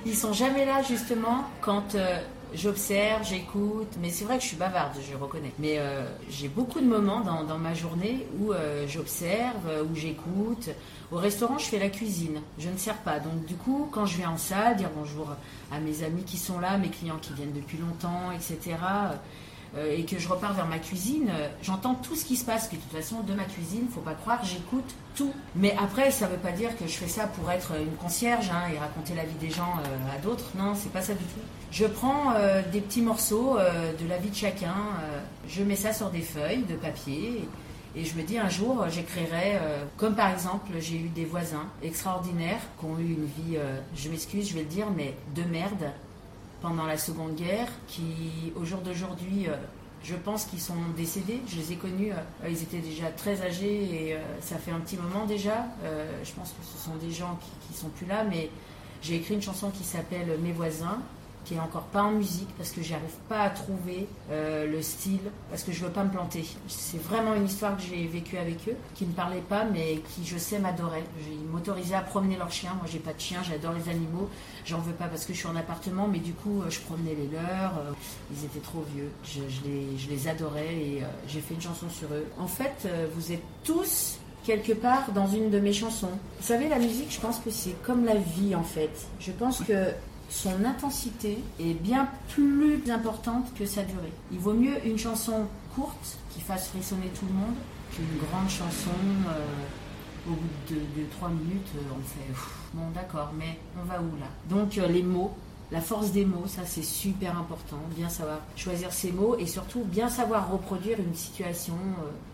ils 0.06 0.16
sont 0.16 0.32
jamais 0.32 0.64
là 0.64 0.82
justement 0.82 1.44
quand 1.60 1.94
euh, 1.94 2.20
j'observe, 2.54 3.26
j'écoute. 3.26 3.92
Mais 4.00 4.10
c'est 4.10 4.24
vrai 4.24 4.36
que 4.36 4.42
je 4.42 4.48
suis 4.48 4.56
bavarde, 4.56 4.96
je 5.08 5.16
reconnais. 5.16 5.52
Mais 5.58 5.76
euh, 5.78 6.04
j'ai 6.28 6.48
beaucoup 6.48 6.80
de 6.80 6.86
moments 6.86 7.20
dans, 7.20 7.58
ma 7.58 7.74
journée 7.74 8.26
où 8.38 8.52
euh, 8.52 8.86
j'observe, 8.88 9.68
euh, 9.68 9.84
où 9.84 9.94
j'écoute. 9.94 10.70
Au 11.12 11.16
restaurant, 11.16 11.58
je 11.58 11.66
fais 11.66 11.78
la 11.78 11.88
cuisine. 11.88 12.40
Je 12.58 12.68
ne 12.68 12.76
sers 12.76 12.98
pas. 12.98 13.20
Donc 13.20 13.44
du 13.44 13.54
coup, 13.54 13.88
quand 13.92 14.06
je 14.06 14.16
viens 14.16 14.30
en 14.30 14.36
salle, 14.36 14.76
dire 14.76 14.90
bonjour 14.96 15.28
à 15.72 15.78
mes 15.78 16.02
amis 16.02 16.24
qui 16.24 16.36
sont 16.36 16.58
là, 16.58 16.78
mes 16.78 16.88
clients 16.88 17.18
qui 17.20 17.32
viennent 17.32 17.52
depuis 17.52 17.78
longtemps, 17.78 18.32
etc. 18.32 18.76
euh, 19.76 19.96
et 19.96 20.04
que 20.04 20.18
je 20.18 20.28
repars 20.28 20.52
vers 20.52 20.66
ma 20.66 20.78
cuisine, 20.78 21.28
euh, 21.30 21.48
j'entends 21.62 21.94
tout 21.94 22.14
ce 22.14 22.24
qui 22.24 22.36
se 22.36 22.44
passe. 22.44 22.70
De 22.70 22.76
toute 22.76 22.92
façon, 22.92 23.20
de 23.20 23.34
ma 23.34 23.44
cuisine, 23.44 23.88
faut 23.92 24.00
pas 24.00 24.14
croire, 24.14 24.44
j'écoute 24.44 24.94
tout. 25.16 25.32
Mais 25.56 25.74
après, 25.82 26.12
ça 26.12 26.28
veut 26.28 26.36
pas 26.36 26.52
dire 26.52 26.76
que 26.76 26.86
je 26.86 26.92
fais 26.92 27.08
ça 27.08 27.26
pour 27.26 27.50
être 27.50 27.72
une 27.80 27.96
concierge 27.96 28.50
hein, 28.50 28.70
et 28.72 28.78
raconter 28.78 29.14
la 29.14 29.24
vie 29.24 29.34
des 29.40 29.50
gens 29.50 29.74
euh, 29.78 30.16
à 30.16 30.18
d'autres. 30.20 30.50
Non, 30.56 30.74
c'est 30.76 30.92
pas 30.92 31.02
ça 31.02 31.14
du 31.14 31.24
tout. 31.24 31.40
Je 31.72 31.86
prends 31.86 32.32
des 32.70 32.80
petits 32.80 33.02
morceaux 33.02 33.56
de 33.58 34.08
la 34.08 34.16
vie 34.18 34.30
de 34.30 34.36
chacun, 34.36 34.76
je 35.48 35.60
mets 35.64 35.74
ça 35.74 35.92
sur 35.92 36.08
des 36.08 36.20
feuilles 36.20 36.62
de 36.62 36.76
papier. 36.76 37.48
Et 37.96 38.04
je 38.04 38.16
me 38.16 38.22
dis 38.22 38.38
un 38.38 38.48
jour, 38.48 38.84
j'écrirai, 38.88 39.58
comme 39.96 40.14
par 40.14 40.30
exemple, 40.30 40.70
j'ai 40.78 40.98
eu 40.98 41.08
des 41.08 41.24
voisins 41.24 41.66
extraordinaires 41.82 42.60
qui 42.78 42.84
ont 42.84 42.96
eu 43.00 43.14
une 43.14 43.24
vie, 43.24 43.58
je 43.96 44.08
m'excuse, 44.08 44.48
je 44.50 44.54
vais 44.54 44.60
le 44.60 44.68
dire, 44.68 44.86
mais 44.96 45.16
de 45.34 45.42
merde 45.42 45.90
pendant 46.64 46.86
la 46.86 46.96
Seconde 46.96 47.34
Guerre, 47.34 47.68
qui 47.86 48.50
au 48.56 48.64
jour 48.64 48.80
d'aujourd'hui, 48.80 49.48
euh, 49.48 49.56
je 50.02 50.14
pense 50.14 50.46
qu'ils 50.46 50.62
sont 50.62 50.74
décédés. 50.96 51.42
Je 51.46 51.56
les 51.56 51.72
ai 51.72 51.76
connus, 51.76 52.10
euh, 52.10 52.48
ils 52.48 52.62
étaient 52.62 52.78
déjà 52.78 53.10
très 53.10 53.42
âgés 53.42 54.06
et 54.08 54.14
euh, 54.14 54.18
ça 54.40 54.56
fait 54.56 54.70
un 54.70 54.80
petit 54.80 54.96
moment 54.96 55.26
déjà. 55.26 55.66
Je 56.24 56.32
pense 56.32 56.50
que 56.52 56.64
ce 56.64 56.82
sont 56.82 56.96
des 56.96 57.10
gens 57.10 57.38
qui, 57.38 57.68
qui 57.68 57.78
sont 57.78 57.90
plus 57.90 58.06
là, 58.06 58.24
mais 58.24 58.48
j'ai 59.02 59.16
écrit 59.16 59.34
une 59.34 59.42
chanson 59.42 59.70
qui 59.70 59.84
s'appelle 59.84 60.38
Mes 60.42 60.52
voisins 60.52 61.00
qui 61.44 61.54
est 61.54 61.60
encore 61.60 61.82
pas 61.84 62.02
en 62.02 62.12
musique 62.12 62.48
parce 62.56 62.70
que 62.70 62.82
j'arrive 62.82 63.14
pas 63.28 63.40
à 63.42 63.50
trouver 63.50 64.06
euh, 64.30 64.66
le 64.70 64.82
style 64.82 65.20
parce 65.50 65.62
que 65.62 65.72
je 65.72 65.84
veux 65.84 65.90
pas 65.90 66.04
me 66.04 66.10
planter. 66.10 66.44
C'est 66.68 67.00
vraiment 67.02 67.34
une 67.34 67.44
histoire 67.46 67.76
que 67.76 67.82
j'ai 67.82 68.06
vécue 68.06 68.36
avec 68.38 68.66
eux, 68.68 68.76
qui 68.94 69.04
ne 69.06 69.12
parlaient 69.12 69.40
pas 69.48 69.64
mais 69.64 70.00
qui 70.14 70.24
je 70.26 70.38
sais 70.38 70.58
m'adoraient. 70.58 71.04
Ils 71.30 71.46
m'autorisaient 71.52 71.94
à 71.94 72.00
promener 72.02 72.36
leurs 72.36 72.50
chiens. 72.50 72.74
Moi 72.74 72.86
j'ai 72.90 72.98
pas 72.98 73.12
de 73.12 73.20
chien, 73.20 73.40
j'adore 73.42 73.72
les 73.74 73.90
animaux. 73.90 74.28
J'en 74.64 74.78
veux 74.78 74.92
pas 74.94 75.06
parce 75.06 75.24
que 75.24 75.32
je 75.32 75.38
suis 75.38 75.48
en 75.48 75.56
appartement, 75.56 76.08
mais 76.08 76.18
du 76.18 76.32
coup 76.32 76.62
euh, 76.62 76.70
je 76.70 76.80
promenais 76.80 77.14
les 77.14 77.28
leurs. 77.28 77.78
euh, 77.78 77.92
ils 78.32 78.44
étaient 78.44 78.60
trop 78.60 78.84
vieux. 78.94 79.10
Je, 79.24 79.40
je 79.48 79.68
les, 79.68 79.98
je 79.98 80.08
les 80.08 80.28
adorais 80.28 80.74
et 80.74 81.02
euh, 81.02 81.06
j'ai 81.28 81.40
fait 81.40 81.54
une 81.54 81.60
chanson 81.60 81.88
sur 81.90 82.08
eux. 82.12 82.26
En 82.38 82.46
fait, 82.46 82.88
vous 83.14 83.32
êtes 83.32 83.42
tous 83.64 84.18
quelque 84.44 84.72
part 84.72 85.12
dans 85.12 85.26
une 85.26 85.50
de 85.50 85.58
mes 85.58 85.72
chansons. 85.72 86.10
Vous 86.40 86.46
savez, 86.46 86.68
la 86.68 86.78
musique, 86.78 87.10
je 87.10 87.20
pense 87.20 87.38
que 87.38 87.50
c'est 87.50 87.74
comme 87.82 88.04
la 88.04 88.14
vie 88.14 88.54
en 88.54 88.62
fait. 88.62 88.90
Je 89.20 89.32
pense 89.32 89.62
que 89.62 89.90
son 90.28 90.64
intensité 90.64 91.38
est 91.60 91.74
bien 91.74 92.08
plus 92.28 92.82
importante 92.90 93.52
que 93.54 93.66
sa 93.66 93.82
durée. 93.82 94.12
Il 94.32 94.38
vaut 94.38 94.54
mieux 94.54 94.84
une 94.86 94.98
chanson 94.98 95.46
courte 95.74 96.18
qui 96.30 96.40
fasse 96.40 96.68
frissonner 96.68 97.08
tout 97.18 97.26
le 97.26 97.34
monde 97.34 97.54
qu'une 97.92 98.18
grande 98.28 98.48
chanson. 98.48 98.90
euh, 99.28 99.44
au 100.26 100.30
bout 100.30 100.74
de, 100.74 101.04
trois 101.10 101.28
minutes, 101.28 101.68
euh, 101.76 101.80
on 101.92 102.02
fait 102.02 102.42
bon 102.72 102.90
d'accord, 102.94 103.32
mais 103.38 103.58
on 103.78 103.84
va 103.84 104.00
où 104.00 104.18
là? 104.18 104.26
Donc 104.48 104.78
euh, 104.78 104.86
les 104.86 105.02
mots, 105.02 105.34
la 105.70 105.82
force 105.82 106.12
des 106.12 106.24
mots, 106.24 106.46
ça 106.46 106.62
c'est 106.64 106.82
super 106.82 107.38
important. 107.38 107.76
Bien 107.94 108.08
savoir 108.08 108.38
choisir 108.56 108.92
ses 108.92 109.12
mots 109.12 109.36
et 109.38 109.46
surtout 109.46 109.84
bien 109.84 110.08
savoir 110.08 110.50
reproduire 110.50 110.98
une 110.98 111.14
situation 111.14 111.74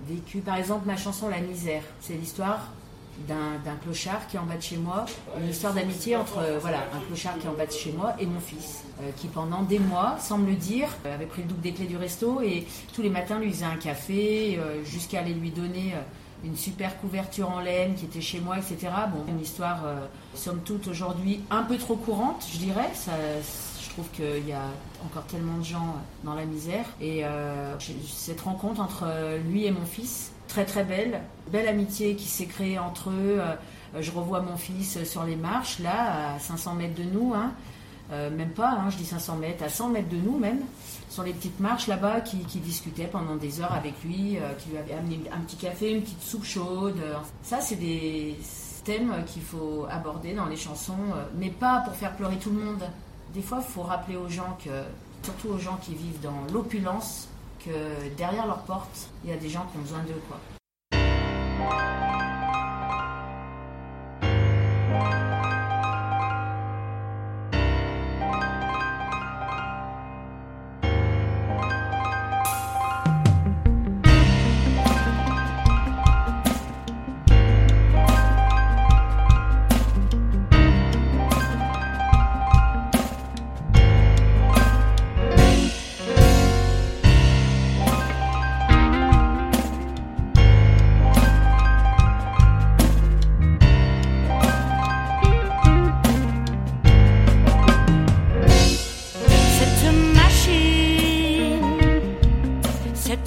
vécue. 0.08 0.38
Par 0.38 0.56
exemple, 0.56 0.86
ma 0.86 0.96
chanson 0.96 1.28
La 1.28 1.40
misère, 1.40 1.82
c'est 2.00 2.14
l'histoire 2.14 2.68
d'un 3.28 3.76
clochard 3.82 4.26
qui 4.26 4.36
est 4.36 4.38
en 4.38 4.44
bas 4.44 4.56
de 4.56 4.62
chez 4.62 4.76
moi, 4.76 5.04
une 5.38 5.48
histoire 5.48 5.74
d'amitié 5.74 6.16
entre 6.16 6.38
euh, 6.38 6.58
voilà 6.60 6.78
un 6.94 7.00
clochard 7.06 7.38
qui 7.38 7.46
est 7.46 7.50
en 7.50 7.54
bas 7.54 7.66
de 7.66 7.72
chez 7.72 7.92
moi 7.92 8.14
et 8.18 8.26
mon 8.26 8.40
fils, 8.40 8.84
euh, 9.00 9.10
qui 9.16 9.28
pendant 9.28 9.62
des 9.62 9.78
mois, 9.78 10.16
sans 10.18 10.38
me 10.38 10.46
le 10.46 10.56
dire, 10.56 10.88
euh, 11.06 11.14
avait 11.14 11.26
pris 11.26 11.42
le 11.42 11.48
double 11.48 11.60
des 11.60 11.72
clés 11.72 11.86
du 11.86 11.96
resto 11.96 12.40
et 12.42 12.66
tous 12.94 13.02
les 13.02 13.10
matins 13.10 13.38
lui 13.38 13.50
faisait 13.50 13.64
un 13.64 13.76
café, 13.76 14.58
jusqu'à 14.84 15.20
aller 15.20 15.34
lui 15.34 15.50
donner 15.50 15.94
une 16.44 16.56
super 16.56 16.98
couverture 17.00 17.50
en 17.50 17.60
laine 17.60 17.94
qui 17.94 18.06
était 18.06 18.20
chez 18.20 18.40
moi, 18.40 18.58
etc. 18.58 18.92
Bon, 19.12 19.24
une 19.28 19.40
histoire, 19.40 19.84
somme 20.34 20.60
toute, 20.64 20.88
aujourd'hui 20.88 21.40
un 21.50 21.62
peu 21.62 21.76
trop 21.76 21.96
courante, 21.96 22.46
je 22.52 22.58
dirais. 22.58 22.90
Ça, 22.94 23.12
je 23.82 23.88
trouve 23.90 24.08
qu'il 24.10 24.48
y 24.48 24.52
a 24.52 24.64
encore 25.04 25.24
tellement 25.24 25.58
de 25.58 25.64
gens 25.64 25.96
dans 26.24 26.34
la 26.34 26.44
misère. 26.44 26.86
Et 27.00 27.24
cette 28.06 28.40
rencontre 28.40 28.80
entre 28.80 29.06
lui 29.48 29.66
et 29.66 29.70
mon 29.70 29.86
fils, 29.86 30.32
très 30.50 30.64
très 30.64 30.84
belle, 30.84 31.20
belle 31.50 31.68
amitié 31.68 32.16
qui 32.16 32.26
s'est 32.26 32.46
créée 32.46 32.78
entre 32.78 33.10
eux. 33.10 33.40
Euh, 33.40 33.54
je 34.00 34.10
revois 34.10 34.40
mon 34.40 34.56
fils 34.56 35.02
sur 35.04 35.24
les 35.24 35.36
marches, 35.36 35.78
là, 35.78 36.34
à 36.34 36.38
500 36.38 36.74
mètres 36.74 36.96
de 36.96 37.04
nous, 37.04 37.32
hein. 37.34 37.52
Euh, 38.12 38.28
même 38.28 38.50
pas, 38.50 38.72
hein, 38.72 38.90
je 38.90 38.96
dis 38.96 39.04
500 39.04 39.36
mètres, 39.36 39.62
à 39.62 39.68
100 39.68 39.90
mètres 39.90 40.08
de 40.08 40.16
nous 40.16 40.36
même, 40.36 40.62
sur 41.08 41.22
les 41.22 41.32
petites 41.32 41.60
marches 41.60 41.86
là-bas, 41.86 42.20
qui, 42.20 42.38
qui 42.38 42.58
discutaient 42.58 43.06
pendant 43.06 43.36
des 43.36 43.60
heures 43.60 43.72
avec 43.72 43.94
lui, 44.04 44.36
euh, 44.36 44.52
qui 44.58 44.70
lui 44.70 44.78
avait 44.78 44.94
amené 44.94 45.20
un 45.32 45.38
petit 45.38 45.54
café, 45.54 45.92
une 45.92 46.02
petite 46.02 46.20
soupe 46.20 46.44
chaude. 46.44 47.00
Ça, 47.44 47.60
c'est 47.60 47.76
des 47.76 48.36
thèmes 48.84 49.14
qu'il 49.26 49.42
faut 49.42 49.86
aborder 49.88 50.32
dans 50.32 50.46
les 50.46 50.56
chansons, 50.56 50.96
mais 51.38 51.50
pas 51.50 51.82
pour 51.84 51.94
faire 51.94 52.16
pleurer 52.16 52.36
tout 52.38 52.50
le 52.50 52.64
monde. 52.64 52.82
Des 53.32 53.42
fois, 53.42 53.62
il 53.64 53.72
faut 53.72 53.82
rappeler 53.82 54.16
aux 54.16 54.28
gens 54.28 54.58
que, 54.64 54.70
surtout 55.22 55.50
aux 55.50 55.58
gens 55.58 55.78
qui 55.80 55.94
vivent 55.94 56.20
dans 56.20 56.52
l'opulence, 56.52 57.28
que 57.64 58.08
derrière 58.16 58.46
leur 58.46 58.62
porte, 58.62 59.08
il 59.24 59.30
y 59.30 59.32
a 59.32 59.36
des 59.36 59.48
gens 59.48 59.66
qui 59.70 59.78
ont 59.78 59.82
besoin 59.82 60.00
d'eux, 60.00 60.20
quoi. 60.28 60.38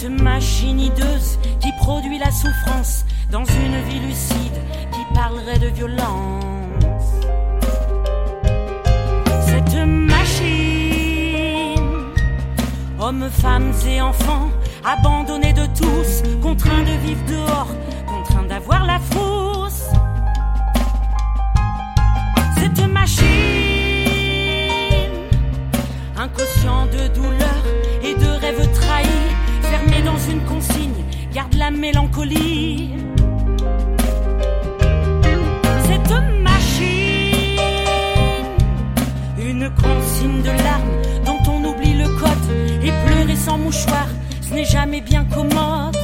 Cette 0.03 0.21
machine 0.21 0.79
hideuse 0.81 1.39
qui 1.61 1.71
produit 1.79 2.17
la 2.17 2.29
souffrance 2.29 3.05
dans 3.31 3.45
une 3.45 3.81
vie 3.87 4.01
lucide 4.01 4.59
qui 4.91 4.99
parlerait 5.13 5.59
de 5.59 5.67
violence. 5.67 6.43
Cette 9.45 9.75
machine, 9.87 11.79
hommes, 12.99 13.29
femmes 13.29 13.71
et 13.87 14.01
enfants, 14.01 14.49
abandonnés 14.83 15.53
de 15.53 15.65
tous, 15.67 16.23
contraints 16.41 16.83
de 16.83 16.97
vivre 17.05 17.23
dehors, 17.25 17.73
contraints 18.05 18.47
d'avoir 18.47 18.85
la 18.85 18.99
frousse. 18.99 19.85
Cette 22.57 22.85
machine 22.91 23.33
quotient 26.35 26.87
de 26.87 27.07
douleur 27.13 27.63
et 28.03 28.15
de 28.15 28.29
rêves 28.41 28.69
trahis, 28.73 29.22
une 30.30 30.41
consigne, 30.45 31.03
garde 31.34 31.53
la 31.55 31.71
mélancolie. 31.71 32.91
Cette 35.86 36.13
machine, 36.41 37.59
une 39.38 39.69
consigne 39.71 40.41
de 40.41 40.51
larmes 40.63 41.01
dont 41.26 41.39
on 41.51 41.63
oublie 41.65 41.93
le 41.93 42.07
code 42.19 42.84
et 42.84 42.91
pleurer 43.05 43.36
sans 43.36 43.57
mouchoir, 43.57 44.07
ce 44.41 44.53
n'est 44.53 44.65
jamais 44.65 45.01
bien 45.01 45.26
commode. 45.26 45.97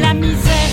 La 0.00 0.14
misère 0.14 0.66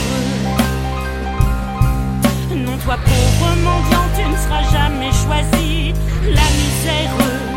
non, 2.55 2.77
toi 2.83 2.97
pauvre 3.03 3.55
mendiant, 3.63 4.05
tu 4.15 4.23
ne 4.29 4.37
seras 4.37 4.63
jamais 4.71 5.11
choisi. 5.11 5.93
La 6.25 6.47
misère, 6.59 7.52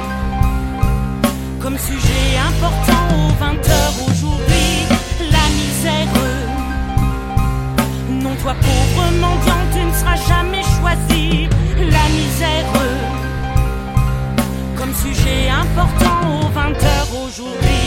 comme 1.67 1.79
sujet 1.79 2.39
important 2.49 3.07
aux 3.17 3.33
20 3.41 3.69
heures 3.75 4.09
aujourd'hui. 4.09 4.87
La 5.33 5.47
misère, 5.59 6.07
non, 8.09 8.37
toi 8.41 8.55
pauvre 8.61 9.11
mendiant, 9.21 9.64
tu 9.73 9.85
ne 9.85 9.93
seras 9.93 10.14
jamais 10.14 10.62
choisi. 10.62 11.49
La 11.81 12.07
misère, 12.19 12.67
comme 14.77 14.95
sujet 14.95 15.49
important 15.51 16.39
aux 16.39 16.49
20 16.51 16.69
heures 16.85 17.23
aujourd'hui. 17.27 17.86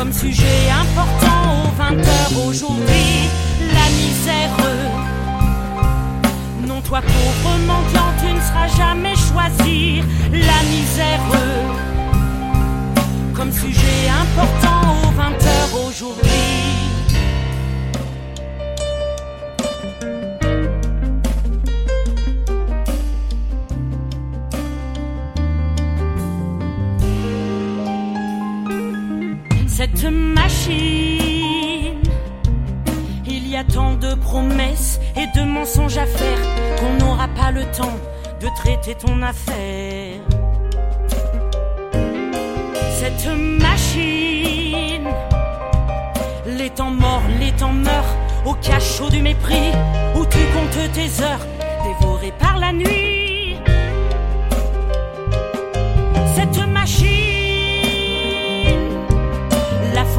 Comme 0.00 0.12
sujet 0.14 0.70
important 0.70 1.66
aux 1.66 1.76
20 1.76 1.98
heures 1.98 2.46
aujourd'hui. 2.48 3.28
La 3.60 3.86
misère, 4.00 4.56
non, 6.66 6.80
toi 6.80 7.02
pauvre 7.02 7.58
mendiant, 7.66 8.10
tu 8.18 8.32
ne 8.32 8.40
seras 8.40 8.68
jamais 8.78 9.14
choisi. 9.14 10.00
La 10.32 10.60
misère, 10.72 11.20
comme 13.34 13.52
sujet 13.52 14.08
important 14.22 14.80
aux 15.04 15.10
20 15.10 15.24
heures 15.24 15.86
aujourd'hui. 15.86 16.69
Cette 29.94 30.10
machine. 30.10 32.00
Il 33.26 33.48
y 33.48 33.56
a 33.56 33.64
tant 33.64 33.94
de 33.94 34.14
promesses 34.14 35.00
et 35.16 35.26
de 35.38 35.44
mensonges 35.44 35.98
à 35.98 36.06
faire 36.06 36.38
qu'on 36.78 37.04
n'aura 37.04 37.28
pas 37.28 37.50
le 37.50 37.62
temps 37.76 37.98
de 38.40 38.48
traiter 38.56 38.94
ton 38.94 39.22
affaire. 39.22 40.20
Cette 42.98 43.26
machine, 43.60 45.08
Les 46.46 46.70
temps 46.70 46.90
morts, 46.90 47.22
les 47.38 47.52
temps 47.52 47.72
meurent, 47.72 48.16
au 48.44 48.54
cachot 48.54 49.08
du 49.08 49.22
mépris, 49.22 49.70
où 50.14 50.24
tu 50.26 50.38
comptes 50.52 50.92
tes 50.92 51.22
heures, 51.22 51.46
dévorées 51.84 52.34
par 52.38 52.58
la 52.58 52.72
nuit. 52.72 53.56
Cette 56.34 56.66
machine, 56.68 57.19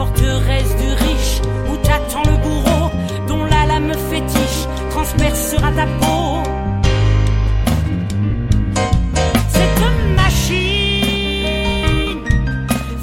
forteresse 0.01 0.75
du 0.81 0.89
riche, 1.05 1.41
où 1.69 1.77
t'attend 1.85 2.23
le 2.23 2.35
bourreau, 2.43 2.89
dont 3.27 3.43
la 3.43 3.67
lame 3.67 3.93
fétiche 4.09 4.61
transpercera 4.89 5.69
ta 5.73 5.85
peau. 5.99 6.41
Cette 9.55 9.83
machine, 10.21 11.43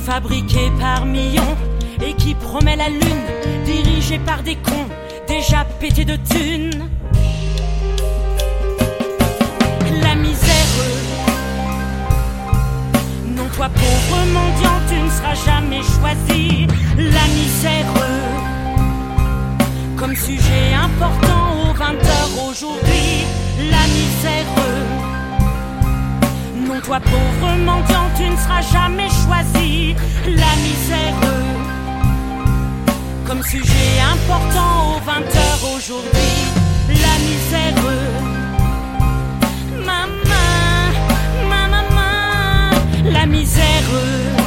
fabriquée 0.05 0.71
par 0.81 1.07
millions, 1.07 1.57
et 2.05 2.15
qui 2.15 2.35
promet 2.35 2.75
la 2.75 2.89
lune, 2.89 3.27
dirigée 3.65 4.19
par 4.19 4.43
des 4.43 4.57
cons 4.57 4.89
déjà 5.29 5.65
pétés 5.79 6.05
de 6.05 6.17
thunes. 6.17 6.89
La 10.03 10.15
misère, 10.17 10.73
non 13.37 13.49
toi 13.55 13.69
pauvre 13.69 14.21
mendiant, 14.37 14.81
tu 14.89 14.97
ne 14.97 15.11
seras 15.11 15.37
jamais 15.47 15.83
choisi. 15.83 16.67
La 16.99 17.27
misère, 17.29 17.87
comme 19.97 20.17
sujet 20.17 20.75
important 20.75 21.71
aux 21.71 21.73
20 21.73 21.85
heures 21.93 22.49
aujourd'hui. 22.49 23.25
La 23.71 23.85
misère, 23.97 24.47
non 26.67 26.81
toi 26.81 26.99
pauvre 26.99 27.57
mendiant, 27.65 28.09
tu 28.17 28.25
ne 28.25 28.37
seras 28.37 28.63
jamais 28.63 29.09
choisi. 29.09 29.95
La 30.27 30.53
misère 30.67 31.15
comme 33.29 33.43
sujet 33.43 34.01
important 34.13 34.97
aux 34.97 35.01
20 35.05 35.13
heures 35.37 35.77
aujourd'hui. 35.77 36.35
La 36.89 37.17
misère, 37.29 37.75
maman, 39.87 40.09
ma 41.49 41.69
maman, 41.69 43.13
la 43.13 43.27
misère, 43.27 44.38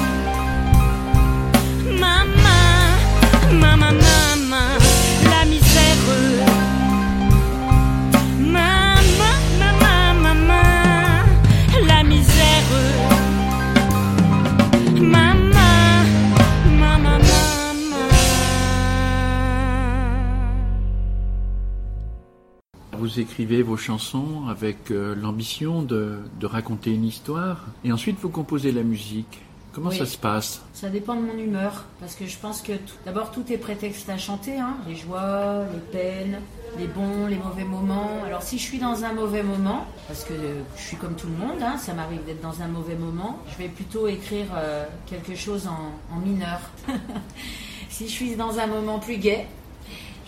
Vous 23.13 23.19
écrivez 23.19 23.61
vos 23.61 23.75
chansons 23.75 24.43
avec 24.49 24.89
euh, 24.89 25.15
l'ambition 25.15 25.81
de, 25.81 26.19
de 26.39 26.45
raconter 26.45 26.91
une 26.93 27.03
histoire 27.03 27.65
et 27.83 27.91
ensuite 27.91 28.17
vous 28.21 28.29
composez 28.29 28.71
la 28.71 28.83
musique. 28.83 29.41
Comment 29.73 29.89
Oui. 29.89 29.97
ça 29.97 30.05
se 30.05 30.17
passe? 30.17 30.61
Ça 30.73 30.87
dépend 30.87 31.15
de 31.15 31.21
mon 31.21 31.37
humeur, 31.37 31.83
parce 31.99 32.15
que 32.15 32.25
je 32.25 32.37
pense 32.37 32.61
que 32.61 32.71
d'abord 33.05 33.31
tout 33.31 33.43
est 33.51 33.57
prétexte 33.57 34.09
à 34.09 34.17
chanter, 34.17 34.57
hein, 34.59 34.77
les 34.87 34.95
joies, 34.95 35.65
les 35.73 35.79
peines, 35.91 36.39
les 36.79 36.87
bons, 36.87 37.25
les 37.27 37.35
mauvais 37.35 37.65
moments. 37.65 38.11
Alors 38.25 38.43
si 38.43 38.57
je 38.57 38.63
suis 38.63 38.79
dans 38.79 39.03
un 39.03 39.11
mauvais 39.11 39.43
moment, 39.43 39.87
parce 40.07 40.23
que 40.23 40.31
euh, 40.33 40.61
je 40.77 40.81
suis 40.81 40.95
comme 40.97 41.15
tout 41.15 41.27
le 41.27 41.35
monde, 41.35 41.61
hein, 41.61 41.77
ça 41.77 41.93
m'arrive 41.93 42.23
d'être 42.25 42.41
dans 42.41 42.61
un 42.61 42.67
mauvais 42.69 42.95
moment, 42.95 43.39
je 43.51 43.57
vais 43.61 43.67
plutôt 43.69 44.07
écrire 44.07 44.45
euh, 44.55 44.85
quelque 45.05 45.35
chose 45.35 45.67
en, 45.67 46.15
en 46.15 46.19
mineur. 46.19 46.61
si 47.89 48.07
je 48.07 48.11
suis 48.13 48.35
dans 48.37 48.57
un 48.57 48.67
moment 48.67 48.99
plus 48.99 49.17
gai, 49.17 49.47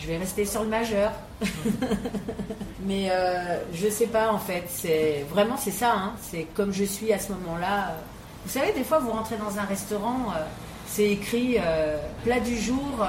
je 0.04 0.08
vais 0.10 0.18
rester 0.18 0.44
sur 0.44 0.62
le 0.62 0.68
majeur. 0.68 1.12
Mais 2.86 3.08
euh, 3.10 3.58
je 3.72 3.88
sais 3.88 4.06
pas 4.06 4.30
en 4.30 4.38
fait, 4.38 4.64
c'est 4.68 5.24
vraiment 5.30 5.56
c'est 5.56 5.70
ça, 5.70 5.92
hein, 5.94 6.12
c'est 6.20 6.46
comme 6.54 6.72
je 6.72 6.84
suis 6.84 7.12
à 7.12 7.18
ce 7.18 7.32
moment-là. 7.32 7.88
euh. 7.88 7.92
Vous 8.44 8.52
savez, 8.52 8.72
des 8.72 8.84
fois 8.84 8.98
vous 8.98 9.10
rentrez 9.10 9.36
dans 9.36 9.58
un 9.58 9.64
restaurant, 9.64 10.26
euh, 10.36 10.40
c'est 10.86 11.10
écrit 11.10 11.56
euh, 11.58 11.96
plat 12.24 12.40
du 12.40 12.58
jour 12.58 13.06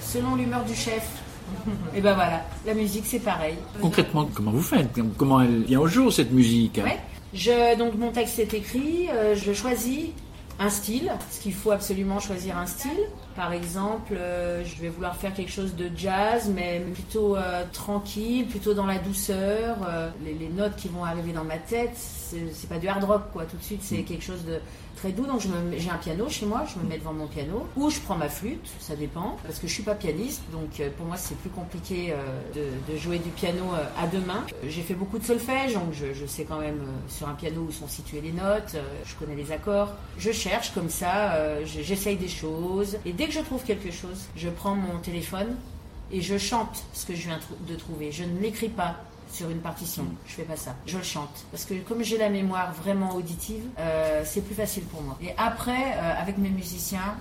selon 0.00 0.34
l'humeur 0.36 0.64
du 0.64 0.74
chef. 0.74 1.06
Et 1.94 2.00
ben 2.00 2.14
voilà, 2.14 2.42
la 2.64 2.72
musique 2.72 3.04
c'est 3.06 3.18
pareil. 3.18 3.56
Concrètement, 3.80 4.26
comment 4.32 4.50
vous 4.52 4.62
faites? 4.62 4.88
Comment 5.18 5.42
elle 5.42 5.64
vient 5.64 5.80
au 5.80 5.86
jour 5.86 6.10
cette 6.10 6.32
musique? 6.32 6.80
Ouais. 6.82 6.98
Je, 7.34 7.76
donc 7.76 7.94
mon 7.98 8.10
texte 8.10 8.38
est 8.38 8.54
écrit, 8.54 9.08
je 9.34 9.52
choisis 9.52 10.06
un 10.62 10.70
style, 10.70 11.06
parce 11.06 11.38
qu'il 11.38 11.54
faut 11.54 11.72
absolument 11.72 12.20
choisir 12.20 12.56
un 12.56 12.66
style. 12.66 12.90
Par 13.34 13.52
exemple, 13.52 14.14
euh, 14.16 14.64
je 14.64 14.80
vais 14.80 14.88
vouloir 14.88 15.16
faire 15.16 15.34
quelque 15.34 15.50
chose 15.50 15.74
de 15.74 15.90
jazz, 15.96 16.50
mais 16.54 16.80
plutôt 16.94 17.36
euh, 17.36 17.64
tranquille, 17.72 18.46
plutôt 18.46 18.74
dans 18.74 18.86
la 18.86 18.98
douceur. 18.98 19.76
euh, 19.88 20.10
les, 20.24 20.34
les 20.34 20.48
notes 20.48 20.76
qui 20.76 20.88
vont 20.88 21.04
arriver 21.04 21.32
dans 21.32 21.44
ma 21.44 21.58
tête, 21.58 21.92
c'est 21.96 22.52
c'est 22.52 22.68
pas 22.68 22.78
du 22.78 22.88
hard 22.88 23.04
rock, 23.04 23.22
quoi. 23.32 23.44
Tout 23.44 23.56
de 23.56 23.62
suite, 23.62 23.82
c'est 23.82 24.02
quelque 24.02 24.24
chose 24.24 24.44
de 24.44 24.58
très 24.96 25.12
doux. 25.12 25.26
Donc 25.26 25.40
j'ai 25.76 25.90
un 25.90 25.96
piano 25.98 26.28
chez 26.28 26.46
moi, 26.46 26.64
je 26.72 26.78
me 26.82 26.88
mets 26.88 26.98
devant 26.98 27.12
mon 27.12 27.26
piano, 27.26 27.66
ou 27.76 27.90
je 27.90 28.00
prends 28.00 28.16
ma 28.16 28.28
flûte, 28.28 28.68
ça 28.80 28.96
dépend, 28.96 29.36
parce 29.44 29.58
que 29.58 29.66
je 29.66 29.72
suis 29.72 29.82
pas 29.82 29.94
pianiste, 29.94 30.42
donc 30.52 30.80
euh, 30.80 30.88
pour 30.96 31.06
moi 31.06 31.16
c'est 31.16 31.36
plus 31.38 31.50
compliqué 31.50 32.12
euh, 32.12 32.70
de, 32.90 32.96
jouer 32.96 33.18
du 33.18 33.30
piano 33.30 33.64
euh, 33.74 34.02
à 34.02 34.06
deux 34.06 34.20
mains. 34.20 34.44
J'ai 34.68 34.82
fait 34.82 34.94
beaucoup 34.94 35.18
de 35.18 35.24
solfège, 35.24 35.74
donc 35.74 35.92
je, 35.92 36.12
je 36.12 36.26
sais 36.26 36.44
quand 36.44 36.58
même 36.60 36.80
sur 37.08 37.28
un 37.28 37.34
piano 37.34 37.62
où 37.68 37.72
sont 37.72 37.88
situées 37.88 38.20
les 38.20 38.32
notes, 38.32 38.76
je 39.04 39.14
connais 39.16 39.34
les 39.36 39.50
accords. 39.52 39.92
Je 40.18 40.30
cherche 40.32 40.72
comme 40.72 40.90
ça, 40.90 41.62
je- 41.64 41.82
j'essaye 41.82 42.16
des 42.16 42.28
choses, 42.28 42.98
et 43.04 43.12
dès 43.12 43.26
que 43.26 43.32
je 43.32 43.40
trouve 43.40 43.62
quelque 43.64 43.90
chose, 43.90 44.26
je 44.36 44.48
prends 44.48 44.74
mon 44.74 44.98
téléphone 44.98 45.56
et 46.12 46.20
je 46.20 46.36
chante 46.38 46.84
ce 46.92 47.06
que 47.06 47.14
je 47.14 47.22
viens 47.28 47.40
de 47.68 47.74
trouver. 47.74 48.12
Je 48.12 48.24
ne 48.24 48.38
l'écris 48.40 48.68
pas 48.68 48.96
sur 49.32 49.50
une 49.50 49.60
partition. 49.60 50.04
Je 50.26 50.34
fais 50.34 50.42
pas 50.42 50.56
ça. 50.56 50.74
Je 50.86 50.98
le 50.98 51.02
chante. 51.02 51.44
Parce 51.50 51.64
que 51.64 51.74
comme 51.74 52.02
j'ai 52.02 52.18
la 52.18 52.28
mémoire 52.28 52.72
vraiment 52.72 53.14
auditive, 53.14 53.64
euh, 53.78 54.22
c'est 54.24 54.42
plus 54.42 54.54
facile 54.54 54.84
pour 54.84 55.02
moi. 55.02 55.16
Et 55.22 55.30
après, 55.36 55.94
euh, 55.96 56.20
avec 56.20 56.38
mes 56.38 56.50
musiciens, 56.50 57.16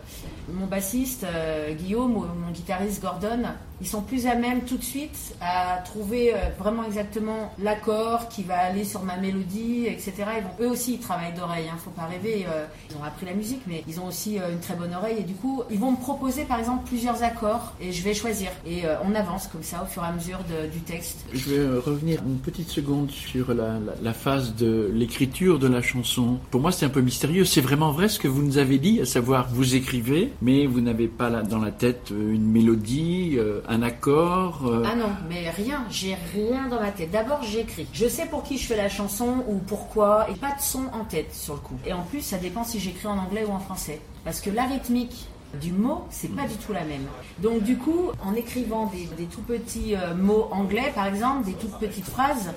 mon 0.51 0.67
bassiste 0.67 1.23
euh, 1.23 1.73
Guillaume 1.73 2.11
mon 2.11 2.51
guitariste 2.51 3.01
Gordon, 3.01 3.43
ils 3.81 3.87
sont 3.87 4.01
plus 4.01 4.27
à 4.27 4.35
même 4.35 4.61
tout 4.61 4.77
de 4.77 4.83
suite 4.83 5.35
à 5.41 5.77
trouver 5.83 6.33
euh, 6.33 6.37
vraiment 6.59 6.83
exactement 6.83 7.51
l'accord 7.61 8.29
qui 8.29 8.43
va 8.43 8.59
aller 8.59 8.83
sur 8.83 9.03
ma 9.03 9.17
mélodie, 9.17 9.87
etc. 9.87 10.13
Ils 10.37 10.43
vont, 10.43 10.67
eux 10.67 10.71
aussi, 10.71 10.93
ils 10.93 10.99
travaillent 10.99 11.33
d'oreille. 11.33 11.67
Hein, 11.67 11.77
faut 11.83 11.89
pas 11.89 12.05
rêver. 12.05 12.45
euh, 12.47 12.65
ils 12.89 12.97
ont 12.97 13.03
appris 13.03 13.25
la 13.25 13.33
musique, 13.33 13.61
mais 13.65 13.83
ils 13.87 13.99
ont 13.99 14.05
aussi 14.05 14.37
euh, 14.37 14.51
une 14.51 14.59
très 14.59 14.75
bonne 14.75 14.93
oreille. 14.93 15.17
Et 15.19 15.23
du 15.23 15.33
coup, 15.33 15.63
ils 15.71 15.79
vont 15.79 15.91
me 15.91 15.97
proposer 15.97 16.43
par 16.43 16.59
exemple 16.59 16.87
plusieurs 16.87 17.23
accords 17.23 17.73
et 17.81 17.91
je 17.91 18.03
vais 18.03 18.13
choisir. 18.13 18.51
Et 18.65 18.83
on 19.03 19.15
avance 19.15 19.47
comme 19.47 19.63
ça 19.63 19.83
au 19.83 19.85
fur 19.85 20.03
et 20.03 20.07
à 20.07 20.11
mesure 20.11 20.39
du 20.71 20.79
texte. 20.81 21.25
Je 21.33 21.49
vais 21.49 21.79
revenir 21.79 22.21
une 22.25 22.37
petite 22.37 22.69
seconde 22.69 23.09
sur 23.09 23.53
la, 23.53 24.13
phase 24.13 24.55
de 24.55 24.91
l'écriture 24.93 25.57
de 25.57 25.67
la 25.67 25.81
chanson. 25.81 26.37
Pour 26.51 26.61
moi, 26.61 26.71
c'est 26.71 26.85
un 26.85 26.89
peu 26.89 27.01
mystérieux. 27.01 27.45
C'est 27.45 27.61
vraiment 27.61 27.91
vrai 27.91 28.09
ce 28.09 28.19
que 28.19 28.27
vous 28.27 28.43
nous 28.43 28.57
avez 28.57 28.77
dit, 28.77 29.01
à 29.01 29.05
savoir 29.05 29.47
vous 29.49 29.75
écrivez, 29.75 30.33
mais 30.41 30.67
vous 30.67 30.81
n'avez 30.81 31.07
pas 31.07 31.29
dans 31.29 31.59
la 31.59 31.71
tête 31.71 32.11
une 32.11 32.51
mélodie, 32.51 33.37
un 33.71 33.81
accord. 33.83 34.61
euh, 34.67 34.83
Ah 34.85 34.95
non, 34.95 35.09
mais 35.29 35.49
rien, 35.49 35.85
j'ai 35.89 36.15
rien 36.33 36.67
dans 36.67 36.79
ma 36.81 36.91
tête. 36.91 37.09
D'abord, 37.11 37.41
j'écris. 37.43 37.87
Je 37.93 38.07
sais 38.07 38.25
pour 38.25 38.43
qui 38.43 38.57
je 38.57 38.67
fais 38.67 38.75
la 38.75 38.89
chanson 38.89 39.45
ou 39.47 39.57
pourquoi, 39.59 40.27
et 40.29 40.33
pas 40.35 40.53
de 40.55 40.61
son 40.61 40.83
en 40.93 41.05
tête 41.05 41.33
sur 41.33 41.53
le 41.53 41.61
coup. 41.61 41.77
Et 41.85 41.93
en 41.93 42.03
plus, 42.03 42.21
ça 42.21 42.37
dépend 42.37 42.63
si 42.65 42.79
j'écris 42.79 43.07
en 43.07 43.17
anglais 43.17 43.45
ou 43.47 43.51
en 43.51 43.59
français. 43.59 44.01
Parce 44.25 44.41
que 44.41 44.49
la 44.49 44.63
rythmique 44.63 45.25
du 45.61 45.71
mot, 45.71 46.03
c'est 46.09 46.33
pas 46.35 46.47
du 46.47 46.55
tout 46.55 46.73
la 46.73 46.83
même. 46.83 47.05
Donc 47.39 47.63
du 47.63 47.77
coup, 47.77 48.11
en 48.25 48.33
écrivant 48.35 48.85
des, 48.87 49.05
des 49.17 49.25
tout 49.25 49.41
petits 49.41 49.95
euh, 49.95 50.15
mots 50.15 50.47
anglais, 50.51 50.91
par 50.93 51.07
exemple, 51.07 51.45
des 51.45 51.53
toutes 51.53 51.77
petites 51.79 52.05
phrases, 52.07 52.51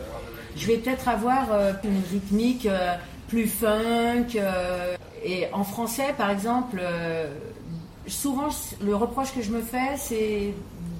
je 0.56 0.66
vais 0.66 0.76
peut-être 0.78 1.08
avoir 1.08 1.52
euh, 1.52 1.72
une 1.84 2.00
rythmique 2.12 2.68
plus 3.28 3.46
funk. 3.48 4.26
et 5.24 5.46
en 5.52 5.64
français, 5.64 6.14
par 6.16 6.30
exemple, 6.30 6.80
souvent 8.06 8.48
le 8.80 8.94
reproche 8.94 9.32
que 9.34 9.42
je 9.42 9.50
me 9.50 9.60
fais, 9.62 9.96
c'est 9.96 10.52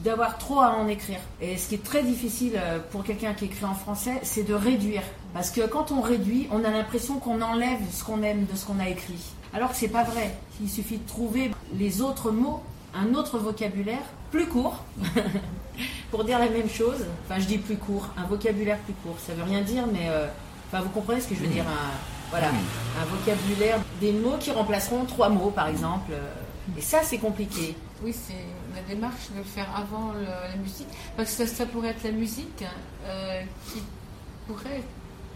d'avoir 0.05 0.37
trop 0.39 0.61
à 0.61 0.71
en 0.73 0.87
écrire. 0.87 1.19
Et 1.41 1.57
ce 1.57 1.69
qui 1.69 1.77
est 1.77 1.83
très 1.83 2.03
difficile 2.03 2.53
euh, 2.57 2.79
pour 2.93 3.03
quelqu'un 3.03 3.33
qui 3.33 3.47
écrit 3.47 3.65
en 3.65 3.75
français, 3.75 4.21
c'est 4.23 4.43
de 4.45 4.55
réduire. 4.55 5.03
Parce 5.33 5.51
que 5.51 5.67
quand 5.67 5.91
on 5.91 6.03
réduit, 6.03 6.47
on 6.53 6.63
a 6.63 6.71
l'impression 6.71 7.19
qu'on 7.19 7.41
enlève 7.41 7.79
ce 7.91 8.05
qu'on 8.05 8.23
aime 8.23 8.45
de 8.45 8.55
ce 8.55 8.67
qu'on 8.67 8.79
a 8.79 8.89
écrit. 8.89 9.33
Alors 9.55 9.71
que 9.71 9.77
c'est 9.77 9.89
pas 9.89 10.05
vrai. 10.05 10.37
Il 10.63 10.69
suffit 10.69 10.99
de 10.99 11.07
trouver 11.07 11.51
les 11.73 12.03
autres 12.03 12.31
mots, 12.31 12.63
un 12.95 13.15
autre 13.15 13.39
vocabulaire 13.39 14.03
plus 14.31 14.47
court 14.47 14.85
pour 16.11 16.25
dire 16.25 16.39
la 16.39 16.51
même 16.51 16.69
chose. 16.69 17.07
Enfin, 17.25 17.41
je 17.41 17.47
dis 17.47 17.59
plus 17.59 17.77
court, 17.77 18.09
un 18.19 18.27
vocabulaire 18.27 18.79
plus 18.81 18.95
court. 18.95 19.17
Ça 19.27 19.33
veut 19.33 19.45
rien 19.45 19.63
dire, 19.63 19.85
mais 19.91 20.09
euh, 20.09 20.27
enfin, 20.69 20.83
vous 20.83 20.91
comprenez 20.91 21.23
ce 21.23 21.29
que 21.29 21.35
je 21.35 21.41
veux 21.41 21.49
dire. 21.49 21.65
Un, 21.65 21.93
voilà, 22.31 22.49
un 22.49 23.05
vocabulaire, 23.07 23.79
des 24.01 24.13
mots 24.13 24.37
qui 24.39 24.51
remplaceront 24.51 25.05
trois 25.05 25.31
mots, 25.31 25.51
par 25.51 25.69
exemple. 25.69 26.13
Et 26.77 26.81
ça, 26.81 26.99
c'est 27.03 27.19
compliqué. 27.19 27.77
Oui, 28.03 28.13
c'est 28.13 28.35
la 28.75 28.83
démarche 28.83 29.31
de 29.33 29.39
le 29.39 29.45
faire 29.45 29.69
avant 29.77 30.13
le- 30.13 30.25
la 30.25 30.57
musique. 30.57 30.89
Parce 31.17 31.35
que 31.35 31.47
ça, 31.47 31.55
ça 31.55 31.67
pourrait 31.67 31.89
être 31.91 32.05
la 32.05 32.13
musique 32.13 32.65
euh, 33.07 33.43
qui 33.73 33.81
pourrait 34.47 34.83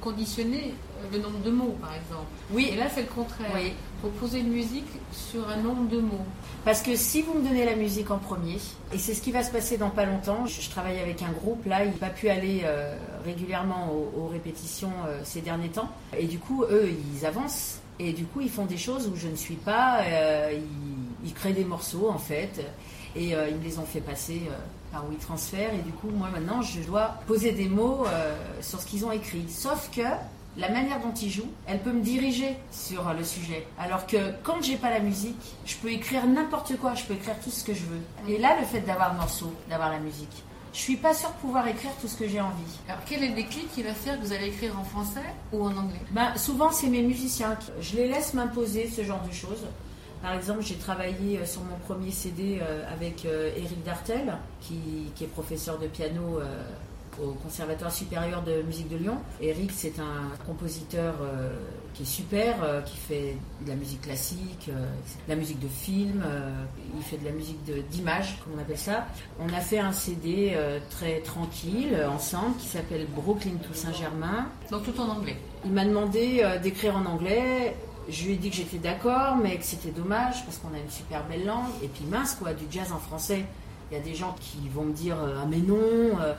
conditionner 0.01 0.75
le 1.13 1.19
nombre 1.19 1.41
de 1.41 1.51
mots, 1.51 1.77
par 1.81 1.93
exemple. 1.95 2.27
Oui. 2.53 2.69
Et 2.73 2.77
là, 2.77 2.85
c'est 2.95 3.03
le 3.03 3.09
contraire. 3.09 3.51
Oui. 3.55 3.73
Faut 4.01 4.09
poser 4.11 4.41
une 4.41 4.51
musique 4.53 4.87
sur 5.11 5.49
un 5.49 5.57
nombre 5.57 5.89
de 5.89 5.99
mots. 5.99 6.25
Parce 6.65 6.83
que 6.83 6.95
si 6.95 7.23
vous 7.23 7.35
me 7.35 7.43
donnez 7.43 7.65
la 7.65 7.75
musique 7.75 8.11
en 8.13 8.19
premier, 8.19 8.59
et 8.93 8.99
c'est 8.99 9.13
ce 9.15 9.21
qui 9.21 9.33
va 9.33 9.43
se 9.43 9.51
passer 9.51 9.77
dans 9.77 9.91
pas 9.91 10.05
longtemps, 10.05 10.47
je, 10.47 10.61
je 10.61 10.71
travaille 10.71 11.01
avec 11.01 11.21
un 11.23 11.33
groupe, 11.33 11.67
là, 11.67 11.85
il 11.85 11.91
n'a 11.91 11.97
pas 11.97 12.11
pu 12.11 12.29
aller 12.29 12.63
euh, 12.65 12.97
régulièrement 13.25 13.93
aux, 13.93 14.21
aux 14.21 14.27
répétitions 14.29 14.93
euh, 15.09 15.21
ces 15.25 15.41
derniers 15.41 15.71
temps. 15.71 15.89
Et 16.17 16.27
du 16.27 16.39
coup, 16.39 16.63
eux, 16.71 16.91
ils 17.17 17.27
avancent. 17.27 17.81
Et 17.99 18.13
du 18.13 18.25
coup, 18.27 18.41
ils 18.41 18.51
font 18.51 18.67
des 18.67 18.77
choses 18.77 19.09
où 19.09 19.17
je 19.17 19.27
ne 19.27 19.35
suis 19.35 19.57
pas. 19.57 20.03
euh, 20.05 20.53
ils, 20.55 21.27
ils 21.29 21.35
créent 21.35 21.53
des 21.53 21.65
morceaux, 21.65 22.09
en 22.09 22.19
fait. 22.19 22.65
Et 23.17 23.35
euh, 23.35 23.49
ils 23.49 23.57
me 23.57 23.65
les 23.65 23.79
ont 23.79 23.87
fait 23.87 24.01
passer 24.01 24.43
euh, 24.49 24.55
par 24.93 25.05
WeTransfer. 25.09 25.71
Et 25.75 25.83
du 25.83 25.93
coup, 25.93 26.09
moi, 26.11 26.29
maintenant, 26.33 26.63
je 26.63 26.81
dois 26.81 27.15
poser 27.27 27.53
des 27.53 27.69
mots 27.69 28.05
euh, 28.07 28.37
sur 28.61 28.81
ce 28.81 28.87
qu'ils 28.87 29.05
ont 29.05 29.13
écrit. 29.13 29.45
Sauf 29.49 29.91
que 29.95 30.03
la 30.57 30.69
manière 30.71 31.01
dont 31.01 31.15
ils 31.15 31.31
jouent, 31.31 31.51
elle 31.67 31.81
peut 31.81 31.93
me 31.93 32.03
diriger 32.03 32.57
sur 32.73 33.09
euh, 33.09 33.15
le 33.15 33.25
sujet. 33.25 33.67
Alors 33.79 34.07
que 34.07 34.33
quand 34.43 34.63
j'ai 34.63 34.77
pas 34.77 34.91
la 34.91 35.01
musique, 35.01 35.57
je 35.65 35.77
peux 35.77 35.91
écrire 35.91 36.27
n'importe 36.27 36.77
quoi, 36.79 36.95
je 36.95 37.05
peux 37.05 37.15
écrire 37.15 37.37
tout 37.43 37.51
ce 37.51 37.65
que 37.65 37.75
je 37.75 37.85
veux. 37.85 38.33
Et 38.33 38.39
là, 38.39 38.59
le 38.59 38.67
fait 38.67 38.81
d'avoir 38.81 39.13
le 39.13 39.19
morceau, 39.19 39.53
d'avoir 39.71 39.91
la 39.91 40.01
musique, 40.01 40.43
je 40.73 40.81
suis 40.81 40.97
pas 40.97 41.15
sûre 41.15 41.31
de 41.31 41.41
pouvoir 41.41 41.67
écrire 41.67 41.93
tout 42.01 42.09
ce 42.09 42.17
que 42.17 42.29
j'ai 42.29 42.41
envie. 42.41 42.79
Alors, 42.89 43.01
quel 43.07 43.23
est 43.23 43.29
le 43.29 43.35
déclic 43.35 43.73
qui 43.73 43.83
va 43.83 43.95
faire 43.95 44.19
que 44.21 44.25
vous 44.25 44.33
allez 44.33 44.49
écrire 44.49 44.79
en 44.79 44.85
français 44.85 45.25
ou 45.53 45.65
en 45.65 45.77
anglais? 45.77 46.01
Ben, 46.11 46.37
souvent, 46.37 46.71
c'est 46.71 46.89
mes 46.89 47.03
musiciens. 47.03 47.57
Je 47.81 47.97
les 47.97 48.09
laisse 48.09 48.35
m'imposer 48.35 48.89
ce 48.89 49.03
genre 49.03 49.23
de 49.27 49.33
choses. 49.33 49.65
Par 50.23 50.35
exemple, 50.35 50.63
j'ai 50.63 50.77
travaillé 50.77 51.39
euh, 51.39 51.47
sur 51.47 51.63
mon 51.63 51.77
premier 51.87 52.11
CD 52.11 52.59
euh, 52.61 52.83
avec 52.93 53.25
euh, 53.25 53.51
Éric 53.57 53.85
Dartel, 53.85 54.35
qui, 54.61 55.13
qui 55.15 55.25
est 55.25 55.29
professeur 55.29 55.79
de 55.79 55.87
piano 55.87 56.41
euh, 56.41 56.63
au 57.23 57.33
Conservatoire 57.33 57.93
supérieur 57.93 58.43
de 58.43 58.63
musique 58.63 58.89
de 58.89 58.97
Lyon. 58.97 59.19
Éric, 59.41 59.73
c'est 59.73 59.99
un 59.99 60.31
compositeur 60.47 61.15
euh, 61.21 61.51
qui 61.95 62.03
est 62.03 62.07
super, 62.07 62.57
euh, 62.63 62.81
qui 62.83 62.97
fait 62.97 63.37
de 63.63 63.69
la 63.69 63.75
musique 63.75 64.03
classique, 64.03 64.69
euh, 64.69 64.87
de 65.27 65.29
la 65.29 65.37
musique 65.37 65.59
de 65.59 65.69
film, 65.69 66.23
euh, 66.25 66.51
il 66.97 67.03
fait 67.03 67.17
de 67.17 67.25
la 67.25 67.33
musique 67.33 67.59
d'image, 67.91 68.39
comme 68.43 68.55
on 68.57 68.61
appelle 68.61 68.79
ça. 68.79 69.07
On 69.41 69.49
a 69.53 69.61
fait 69.61 69.79
un 69.81 69.93
CD 69.93 70.53
euh, 70.55 70.79
très 70.91 71.21
tranquille, 71.21 71.91
euh, 71.93 72.09
ensemble, 72.09 72.57
qui 72.57 72.67
s'appelle 72.67 73.07
Brooklyn 73.15 73.57
to 73.67 73.75
Saint-Germain. 73.75 74.47
Donc, 74.71 74.85
tout 74.85 75.01
en 75.01 75.09
anglais. 75.09 75.37
Il 75.65 75.73
m'a 75.73 75.85
demandé 75.85 76.41
euh, 76.45 76.59
d'écrire 76.59 76.97
en 76.97 77.05
anglais. 77.05 77.75
Je 78.09 78.25
lui 78.25 78.33
ai 78.33 78.37
dit 78.37 78.51
que 78.51 78.57
j'étais 78.57 78.79
d'accord, 78.79 79.37
mais 79.37 79.57
que 79.57 79.65
c'était 79.65 79.91
dommage 79.91 80.45
parce 80.45 80.59
qu'on 80.59 80.75
a 80.75 80.79
une 80.79 80.91
super 80.91 81.25
belle 81.27 81.45
langue. 81.45 81.71
Et 81.83 81.89
puis 81.89 82.05
mince, 82.05 82.35
quoi, 82.35 82.55
du 82.55 82.65
jazz 82.71 82.93
en 82.93 82.99
français. 82.99 83.45
Il 83.91 83.97
y 83.97 84.01
a 84.01 84.03
des 84.03 84.15
gens 84.15 84.35
qui 84.41 84.69
vont 84.69 84.85
me 84.85 84.93
dire 84.93 85.17
euh, 85.17 85.41
Ah, 85.43 85.47
mais 85.49 85.59
non, 85.59 85.77
euh, 86.21 86.35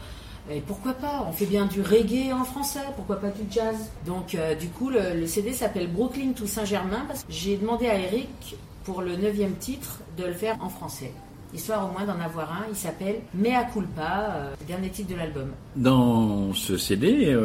et 0.52 0.62
pourquoi 0.62 0.94
pas? 0.94 1.26
On 1.28 1.32
fait 1.32 1.46
bien 1.46 1.66
du 1.66 1.82
reggae 1.82 2.34
en 2.34 2.44
français, 2.44 2.80
pourquoi 2.96 3.18
pas 3.18 3.30
du 3.30 3.42
jazz 3.52 3.76
Donc, 4.06 4.34
euh, 4.34 4.56
du 4.56 4.68
coup, 4.70 4.90
le, 4.90 5.26
CD 5.28 5.54
s'appelle 5.54 5.88
Brooklyn 5.88 6.32
to 6.32 6.48
Saint-Germain 6.48 7.04
parce 7.08 7.24
que 7.24 7.32
j'ai 7.32 7.58
demandé 7.58 7.88
à 7.88 8.00
Eric 8.00 8.56
pour 8.84 9.02
le 9.02 9.16
neuvième 9.16 9.54
titre 9.56 10.00
de 10.18 10.26
le 10.26 10.34
faire 10.34 10.58
en 10.62 10.70
français. 10.70 11.12
Histoire 11.54 11.88
au 11.88 11.92
moins 11.92 12.06
d'en 12.06 12.20
avoir 12.20 12.52
un. 12.52 12.66
Il 12.70 12.76
s'appelle 12.76 13.22
Mea 13.36 13.64
culpa, 13.72 14.32
euh, 14.32 14.54
dernier 14.68 14.90
titre 14.90 15.12
de 15.12 15.16
l'album. 15.16 15.50
Dans 15.76 16.54
ce 16.54 16.78
CD, 16.78 17.36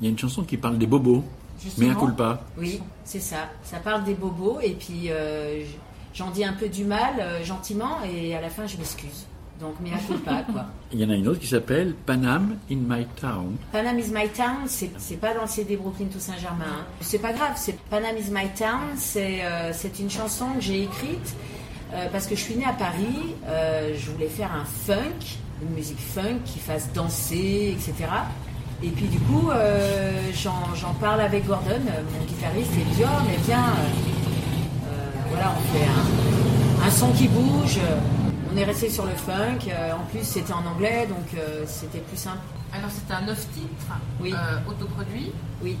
il 0.00 0.04
y 0.04 0.06
a 0.06 0.10
une 0.10 0.18
chanson 0.18 0.42
qui 0.42 0.56
parle 0.56 0.78
des 0.78 0.86
bobos. 0.86 1.22
Justement. 1.62 1.88
Mea 1.88 1.94
culpa. 1.94 2.40
Oui, 2.56 2.80
c'est 3.04 3.20
ça. 3.20 3.48
Ça 3.64 3.78
parle 3.78 4.04
des 4.04 4.14
bobos 4.14 4.60
et 4.62 4.72
puis 4.72 5.10
euh, 5.10 5.64
j'en 6.14 6.30
dis 6.30 6.44
un 6.44 6.52
peu 6.52 6.68
du 6.68 6.84
mal 6.84 7.14
euh, 7.20 7.44
gentiment 7.44 7.98
et 8.04 8.34
à 8.34 8.40
la 8.40 8.48
fin 8.50 8.66
je 8.66 8.76
m'excuse. 8.76 9.26
Donc 9.60 9.80
mea 9.80 9.98
culpa 10.06 10.44
quoi. 10.52 10.66
Il 10.92 11.00
y 11.00 11.04
en 11.04 11.10
a 11.10 11.14
une 11.14 11.26
autre 11.26 11.40
qui 11.40 11.48
s'appelle 11.48 11.94
Panam 12.06 12.56
in 12.70 12.76
My 12.76 13.06
Town. 13.20 13.56
Panam 13.72 13.98
is 13.98 14.10
my 14.12 14.28
town, 14.28 14.66
c'est 14.66 15.16
pas 15.20 15.34
dans 15.34 15.42
le 15.42 15.48
CD 15.48 15.76
Brooklyn 15.76 16.06
to 16.06 16.18
Saint-Germain. 16.20 16.64
hein. 16.64 16.84
C'est 17.00 17.18
pas 17.18 17.32
grave, 17.32 17.52
c'est 17.56 17.76
Panam 17.90 18.16
is 18.16 18.30
my 18.30 18.48
town, 18.56 18.94
c'est 18.96 19.40
euh, 19.42 19.72
une 19.98 20.10
chanson 20.10 20.46
que 20.54 20.60
j'ai 20.60 20.84
écrite 20.84 21.34
euh, 21.92 22.06
parce 22.12 22.26
que 22.26 22.36
je 22.36 22.40
suis 22.40 22.54
née 22.54 22.64
à 22.64 22.72
Paris, 22.72 23.34
je 23.46 24.10
voulais 24.10 24.28
faire 24.28 24.52
un 24.54 24.64
funk, 24.64 25.38
une 25.62 25.74
musique 25.74 25.98
funk 25.98 26.38
qui 26.44 26.58
fasse 26.58 26.92
danser, 26.92 27.76
etc. 27.76 28.08
Et 28.82 28.90
puis 28.90 29.06
du 29.06 29.18
coup, 29.18 29.50
euh, 29.50 29.97
j'en 30.42 30.94
parle 31.00 31.20
avec 31.20 31.46
Gordon, 31.46 31.70
euh, 31.70 32.02
mon 32.12 32.24
guitariste, 32.24 32.70
et 32.76 32.80
il 32.80 32.86
me 32.86 32.94
dit 32.94 33.02
oh 33.04 33.22
mais 33.26 33.38
bien, 33.38 33.58
euh, 33.58 34.86
euh, 34.86 35.20
voilà, 35.30 35.52
on 35.56 35.76
fait 35.76 35.84
un, 35.84 36.86
un 36.86 36.90
son 36.90 37.10
qui 37.12 37.28
bouge. 37.28 37.78
On 38.52 38.56
est 38.56 38.64
resté 38.64 38.88
sur 38.88 39.04
le 39.04 39.12
funk. 39.12 39.70
en 39.92 40.04
plus, 40.10 40.22
c'était 40.24 40.54
en 40.54 40.64
anglais, 40.64 41.06
donc 41.06 41.38
c'était 41.66 41.98
plus 41.98 42.16
simple. 42.16 42.38
Alors, 42.72 42.88
c'est 42.90 43.12
un 43.12 43.20
neuf 43.20 43.46
titres 43.52 43.94
Oui. 44.22 44.32
autoproduit. 44.66 45.32
Oui. 45.62 45.76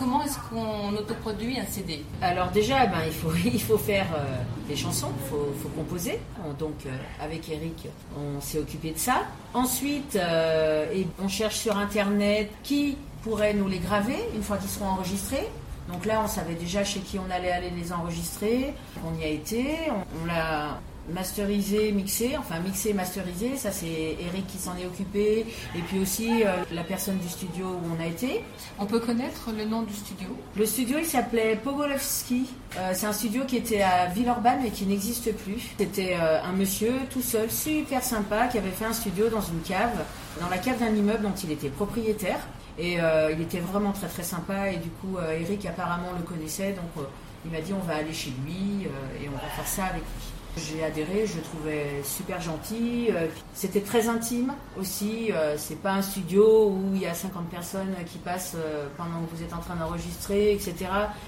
Comment 0.00 0.22
est-ce 0.24 0.38
qu'on 0.48 0.96
autoproduit 0.96 1.60
un 1.60 1.66
CD 1.66 2.02
Alors 2.22 2.48
déjà, 2.50 2.86
ben, 2.86 3.00
il, 3.06 3.12
faut, 3.12 3.32
il 3.44 3.60
faut 3.60 3.76
faire 3.78 4.06
euh, 4.16 4.24
des 4.66 4.74
chansons, 4.74 5.10
il 5.22 5.28
faut, 5.28 5.52
faut 5.62 5.68
composer. 5.68 6.18
On- 6.44 6.54
Donc 6.54 6.86
euh, 6.86 6.90
avec 7.22 7.48
Eric, 7.50 7.86
on 8.16 8.40
s'est 8.40 8.58
occupé 8.58 8.92
de 8.92 8.98
ça. 8.98 9.24
Ensuite, 9.54 10.16
euh, 10.16 10.86
et 10.94 11.06
on 11.22 11.28
cherche 11.28 11.56
sur 11.56 11.76
Internet 11.76 12.50
qui 12.62 12.96
pourrait 13.22 13.52
nous 13.52 13.68
les 13.68 13.78
graver 13.78 14.16
une 14.34 14.42
fois 14.42 14.56
qu'ils 14.56 14.70
seront 14.70 14.88
enregistrés. 14.88 15.46
Donc 15.92 16.06
là, 16.06 16.22
on 16.24 16.28
savait 16.28 16.54
déjà 16.54 16.82
chez 16.82 17.00
qui 17.00 17.18
on 17.18 17.30
allait 17.30 17.50
aller 17.52 17.70
les 17.70 17.92
enregistrer. 17.92 18.72
On 19.06 19.20
y 19.20 19.24
a 19.24 19.28
été, 19.28 19.76
on 20.22 20.24
l'a 20.26 20.80
masterisé, 21.12 21.92
mixé, 21.92 22.36
enfin 22.38 22.60
mixé, 22.60 22.92
masterisé. 22.92 23.56
Ça, 23.56 23.70
c'est 23.70 23.86
Eric 23.86 24.46
qui 24.46 24.58
s'en 24.58 24.76
est 24.76 24.86
occupé. 24.86 25.46
Et 25.74 25.80
puis 25.86 25.98
aussi 25.98 26.44
euh, 26.44 26.64
la 26.72 26.84
personne 26.84 27.18
du 27.18 27.28
studio 27.28 27.66
où 27.66 27.96
on 27.96 28.02
a 28.02 28.06
été. 28.06 28.42
On 28.78 28.86
peut 28.86 29.00
connaître 29.00 29.50
le 29.56 29.64
nom 29.64 29.82
du 29.82 29.94
studio? 29.94 30.28
Le 30.56 30.66
studio, 30.66 30.98
il 30.98 31.06
s'appelait 31.06 31.56
Pogolewski. 31.56 32.48
Euh, 32.76 32.92
c'est 32.94 33.06
un 33.06 33.12
studio 33.12 33.44
qui 33.46 33.56
était 33.56 33.82
à 33.82 34.06
Villeurbanne 34.06 34.60
mais 34.62 34.70
qui 34.70 34.86
n'existe 34.86 35.34
plus. 35.34 35.60
C'était 35.78 36.16
euh, 36.20 36.42
un 36.42 36.52
monsieur 36.52 36.92
tout 37.10 37.22
seul, 37.22 37.50
super 37.50 38.02
sympa, 38.02 38.48
qui 38.48 38.58
avait 38.58 38.70
fait 38.70 38.84
un 38.84 38.92
studio 38.92 39.28
dans 39.28 39.42
une 39.42 39.60
cave, 39.60 40.04
dans 40.40 40.48
la 40.48 40.58
cave 40.58 40.78
d'un 40.78 40.94
immeuble 40.94 41.22
dont 41.22 41.34
il 41.42 41.50
était 41.52 41.68
propriétaire. 41.68 42.40
Et 42.78 42.94
il 42.94 43.40
était 43.42 43.58
vraiment 43.58 43.92
très 43.92 44.06
très 44.06 44.22
sympa. 44.22 44.70
Et 44.70 44.76
du 44.76 44.88
coup, 44.88 45.18
Eric 45.18 45.66
apparemment 45.66 46.12
le 46.16 46.22
connaissait, 46.22 46.72
donc 46.72 47.04
il 47.44 47.50
m'a 47.50 47.60
dit 47.60 47.74
on 47.74 47.86
va 47.86 47.96
aller 47.96 48.12
chez 48.12 48.32
lui 48.42 48.84
et 48.84 49.28
on 49.28 49.32
va 49.32 49.48
faire 49.54 49.66
ça 49.66 49.84
avec 49.84 50.00
lui. 50.00 50.29
J'ai 50.56 50.82
adhéré, 50.84 51.26
je 51.26 51.36
le 51.36 51.42
trouvais 51.42 51.86
super 52.04 52.40
gentil. 52.40 53.08
euh, 53.12 53.26
C'était 53.54 53.80
très 53.80 54.08
intime 54.08 54.52
aussi. 54.78 55.30
euh, 55.32 55.54
C'est 55.56 55.80
pas 55.80 55.92
un 55.92 56.02
studio 56.02 56.68
où 56.70 56.90
il 56.94 57.00
y 57.02 57.06
a 57.06 57.14
50 57.14 57.48
personnes 57.48 57.94
qui 58.06 58.18
passent 58.18 58.54
euh, 58.56 58.86
pendant 58.96 59.20
que 59.26 59.36
vous 59.36 59.42
êtes 59.42 59.52
en 59.54 59.58
train 59.60 59.76
d'enregistrer, 59.76 60.52
etc. 60.52 60.74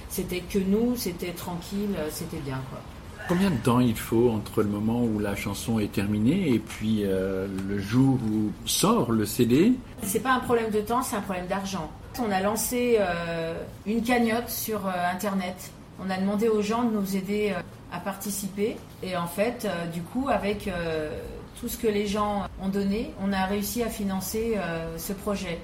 C'était 0.09 0.41
que 0.41 0.59
nous, 0.59 0.97
c'était 0.97 1.33
tranquille, 1.33 1.97
c'était 2.11 2.39
bien 2.41 2.61
quoi. 2.71 2.81
Combien 3.29 3.51
de 3.51 3.57
temps 3.57 3.79
il 3.79 3.97
faut 3.97 4.31
entre 4.31 4.63
le 4.65 4.69
moment 4.69 5.05
où 5.05 5.21
la 5.21 5.37
chanson 5.37 5.79
est 5.79 5.93
terminée 5.93 6.49
et 6.53 6.59
puis 6.59 7.03
euh, 7.05 7.47
le 7.69 7.79
jour 7.79 8.15
où 8.29 8.51
sort 8.67 9.13
le 9.13 9.25
CD 9.25 9.75
C'est 10.03 10.19
pas 10.21 10.33
un 10.33 10.41
problème 10.41 10.71
de 10.73 10.81
temps, 10.81 11.03
c'est 11.03 11.15
un 11.15 11.21
problème 11.21 11.47
d'argent. 11.47 11.89
On 12.21 12.31
a 12.33 12.41
lancé 12.41 12.97
euh, 12.99 13.55
une 13.87 14.03
cagnotte 14.03 14.49
sur 14.51 14.85
euh, 14.89 14.91
Internet. 15.13 15.71
On 16.05 16.11
a 16.11 16.19
demandé 16.19 16.49
aux 16.49 16.63
gens 16.63 16.83
de 16.83 16.91
nous 16.95 17.17
aider 17.17 17.53
à 17.93 18.01
participer. 18.01 18.77
Et 19.03 19.17
en 19.17 19.27
fait, 19.27 19.65
euh, 19.65 19.87
du 19.87 20.03
coup, 20.03 20.29
avec 20.29 20.69
euh, 20.69 21.19
tout 21.61 21.69
ce 21.69 21.77
que 21.77 21.87
les 21.87 22.07
gens 22.07 22.47
ont 22.61 22.69
donné, 22.69 23.13
on 23.23 23.33
a 23.33 23.45
réussi 23.47 23.83
à 23.83 23.89
financer 23.89 24.55
euh, 24.57 24.99
ce 24.99 25.13
projet. 25.13 25.61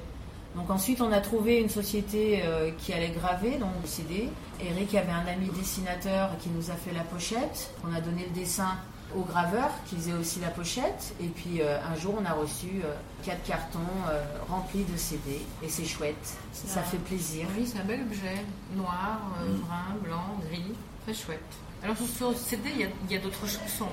Donc 0.57 0.71
ensuite, 0.71 1.01
on 1.01 1.13
a 1.13 1.21
trouvé 1.21 1.61
une 1.61 1.69
société 1.69 2.43
euh, 2.45 2.71
qui 2.79 2.93
allait 2.93 3.11
graver 3.11 3.59
donc 3.59 3.71
CD. 3.85 4.29
Eric 4.61 4.95
avait 4.95 5.13
un 5.13 5.27
ami 5.27 5.49
dessinateur 5.57 6.31
qui 6.41 6.49
nous 6.49 6.71
a 6.71 6.75
fait 6.75 6.93
la 6.93 7.03
pochette. 7.05 7.73
On 7.89 7.95
a 7.95 8.01
donné 8.01 8.25
le 8.25 8.41
dessin 8.41 8.77
au 9.17 9.23
graveur 9.23 9.71
qui 9.87 9.97
faisait 9.97 10.15
aussi 10.15 10.41
la 10.41 10.49
pochette. 10.49 11.15
Et 11.21 11.29
puis 11.29 11.61
euh, 11.61 11.79
un 11.91 11.97
jour, 11.97 12.15
on 12.21 12.25
a 12.25 12.33
reçu 12.33 12.83
euh, 12.85 12.95
quatre 13.25 13.43
cartons 13.45 13.79
euh, 14.11 14.23
remplis 14.49 14.85
de 14.85 14.97
CD. 14.97 15.41
Et 15.63 15.69
c'est 15.69 15.85
chouette. 15.85 16.37
Ça 16.53 16.83
fait 16.83 16.99
plaisir. 16.99 17.47
Oui, 17.57 17.67
c'est 17.67 17.79
un 17.79 17.85
bel 17.85 18.01
objet. 18.03 18.45
Noir, 18.75 19.21
euh, 19.41 19.55
brun, 19.59 19.97
blanc, 20.03 20.41
gris. 20.51 20.75
Très 21.05 21.15
chouette. 21.15 21.68
Alors, 21.83 21.97
sur 21.97 22.33
ce 22.37 22.39
CD, 22.51 22.71
il 22.77 23.13
y 23.13 23.17
a, 23.17 23.21
d'autres 23.21 23.47
chansons. 23.47 23.89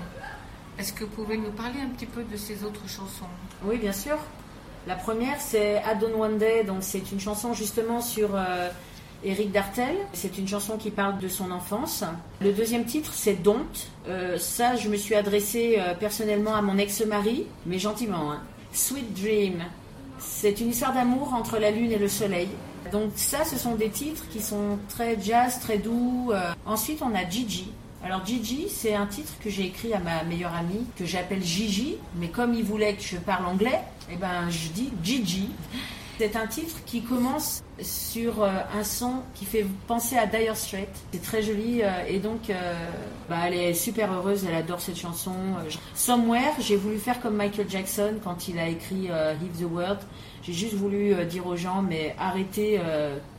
Est-ce 0.79 0.91
que 0.93 1.03
vous 1.03 1.11
pouvez 1.11 1.37
nous 1.37 1.51
parler 1.51 1.79
un 1.81 1.89
petit 1.89 2.05
peu 2.05 2.23
de 2.23 2.35
ces 2.35 2.63
autres 2.63 2.87
chansons? 2.87 3.27
Oui, 3.63 3.77
bien 3.77 3.93
sûr. 3.93 4.17
La 4.87 4.95
première, 4.95 5.39
c'est 5.39 5.81
I 5.85 5.97
Don't 5.99 6.19
One 6.19 6.37
Day. 6.37 6.63
Donc, 6.63 6.77
c'est 6.81 7.11
une 7.11 7.19
chanson 7.19 7.53
justement 7.53 8.01
sur 8.01 8.29
euh, 8.35 8.69
Eric 9.23 9.51
Dartel. 9.51 9.95
C'est 10.13 10.37
une 10.37 10.47
chanson 10.47 10.77
qui 10.77 10.91
parle 10.91 11.19
de 11.19 11.27
son 11.27 11.51
enfance. 11.51 12.03
Le 12.41 12.51
deuxième 12.51 12.85
titre, 12.85 13.11
c'est 13.13 13.41
Don't. 13.41 13.65
Euh, 14.07 14.37
ça, 14.37 14.75
je 14.75 14.89
me 14.89 14.97
suis 14.97 15.15
adressée 15.15 15.77
euh, 15.79 15.93
personnellement 15.93 16.55
à 16.55 16.61
mon 16.61 16.77
ex-mari, 16.77 17.45
mais 17.65 17.79
gentiment. 17.79 18.31
hein. 18.31 18.41
Sweet 18.73 19.13
Dream. 19.13 19.63
C'est 20.19 20.59
une 20.59 20.69
histoire 20.69 20.93
d'amour 20.93 21.33
entre 21.33 21.57
la 21.59 21.71
lune 21.71 21.91
et 21.91 21.97
le 21.97 22.07
soleil. 22.07 22.49
Donc 22.91 23.11
ça, 23.15 23.43
ce 23.45 23.57
sont 23.57 23.75
des 23.75 23.89
titres 23.89 24.23
qui 24.29 24.41
sont 24.41 24.77
très 24.89 25.17
jazz, 25.21 25.59
très 25.59 25.77
doux. 25.77 26.31
Euh, 26.31 26.51
ensuite, 26.65 27.01
on 27.01 27.13
a 27.15 27.27
Gigi. 27.27 27.71
Alors 28.03 28.25
Gigi, 28.25 28.67
c'est 28.69 28.93
un 28.93 29.07
titre 29.07 29.33
que 29.43 29.49
j'ai 29.49 29.63
écrit 29.63 29.93
à 29.93 29.99
ma 29.99 30.23
meilleure 30.23 30.53
amie, 30.53 30.85
que 30.95 31.05
j'appelle 31.05 31.43
Gigi, 31.43 31.97
mais 32.17 32.27
comme 32.27 32.53
il 32.53 32.63
voulait 32.63 32.93
que 32.93 33.01
je 33.01 33.17
parle 33.17 33.47
anglais, 33.47 33.81
eh 34.11 34.15
ben 34.15 34.49
je 34.49 34.67
dis 34.69 34.91
Gigi. 35.03 35.49
C'est 36.17 36.37
un 36.37 36.47
titre 36.47 36.77
qui 36.85 37.01
commence 37.01 37.61
sur 37.81 38.41
euh, 38.41 38.49
un 38.73 38.85
son 38.85 39.15
qui 39.33 39.43
fait 39.43 39.65
penser 39.85 40.15
à 40.17 40.25
Dire 40.25 40.55
Straits. 40.55 40.87
C'est 41.11 41.21
très 41.21 41.43
joli 41.43 41.81
euh, 41.81 41.89
et 42.07 42.19
donc 42.19 42.49
euh, 42.49 42.73
bah, 43.29 43.35
elle 43.47 43.53
est 43.53 43.73
super 43.73 44.13
heureuse, 44.13 44.45
elle 44.47 44.55
adore 44.55 44.79
cette 44.79 44.97
chanson. 44.97 45.33
Somewhere, 45.93 46.53
j'ai 46.61 46.77
voulu 46.77 46.99
faire 46.99 47.19
comme 47.19 47.35
Michael 47.35 47.69
Jackson 47.69 48.13
quand 48.23 48.47
il 48.47 48.57
a 48.59 48.69
écrit 48.69 49.07
Heave 49.07 49.59
the 49.59 49.69
World. 49.69 49.99
J'ai 50.41 50.53
juste 50.53 50.75
voulu 50.75 51.13
dire 51.25 51.45
aux 51.47 51.57
gens, 51.57 51.81
mais 51.81 52.15
arrêtez 52.17 52.79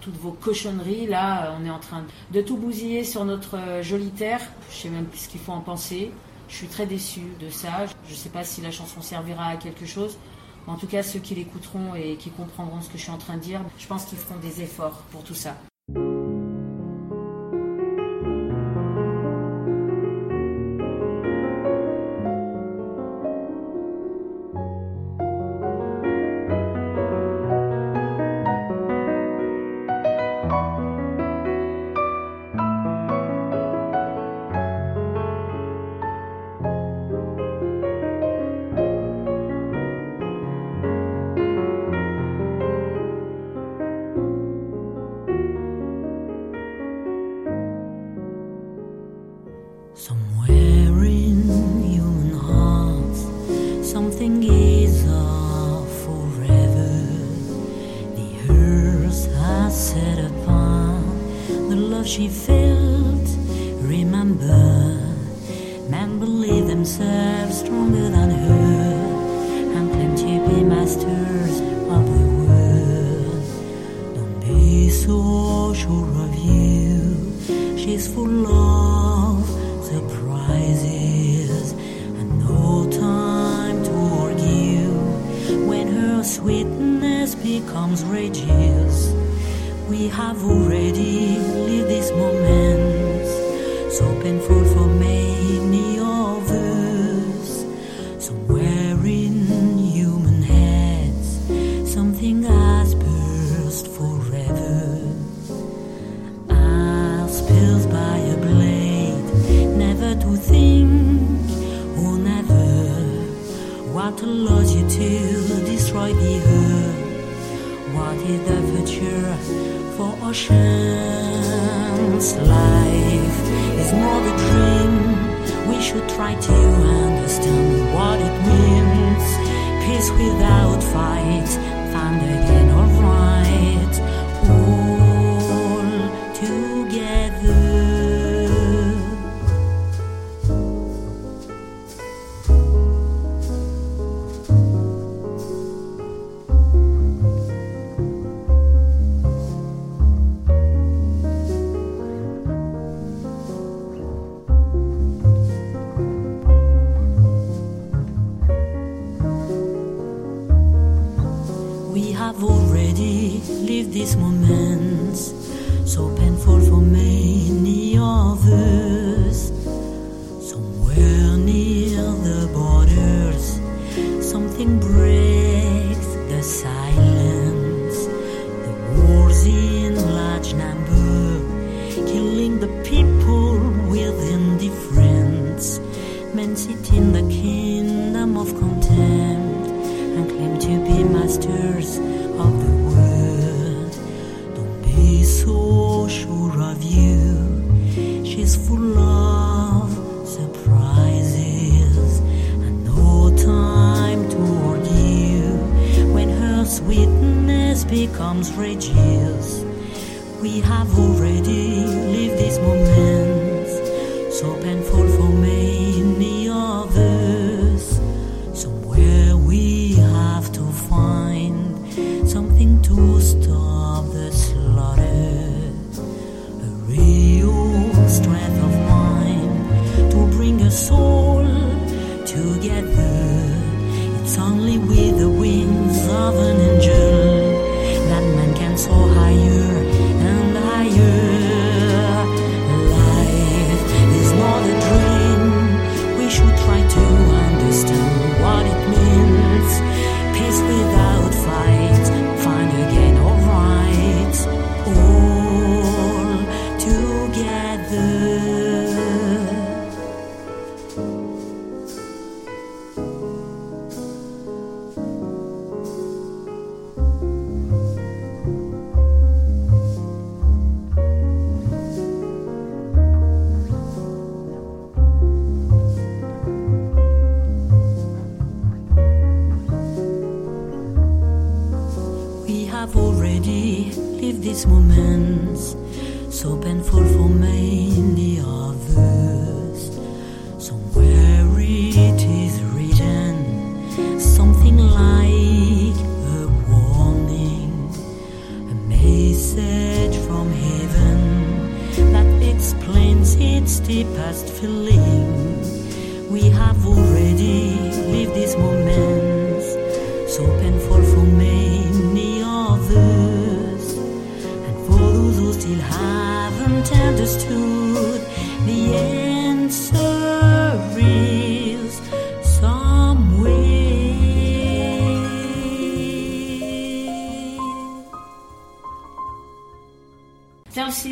toutes 0.00 0.16
vos 0.16 0.32
cochonneries. 0.32 1.06
Là, 1.06 1.56
on 1.58 1.64
est 1.64 1.70
en 1.70 1.78
train 1.78 2.04
de 2.32 2.40
tout 2.40 2.56
bousiller 2.56 3.04
sur 3.04 3.24
notre 3.24 3.56
jolie 3.80 4.10
terre. 4.10 4.40
Je 4.70 4.76
sais 4.76 4.88
même 4.88 5.04
plus 5.04 5.20
ce 5.20 5.28
qu'il 5.28 5.40
faut 5.40 5.52
en 5.52 5.60
penser. 5.60 6.10
Je 6.48 6.56
suis 6.56 6.66
très 6.66 6.84
déçue 6.84 7.32
de 7.40 7.48
ça. 7.48 7.86
Je 8.08 8.12
ne 8.12 8.16
sais 8.16 8.28
pas 8.28 8.44
si 8.44 8.60
la 8.60 8.72
chanson 8.72 9.00
servira 9.00 9.46
à 9.46 9.56
quelque 9.56 9.86
chose. 9.86 10.18
En 10.66 10.76
tout 10.76 10.86
cas, 10.86 11.02
ceux 11.02 11.20
qui 11.20 11.34
l'écouteront 11.34 11.94
et 11.94 12.16
qui 12.16 12.30
comprendront 12.30 12.80
ce 12.80 12.88
que 12.88 12.98
je 12.98 13.02
suis 13.02 13.12
en 13.12 13.18
train 13.18 13.36
de 13.36 13.42
dire, 13.42 13.60
je 13.78 13.86
pense 13.86 14.04
qu'ils 14.04 14.18
feront 14.18 14.38
des 14.40 14.62
efforts 14.62 15.02
pour 15.12 15.22
tout 15.22 15.34
ça. 15.34 15.56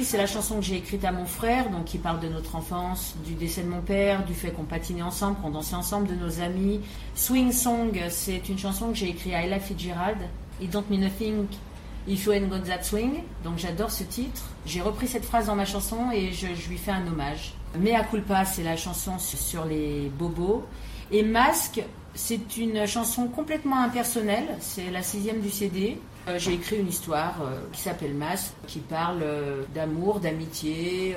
C'est 0.04 0.18
la 0.18 0.26
chanson 0.26 0.56
que 0.56 0.62
j'ai 0.62 0.76
écrite 0.76 1.02
à 1.06 1.12
mon 1.12 1.24
frère, 1.24 1.70
donc 1.70 1.86
qui 1.86 1.96
parle 1.96 2.20
de 2.20 2.28
notre 2.28 2.56
enfance, 2.56 3.14
du 3.24 3.32
décès 3.32 3.62
de 3.62 3.68
mon 3.68 3.80
père, 3.80 4.22
du 4.26 4.34
fait 4.34 4.50
qu'on 4.50 4.64
patinait 4.64 5.00
ensemble, 5.00 5.40
qu'on 5.40 5.48
dansait 5.48 5.76
ensemble, 5.76 6.08
de 6.08 6.14
nos 6.14 6.40
amis. 6.40 6.80
Swing 7.14 7.50
Song, 7.52 7.98
c'est 8.10 8.50
une 8.50 8.58
chanson 8.58 8.88
que 8.88 8.96
j'ai 8.96 9.08
écrite 9.08 9.32
à 9.32 9.42
Ella 9.42 9.58
Fitzgerald. 9.58 10.18
It 10.60 10.70
don't 10.70 10.84
mean 10.90 11.00
nothing 11.00 11.46
if 12.06 12.26
you 12.26 12.32
ain't 12.32 12.50
got 12.50 12.66
that 12.66 12.82
swing. 12.82 13.22
Donc 13.44 13.56
j'adore 13.56 13.90
ce 13.90 14.04
titre. 14.04 14.42
J'ai 14.66 14.82
repris 14.82 15.08
cette 15.08 15.24
phrase 15.24 15.46
dans 15.46 15.56
ma 15.56 15.64
chanson 15.64 16.10
et 16.12 16.32
je, 16.32 16.48
lui 16.68 16.76
fais 16.76 16.92
un 16.92 17.06
hommage. 17.06 17.54
Mea 17.78 18.04
culpa, 18.04 18.44
c'est 18.44 18.62
la 18.62 18.76
chanson 18.76 19.18
sur 19.18 19.64
les 19.64 20.12
bobos. 20.18 20.64
Et 21.12 21.22
Masque, 21.22 21.82
c'est 22.14 22.58
une 22.58 22.86
chanson 22.86 23.28
complètement 23.28 23.80
impersonnelle. 23.80 24.48
C'est 24.60 24.90
la 24.90 25.02
sixième 25.02 25.40
du 25.40 25.50
CD. 25.50 25.98
Euh, 26.26 26.38
J'ai 26.38 26.54
écrit 26.54 26.76
une 26.78 26.88
histoire 26.88 27.42
euh, 27.42 27.58
qui 27.72 27.82
s'appelle 27.82 28.14
Masque, 28.14 28.54
qui 28.66 28.78
parle 28.78 29.20
euh, 29.22 29.64
d'amour, 29.74 30.20
d'amitié. 30.20 31.16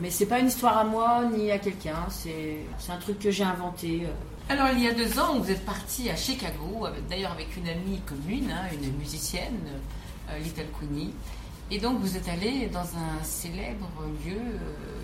mais 0.00 0.10
c'est 0.10 0.26
pas 0.26 0.38
une 0.38 0.48
histoire 0.48 0.76
à 0.76 0.84
moi 0.84 1.24
ni 1.34 1.50
à 1.50 1.58
quelqu'un. 1.58 2.06
C'est 2.08 2.64
un 2.88 2.96
truc 2.98 3.18
que 3.18 3.30
j'ai 3.30 3.44
inventé. 3.44 4.06
Alors, 4.48 4.68
il 4.72 4.82
y 4.82 4.88
a 4.88 4.92
deux 4.92 5.18
ans, 5.18 5.38
vous 5.38 5.50
êtes 5.50 5.64
parti 5.64 6.10
à 6.10 6.16
Chicago, 6.16 6.86
d'ailleurs 7.08 7.32
avec 7.32 7.56
une 7.56 7.68
amie 7.68 8.00
commune, 8.00 8.50
hein, 8.50 8.68
une 8.72 8.96
musicienne, 8.98 9.60
Little 10.42 10.66
Queenie. 10.78 11.14
Et 11.70 11.78
donc, 11.78 12.00
vous 12.00 12.16
êtes 12.16 12.28
allé 12.28 12.66
dans 12.66 12.80
un 12.80 13.22
célèbre 13.22 13.88
lieu 14.26 14.40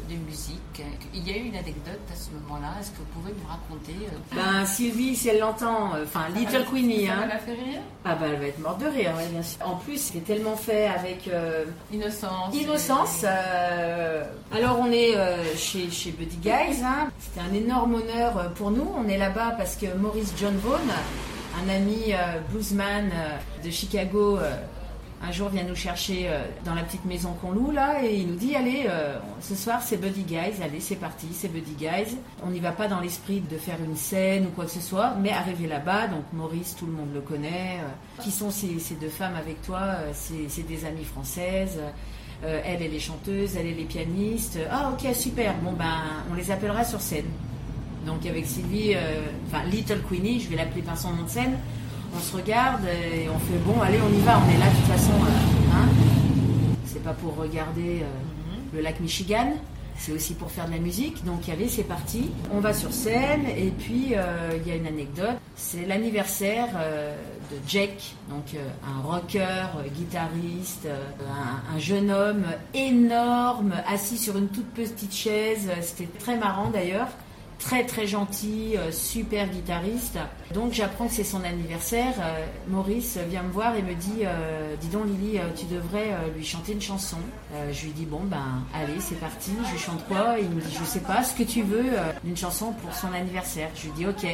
de 0.09 0.15
musique. 0.17 0.83
Il 1.15 1.29
y 1.29 1.33
a 1.33 1.37
eu 1.37 1.45
une 1.47 1.57
anecdote 1.57 2.01
à 2.13 2.17
ce 2.17 2.31
moment-là. 2.31 2.75
Est-ce 2.81 2.91
que 2.91 2.99
vous 2.99 3.21
pouvez 3.21 3.33
nous 3.33 3.47
raconter 3.49 4.07
euh, 4.07 4.35
Ben 4.35 4.65
Sylvie, 4.67 5.15
si 5.17 5.29
elle 5.29 5.39
l'entend, 5.41 5.95
euh, 5.95 6.05
enfin 6.05 6.27
Little 6.35 6.65
Queenie, 6.71 7.07
Ça 7.07 7.13
hein. 7.15 7.27
l'a 7.27 7.35
rire 7.53 7.81
Ah 8.05 8.15
bah 8.15 8.27
elle 8.33 8.39
va 8.41 8.47
être 8.47 8.59
morte 8.61 8.81
de 8.81 8.87
rire, 8.87 9.13
ouais, 9.17 9.27
bien 9.29 9.43
sûr. 9.43 9.59
En 9.67 9.77
plus, 9.77 9.99
c'est 10.01 10.21
tellement 10.25 10.57
fait 10.57 10.87
avec 10.89 11.29
euh, 11.29 11.65
Innocence. 11.93 12.55
innocence. 12.55 13.21
euh, 13.25 14.25
alors 14.55 14.79
on 14.81 14.91
est 14.91 15.15
chez, 15.57 15.91
chez 15.91 16.11
Buddy 16.13 16.37
Guys. 16.39 16.83
hein. 16.85 17.09
C'était 17.19 17.41
un 17.41 17.55
énorme 17.55 17.95
honneur 17.97 18.53
pour 18.55 18.71
nous. 18.71 18.89
On 18.97 19.09
est 19.09 19.19
là-bas 19.19 19.55
parce 19.59 19.77
que 19.77 19.87
Maurice 19.97 20.33
John 20.39 20.57
Vaughan, 20.59 20.79
un 21.65 21.69
ami 21.69 22.13
bluesman 22.51 23.11
de 23.65 23.71
Chicago, 23.71 24.39
un 25.21 25.33
jour 25.33 25.49
vient 25.49 25.65
nous 25.65 25.75
chercher 25.75 26.29
euh, 26.29 26.45
dans 26.65 26.75
la 26.75 26.83
petite 26.83 27.05
maison 27.05 27.33
qu'on 27.41 27.51
loue 27.51 27.73
là 27.73 28.05
et 28.05 28.15
il 28.17 28.29
nous 28.29 28.37
dit 28.37 28.55
allez 28.55 28.87
euh, 28.89 29.19
ce 29.41 29.57
soir 29.57 29.83
c'est 29.83 29.97
Buddy 29.97 30.23
Guys. 30.23 30.63
Allez 30.63 30.81
c'est 30.81 30.97
parti 30.97 31.27
c'est 31.33 31.49
Buddy 31.49 31.73
Guys. 31.73 32.17
On 32.45 32.51
n'y 32.51 32.61
va 32.61 32.71
pas 32.71 32.87
dans 32.87 33.01
l'esprit 33.01 33.41
de 33.41 33.57
faire 33.57 33.79
une 33.85 33.97
scène 33.97 34.47
ou 34.47 34.51
quoi 34.51 34.65
que 34.65 34.71
ce 34.71 34.81
soit 34.81 35.15
mais 35.21 35.31
arrivé 35.31 35.67
là-bas 35.67 36.07
donc 36.07 36.23
Maurice 36.33 36.77
tout 36.77 36.87
le 36.87 36.93
monde 36.93 37.09
le 37.13 37.21
connaît 37.21 37.79
euh, 37.81 38.23
qui 38.23 38.31
sont 38.31 38.51
ces, 38.51 38.79
ces 38.79 38.95
deux 38.95 39.09
femmes 39.09 39.35
avec 39.35 39.61
toi 39.63 39.97
c'est 40.13 40.67
des 40.67 40.85
amies 40.85 41.05
françaises 41.05 41.79
elle 42.43 42.83
elle 42.83 42.95
est 42.95 43.01
chanteuse 43.01 43.57
elle 43.57 43.67
elle 43.67 43.81
est 43.81 43.85
pianiste 43.85 44.59
ah 44.71 44.93
ok 44.93 45.13
super. 45.15 45.55
Bon 45.63 45.73
ben 45.73 45.85
on 46.31 46.35
les 46.35 46.51
appellera 46.51 46.85
sur 46.85 47.01
scène. 47.01 47.27
Donc 48.07 48.25
avec 48.25 48.47
Sylvie, 48.47 48.95
enfin 49.49 49.65
Little 49.65 50.01
Queenie, 50.09 50.41
je 50.41 50.49
vais 50.49 50.57
l'appeler 50.57 50.83
par 50.83 50.97
son 50.97 51.13
nom 51.13 51.25
de 51.25 51.29
scène. 51.29 51.59
On 52.19 52.21
se 52.21 52.37
regarde 52.37 52.83
et 52.85 53.29
on 53.29 53.39
fait 53.39 53.59
bon, 53.65 53.81
allez, 53.81 53.99
on 54.05 54.13
y 54.13 54.21
va, 54.23 54.41
on 54.45 54.51
est 54.51 54.59
là 54.59 54.67
de 54.69 54.75
toute 54.77 54.87
façon. 54.87 55.13
euh, 55.13 55.77
hein. 55.77 55.89
c'est 56.85 57.03
pas 57.05 57.13
pour 57.13 57.37
regarder 57.37 58.01
euh, 58.03 58.07
le 58.75 58.81
lac 58.81 58.99
Michigan, 58.99 59.53
c'est 59.97 60.11
aussi 60.11 60.35
pour 60.35 60.51
faire 60.51 60.67
de 60.67 60.73
la 60.73 60.79
musique. 60.79 61.25
Donc 61.25 61.49
allez, 61.49 61.69
c'est 61.69 61.85
parti. 61.85 62.33
On 62.53 62.59
va 62.59 62.75
sur 62.75 62.93
scène 62.93 63.47
et 63.47 63.71
puis 63.71 64.15
euh, 64.17 64.51
il 64.61 64.67
y 64.69 64.73
a 64.73 64.75
une 64.75 64.89
anecdote. 64.89 65.37
C'est 65.55 65.87
l'anniversaire 65.87 66.67
euh, 66.77 67.15
de 67.53 67.57
Jack, 67.69 68.15
donc 68.31 68.57
un 68.57 69.01
rocker, 69.09 69.69
guitariste, 69.95 70.89
un, 70.89 71.77
un 71.77 71.79
jeune 71.79 72.11
homme 72.11 72.47
énorme, 72.75 73.75
assis 73.89 74.19
sur 74.19 74.37
une 74.37 74.49
toute 74.49 74.69
petite 74.73 75.15
chaise. 75.15 75.69
C'était 75.83 76.19
très 76.19 76.37
marrant 76.37 76.71
d'ailleurs 76.71 77.09
très 77.59 77.85
très 77.85 78.07
gentil, 78.07 78.77
euh, 78.77 78.91
super 78.93 79.49
guitariste. 79.49 80.19
Donc 80.55 80.73
j'apprends 80.73 81.07
que 81.07 81.13
c'est 81.13 81.25
son 81.25 81.45
anniversaire. 81.45 82.15
Euh, 82.21 82.47
Maurice 82.69 83.19
vient 83.29 83.43
me 83.43 83.51
voir 83.51 83.77
et 83.77 83.83
me 83.83 83.95
dit 83.95 84.23
euh, 84.25 84.75
Dis 84.81 84.89
donc 84.89 85.07
Lily, 85.07 85.41
tu 85.57 85.67
devrais 85.67 86.11
lui 86.37 86.45
chanter 86.45 86.73
une 86.73 86.81
chanson. 86.81 87.19
Je 87.71 87.85
lui 87.85 87.93
dis 87.93 88.07
Bon 88.07 88.21
ben 88.23 88.63
allez, 88.75 89.01
c'est 89.01 89.19
parti. 89.21 89.53
Je 89.73 89.79
chante 89.79 90.07
quoi? 90.07 90.37
Il 90.39 90.49
me 90.51 90.61
dit 90.61 90.77
Je 90.79 90.85
sais 90.85 91.01
pas, 91.01 91.23
ce 91.23 91.35
que 91.35 91.43
tu 91.43 91.63
veux, 91.63 91.87
une 92.25 92.37
chanson 92.37 92.73
pour 92.73 92.95
son 92.95 93.13
anniversaire. 93.13 93.71
Je 93.75 93.85
lui 93.85 93.93
dis 93.93 94.07
Ok, 94.07 94.27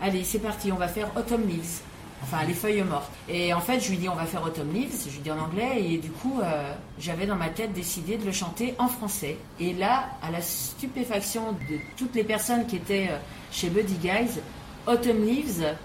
allez, 0.00 0.24
c'est 0.24 0.38
parti, 0.38 0.72
on 0.72 0.76
va 0.76 0.88
faire 0.88 1.10
Autumn 1.16 1.46
Leaves. 1.46 1.80
Enfin, 2.22 2.44
les 2.46 2.54
feuilles 2.54 2.82
mortes. 2.82 3.10
Et 3.28 3.52
en 3.52 3.60
fait, 3.60 3.80
je 3.80 3.90
lui 3.90 3.98
dis, 3.98 4.08
on 4.08 4.14
va 4.14 4.24
faire 4.24 4.42
Autumn 4.42 4.72
Leaves, 4.72 5.04
je 5.06 5.12
lui 5.12 5.20
dis 5.20 5.30
en 5.30 5.38
anglais, 5.38 5.82
et 5.82 5.98
du 5.98 6.10
coup, 6.10 6.40
euh, 6.42 6.72
j'avais 6.98 7.26
dans 7.26 7.36
ma 7.36 7.50
tête 7.50 7.72
décidé 7.72 8.16
de 8.16 8.24
le 8.24 8.32
chanter 8.32 8.74
en 8.78 8.88
français. 8.88 9.36
Et 9.60 9.72
là, 9.74 10.08
à 10.22 10.30
la 10.30 10.40
stupéfaction 10.40 11.52
de 11.52 11.78
toutes 11.96 12.14
les 12.14 12.24
personnes 12.24 12.66
qui 12.66 12.76
étaient 12.76 13.08
euh, 13.10 13.18
chez 13.52 13.68
Buddy 13.68 13.94
Guys, 13.94 14.40
Autumn 14.86 15.24
Leaves, 15.24 15.76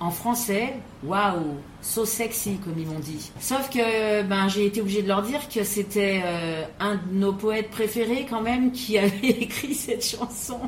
en 0.00 0.10
français, 0.10 0.74
waouh, 1.02 1.56
so 1.82 2.04
sexy, 2.04 2.58
comme 2.58 2.78
ils 2.78 2.86
m'ont 2.86 3.00
dit. 3.00 3.30
Sauf 3.40 3.68
que 3.68 4.22
ben, 4.22 4.48
j'ai 4.48 4.66
été 4.66 4.80
obligée 4.80 5.02
de 5.02 5.08
leur 5.08 5.22
dire 5.22 5.48
que 5.48 5.64
c'était 5.64 6.20
euh, 6.24 6.64
un 6.78 6.96
de 6.96 7.14
nos 7.14 7.32
poètes 7.32 7.70
préférés 7.70 8.26
quand 8.28 8.40
même 8.40 8.70
qui 8.70 8.96
avait 8.96 9.16
écrit 9.22 9.74
cette 9.74 10.04
chanson. 10.04 10.60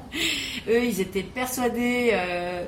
Eux, 0.69 0.85
ils 0.85 1.01
étaient 1.01 1.23
persuadés, 1.23 2.11
euh, 2.13 2.65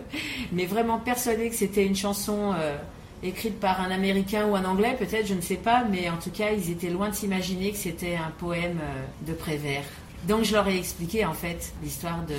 mais 0.52 0.66
vraiment 0.66 0.98
persuadés 0.98 1.48
que 1.48 1.56
c'était 1.56 1.84
une 1.84 1.96
chanson 1.96 2.52
euh, 2.54 2.76
écrite 3.24 3.58
par 3.58 3.80
un 3.80 3.90
Américain 3.90 4.46
ou 4.46 4.54
un 4.54 4.64
Anglais, 4.64 4.94
peut-être, 4.96 5.26
je 5.26 5.34
ne 5.34 5.40
sais 5.40 5.56
pas, 5.56 5.84
mais 5.84 6.08
en 6.10 6.16
tout 6.16 6.30
cas, 6.30 6.52
ils 6.52 6.70
étaient 6.70 6.90
loin 6.90 7.08
de 7.08 7.14
s'imaginer 7.14 7.72
que 7.72 7.78
c'était 7.78 8.14
un 8.14 8.30
poème 8.38 8.78
de 9.26 9.32
Prévert. 9.32 9.84
Donc 10.28 10.44
je 10.44 10.52
leur 10.52 10.68
ai 10.68 10.76
expliqué 10.78 11.24
en 11.24 11.32
fait 11.32 11.72
l'histoire 11.82 12.22
de, 12.26 12.36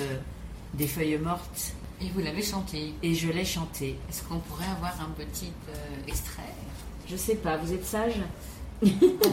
des 0.72 0.86
feuilles 0.86 1.18
mortes 1.18 1.74
Et 2.04 2.10
vous 2.14 2.20
l'avez 2.20 2.42
chanté. 2.42 2.92
et 3.02 3.14
je 3.14 3.30
l'ai 3.30 3.46
chanté. 3.46 3.96
Est-ce 4.10 4.22
qu'on 4.24 4.38
pourrait 4.38 4.66
avoir 4.76 4.92
un 5.00 5.08
petit 5.16 5.50
euh, 5.70 5.72
extrait? 6.06 6.42
Je 7.08 7.16
sais 7.16 7.36
pas, 7.36 7.56
vous 7.56 7.72
êtes 7.72 7.86
sage? 7.86 8.20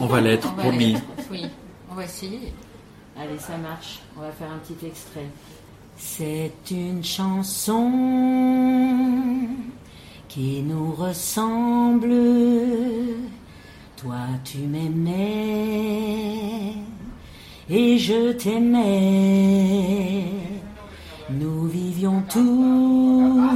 On 0.00 0.06
va 0.06 0.22
l'être, 0.22 0.54
promis. 0.54 0.96
Oui, 1.30 1.44
on 1.90 1.94
va 1.94 2.04
essayer. 2.04 2.54
Allez, 3.18 3.38
ça 3.38 3.58
marche. 3.58 4.00
On 4.16 4.20
va 4.22 4.32
faire 4.32 4.50
un 4.50 4.56
petit 4.58 4.86
extrait. 4.86 5.26
C'est 5.98 6.54
une 6.70 7.04
chanson 7.04 7.90
qui 10.28 10.62
nous 10.62 10.92
ressemble. 10.92 12.14
Toi, 13.98 14.16
tu 14.44 14.58
m'aimais 14.58 15.12
et 17.68 17.98
je 17.98 18.32
t'aimais. 18.32 20.24
Nous 21.40 21.66
vivions 21.66 22.22
tous 22.28 23.50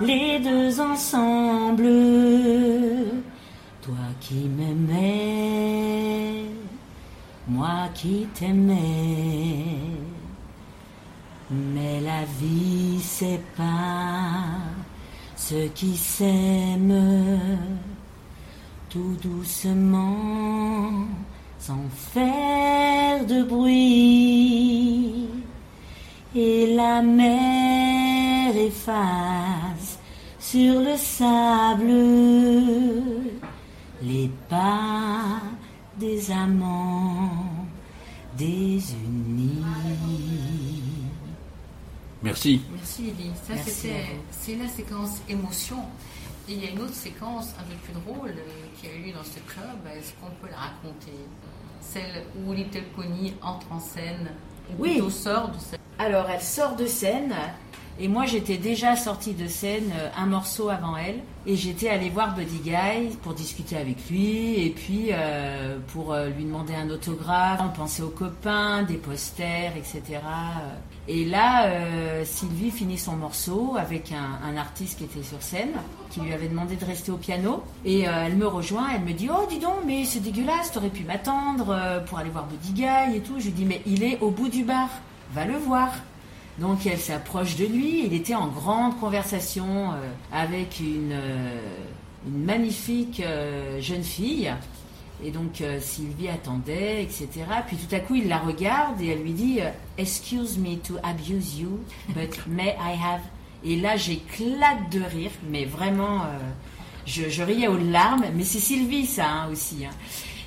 les 0.00 0.40
deux 0.40 0.80
ensemble. 0.80 1.88
Toi 3.82 3.94
qui 4.20 4.48
m'aimais, 4.48 6.44
moi 7.48 7.88
qui 7.94 8.26
t'aimais. 8.34 9.66
Mais 11.50 12.00
la 12.00 12.24
vie 12.40 13.00
pas 13.56 14.72
ceux 15.36 15.68
qui 15.74 15.96
s'aiment 15.96 17.38
tout 18.88 19.16
doucement 19.22 21.06
sans 21.58 21.84
faire 21.90 23.26
de 23.26 23.42
bruit 23.42 25.11
et 26.34 26.74
la 26.74 27.02
mer 27.02 28.56
efface 28.56 29.98
sur 30.38 30.80
le 30.80 30.96
sable 30.96 31.92
les 34.02 34.30
pas 34.48 35.40
des 35.96 36.30
amants 36.30 37.66
désunis. 38.36 39.62
Merci. 42.22 42.60
Merci 42.72 43.08
Elie. 43.08 43.30
Ça, 43.46 43.56
c'était, 43.56 44.06
c'est 44.30 44.56
la 44.56 44.68
séquence 44.68 45.20
émotion. 45.28 45.78
Et 46.48 46.54
il 46.54 46.64
y 46.64 46.66
a 46.66 46.70
une 46.70 46.80
autre 46.80 46.94
séquence 46.94 47.54
un 47.58 47.62
peu 47.62 47.74
plus 47.84 47.92
drôle 47.92 48.30
euh, 48.30 48.66
qui 48.80 48.88
a 48.88 48.94
eu 48.94 49.06
lieu 49.06 49.12
dans 49.12 49.24
ce 49.24 49.38
club. 49.40 49.78
Est-ce 49.96 50.12
qu'on 50.14 50.30
peut 50.40 50.50
la 50.50 50.56
raconter? 50.56 51.12
Celle 51.80 52.24
où 52.36 52.52
Little 52.52 52.84
Connie 52.96 53.34
entre 53.42 53.70
en 53.70 53.80
scène, 53.80 54.30
ou 54.70 54.82
Oui. 54.82 54.92
plutôt 54.92 55.10
sort 55.10 55.48
de 55.50 55.58
scène. 55.58 55.78
Alors, 55.98 56.26
elle 56.30 56.40
sort 56.42 56.76
de 56.76 56.86
scène. 56.86 57.34
Et 58.00 58.08
moi, 58.08 58.24
j'étais 58.24 58.56
déjà 58.56 58.96
sortie 58.96 59.34
de 59.34 59.46
scène 59.46 59.92
euh, 59.94 60.08
un 60.16 60.26
morceau 60.26 60.70
avant 60.70 60.96
elle. 60.96 61.20
Et 61.44 61.56
j'étais 61.56 61.88
allée 61.88 62.08
voir 62.08 62.34
Buddy 62.34 62.58
Guy 62.58 63.16
pour 63.22 63.34
discuter 63.34 63.76
avec 63.76 64.08
lui. 64.08 64.64
Et 64.64 64.70
puis, 64.70 65.08
euh, 65.10 65.78
pour 65.88 66.12
euh, 66.12 66.28
lui 66.30 66.44
demander 66.44 66.74
un 66.74 66.88
autographe. 66.88 67.60
On 67.62 67.68
pensait 67.68 68.02
aux 68.02 68.08
copains, 68.08 68.82
des 68.84 68.96
posters, 68.96 69.72
etc. 69.76 70.20
Et 71.08 71.24
là, 71.24 71.68
Sylvie 72.24 72.70
finit 72.70 72.96
son 72.96 73.16
morceau 73.16 73.74
avec 73.76 74.12
un, 74.12 74.56
artiste 74.56 74.98
qui 74.98 75.04
était 75.04 75.22
sur 75.24 75.42
scène, 75.42 75.72
qui 76.10 76.20
lui 76.20 76.32
avait 76.32 76.46
demandé 76.46 76.76
de 76.76 76.84
rester 76.84 77.10
au 77.10 77.16
piano. 77.16 77.64
Et 77.84 78.02
elle 78.02 78.36
me 78.36 78.46
rejoint, 78.46 78.86
elle 78.94 79.02
me 79.02 79.12
dit 79.12 79.28
Oh, 79.28 79.44
dis 79.48 79.58
donc, 79.58 79.78
mais 79.84 80.04
c'est 80.04 80.20
dégueulasse, 80.20 80.70
t'aurais 80.70 80.90
pu 80.90 81.02
m'attendre 81.02 82.02
pour 82.06 82.18
aller 82.18 82.30
voir 82.30 82.46
Buddy 82.46 82.72
Guy 82.72 83.16
et 83.16 83.20
tout. 83.20 83.34
Je 83.38 83.46
lui 83.46 83.52
dis 83.52 83.64
Mais 83.64 83.82
il 83.84 84.04
est 84.04 84.20
au 84.20 84.30
bout 84.30 84.48
du 84.48 84.62
bar, 84.62 84.88
va 85.34 85.44
le 85.44 85.56
voir. 85.56 85.90
Donc 86.58 86.86
elle 86.86 86.98
s'approche 86.98 87.56
de 87.56 87.64
lui, 87.64 88.04
il 88.06 88.12
était 88.12 88.34
en 88.34 88.48
grande 88.48 88.98
conversation 89.00 89.92
euh, 89.92 89.94
avec 90.32 90.80
une, 90.80 91.12
euh, 91.12 91.58
une 92.26 92.44
magnifique 92.44 93.20
euh, 93.20 93.80
jeune 93.80 94.04
fille. 94.04 94.52
Et 95.24 95.30
donc 95.30 95.62
Sylvie 95.80 96.26
attendait, 96.28 97.00
etc. 97.04 97.28
Puis 97.68 97.76
tout 97.76 97.94
à 97.94 98.00
coup 98.00 98.16
il 98.16 98.26
la 98.26 98.38
regarde 98.38 99.00
et 99.00 99.06
elle 99.06 99.22
lui 99.22 99.30
dit 99.32 99.60
Excuse 99.96 100.58
me 100.58 100.74
to 100.78 100.94
abuse 101.04 101.60
you, 101.60 101.78
but 102.08 102.40
may 102.48 102.74
I 102.80 102.96
have. 103.00 103.20
Et 103.62 103.76
là 103.76 103.96
j'éclate 103.96 104.90
de 104.90 105.00
rire, 105.00 105.30
mais 105.48 105.64
vraiment, 105.64 106.22
je, 107.06 107.28
je 107.28 107.40
riais 107.44 107.68
aux 107.68 107.78
larmes. 107.78 108.24
Mais 108.34 108.42
c'est 108.42 108.58
Sylvie 108.58 109.06
ça 109.06 109.28
hein, 109.28 109.48
aussi. 109.52 109.84
hein. 109.86 109.90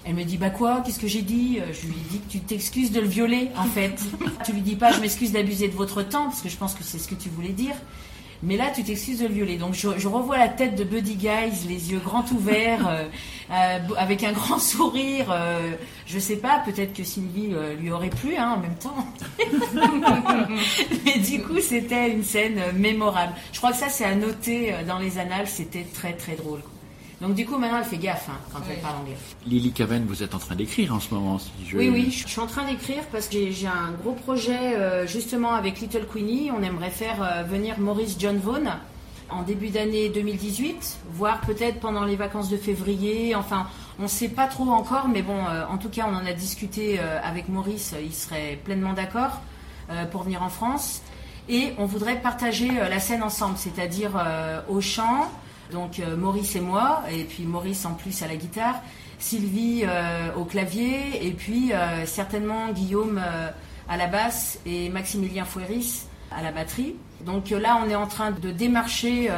Elle 0.06 0.14
me 0.16 0.24
dit 0.24 0.38
bah 0.38 0.52
quoi 0.52 0.82
Qu'est-ce 0.86 1.00
que 1.00 1.08
j'ai 1.08 1.24
dit? 1.24 1.60
Euh, 1.60 1.74
Je 1.74 1.88
lui 1.88 1.96
dis 2.12 2.20
que 2.20 2.32
tu 2.32 2.40
t'excuses 2.40 2.92
de 2.92 3.02
le 3.02 3.08
violer 3.08 3.50
en 3.58 3.66
fait. 3.66 3.96
tu 4.46 4.54
lui 4.54 4.62
dis 4.62 4.76
pas 4.76 4.92
je 4.92 5.00
m'excuse 5.02 5.32
d'abuser 5.32 5.68
de 5.68 5.74
votre 5.76 6.04
temps 6.04 6.26
parce 6.26 6.42
que 6.42 6.50
je 6.50 6.58
pense 6.58 6.76
que 6.76 6.84
c'est 6.84 7.00
ce 7.00 7.08
que 7.08 7.16
tu 7.16 7.30
voulais 7.30 7.50
dire. 7.50 7.76
Mais 8.44 8.58
là, 8.58 8.66
tu 8.70 8.84
t'excuses 8.84 9.20
de 9.22 9.28
le 9.28 9.34
violer. 9.34 9.56
Donc, 9.56 9.74
je, 9.74 9.88
je 9.98 10.08
revois 10.08 10.38
la 10.38 10.50
tête 10.50 10.76
de 10.76 10.84
Buddy 10.84 11.16
Guys, 11.16 11.66
les 11.68 11.92
yeux 11.92 12.00
grands 12.00 12.26
ouverts, 12.32 12.88
euh, 12.88 13.06
euh, 13.50 13.80
avec 13.98 14.24
un 14.24 14.34
grand 14.34 14.60
sourire. 14.74 15.32
euh, 15.32 15.72
je 16.06 16.20
sais 16.20 16.36
pas, 16.36 16.60
peut-être 16.66 16.94
que 16.94 17.04
Sylvie 17.04 17.56
lui 17.80 17.92
aurait 17.92 18.10
plu 18.10 18.36
hein, 18.36 18.56
en 18.58 18.60
même 18.60 18.76
temps. 18.76 19.08
Mais 21.06 21.18
du 21.20 21.42
coup, 21.42 21.60
c'était 21.62 22.12
une 22.12 22.24
scène 22.24 22.60
mémorable. 22.76 23.34
Je 23.54 23.58
crois 23.58 23.72
que 23.72 23.78
ça, 23.78 23.90
c'est 23.90 24.06
à 24.06 24.14
noter 24.14 24.76
dans 24.86 25.00
les 25.00 25.18
annales. 25.18 25.48
C'était 25.48 25.86
très, 25.94 26.14
très 26.14 26.36
drôle. 26.36 26.62
Donc, 27.22 27.34
du 27.34 27.46
coup, 27.46 27.58
maintenant, 27.58 27.78
elle 27.80 27.86
fait 27.86 27.98
gaffe 27.98 28.28
hein, 28.30 28.38
quand 28.54 28.60
elle 28.70 28.80
parle 28.80 28.98
anglais. 28.98 29.16
Lily 29.46 29.72
Caven, 29.72 30.06
vous 30.06 30.22
êtes 30.22 30.36
en 30.36 30.40
train 30.40 30.56
d'écrire 30.56 30.94
en 30.94 31.00
ce 31.00 31.14
moment. 31.14 31.40
Si 31.40 31.50
je... 31.68 31.78
Oui, 31.78 31.90
oui, 31.90 32.12
je 32.12 32.28
suis 32.28 32.40
en 32.42 32.48
train 32.48 32.66
d'écrire 32.66 33.04
parce 33.12 33.28
que 33.28 33.52
j'ai- 33.52 33.68
un 33.68 33.92
gros 34.04 34.12
projet 34.14 34.76
euh, 34.76 35.08
justement 35.08 35.54
avec 35.54 35.80
Little 35.80 36.06
Queenie. 36.14 36.52
On 36.56 36.62
aimerait 36.62 36.90
faire 36.92 37.24
euh, 37.24 37.44
venir 37.44 37.80
Maurice 37.80 38.18
John 38.20 38.38
Vaughan 38.38 38.66
en 39.30 39.42
début 39.44 39.70
d'année 39.70 40.10
2018, 40.10 40.98
voire 41.14 41.42
peut-être 41.42 41.80
pendant 41.80 42.04
les 42.04 42.16
vacances 42.16 42.50
de 42.50 42.58
février. 42.58 43.34
Enfin, 43.34 43.68
on 43.98 44.04
ne 44.04 44.08
sait 44.08 44.30
pas 44.30 44.46
trop 44.48 44.70
encore, 44.70 45.08
mais 45.08 45.22
bon, 45.24 45.38
euh, 45.48 45.64
en 45.70 45.78
tout 45.78 45.90
cas, 45.90 46.06
on 46.12 46.16
en 46.16 46.26
a 46.26 46.34
discuté 46.34 47.00
euh, 47.00 47.18
avec 47.24 47.48
Maurice. 47.50 47.96
Il 48.04 48.14
serait 48.14 48.60
pleinement 48.64 48.94
d'accord 48.94 49.42
euh, 49.90 50.06
pour 50.06 50.24
venir 50.24 50.44
en 50.44 50.50
France. 50.50 51.02
Et 51.48 51.74
on 51.78 51.86
voudrait 51.86 52.20
partager 52.22 52.70
euh, 52.80 52.90
la 52.90 53.00
scène 53.00 53.24
ensemble, 53.24 53.56
c'est-à-dire 53.58 54.12
euh, 54.18 54.60
au 54.68 54.82
chant, 54.82 55.32
donc 55.72 56.00
euh, 56.00 56.16
Maurice 56.16 56.56
et 56.56 56.62
moi, 56.62 57.04
et 57.12 57.24
puis 57.24 57.44
Maurice 57.44 57.86
en 57.86 57.94
plus 57.94 58.22
à 58.22 58.28
la 58.28 58.36
guitare, 58.36 58.76
Sylvie 59.20 59.84
euh, 59.84 60.34
au 60.36 60.46
clavier, 60.46 61.26
et 61.26 61.32
puis 61.32 61.74
euh, 61.74 62.06
certainement 62.06 62.72
Guillaume 62.72 63.22
à 63.88 63.98
la 63.98 64.08
basse 64.08 64.60
et 64.66 64.90
Maximilien 64.90 65.46
Foueris 65.46 66.04
à 66.32 66.42
la 66.42 66.52
batterie. 66.52 66.96
Donc 67.26 67.50
là, 67.50 67.80
on 67.84 67.90
est 67.90 67.96
en 67.96 68.08
train 68.08 68.32
de 68.32 68.52
démarcher 68.52 69.30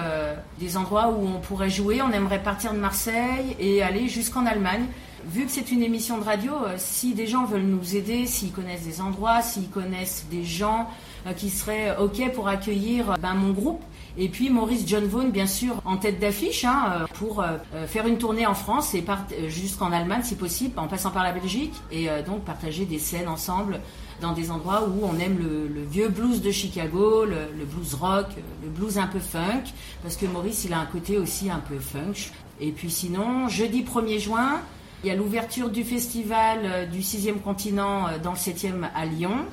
des 0.59 0.77
endroits 0.77 1.09
où 1.09 1.27
on 1.27 1.39
pourrait 1.39 1.69
jouer. 1.69 2.01
On 2.01 2.11
aimerait 2.11 2.41
partir 2.41 2.73
de 2.73 2.79
Marseille 2.79 3.55
et 3.59 3.83
aller 3.83 4.09
jusqu'en 4.09 4.45
Allemagne. 4.45 4.85
Vu 5.25 5.45
que 5.45 5.51
c'est 5.51 5.71
une 5.71 5.83
émission 5.83 6.17
de 6.17 6.23
radio, 6.23 6.53
si 6.77 7.13
des 7.13 7.27
gens 7.27 7.45
veulent 7.45 7.61
nous 7.61 7.95
aider, 7.95 8.25
s'ils 8.25 8.51
connaissent 8.51 8.83
des 8.83 8.99
endroits, 8.99 9.41
s'ils 9.41 9.69
connaissent 9.69 10.25
des 10.31 10.43
gens 10.43 10.89
qui 11.35 11.49
seraient 11.49 11.95
OK 11.97 12.31
pour 12.33 12.47
accueillir 12.47 13.15
ben, 13.21 13.35
mon 13.35 13.51
groupe, 13.51 13.83
et 14.19 14.29
puis 14.29 14.49
Maurice 14.49 14.83
John 14.87 15.05
Vaughan, 15.05 15.29
bien 15.29 15.45
sûr, 15.45 15.79
en 15.85 15.97
tête 15.97 16.19
d'affiche, 16.19 16.65
hein, 16.65 16.85
euh, 16.91 17.05
pour 17.13 17.41
euh, 17.41 17.57
euh, 17.75 17.85
faire 17.85 18.07
une 18.07 18.17
tournée 18.17 18.47
en 18.47 18.55
France 18.55 18.95
et 18.95 19.03
jusqu'en 19.47 19.91
Allemagne, 19.91 20.23
si 20.23 20.35
possible, 20.35 20.79
en 20.79 20.87
passant 20.87 21.11
par 21.11 21.23
la 21.23 21.31
Belgique, 21.31 21.73
et 21.91 22.07
donc 22.25 22.43
partager 22.43 22.85
des 22.85 22.99
scènes 22.99 23.27
ensemble 23.27 23.79
dans 24.21 24.33
des 24.33 24.49
endroits 24.49 24.87
où 24.87 25.05
on 25.05 25.19
aime 25.19 25.37
le, 25.37 25.83
vieux 25.83 26.09
blues 26.09 26.41
de 26.41 26.51
Chicago, 26.51 27.25
le, 27.25 27.35
le 27.57 27.65
blues 27.65 27.93
rock, 27.93 28.27
le 28.63 28.69
blues 28.69 28.97
un 28.97 29.07
peu 29.07 29.19
funk, 29.19 29.63
parce 30.01 30.15
que 30.15 30.25
Maurice, 30.25 30.65
il 30.65 30.73
a 30.73 30.79
un 30.79 30.85
côté 30.85 31.17
aussi 31.17 31.49
un 31.49 31.59
peu 31.59 31.77
funk. 31.79 32.31
Et 32.59 32.71
puis 32.71 32.89
sinon, 32.89 33.47
jeudi 33.47 33.83
1er 33.83 34.19
juin, 34.19 34.61
il 35.03 35.09
y 35.09 35.11
a 35.11 35.15
l'ouverture 35.15 35.69
du 35.69 35.83
festival 35.83 36.89
du 36.89 37.01
6e 37.01 37.39
continent 37.39 38.07
dans 38.23 38.31
le 38.31 38.37
7e 38.37 38.89
à 38.95 39.05
Lyon 39.05 39.45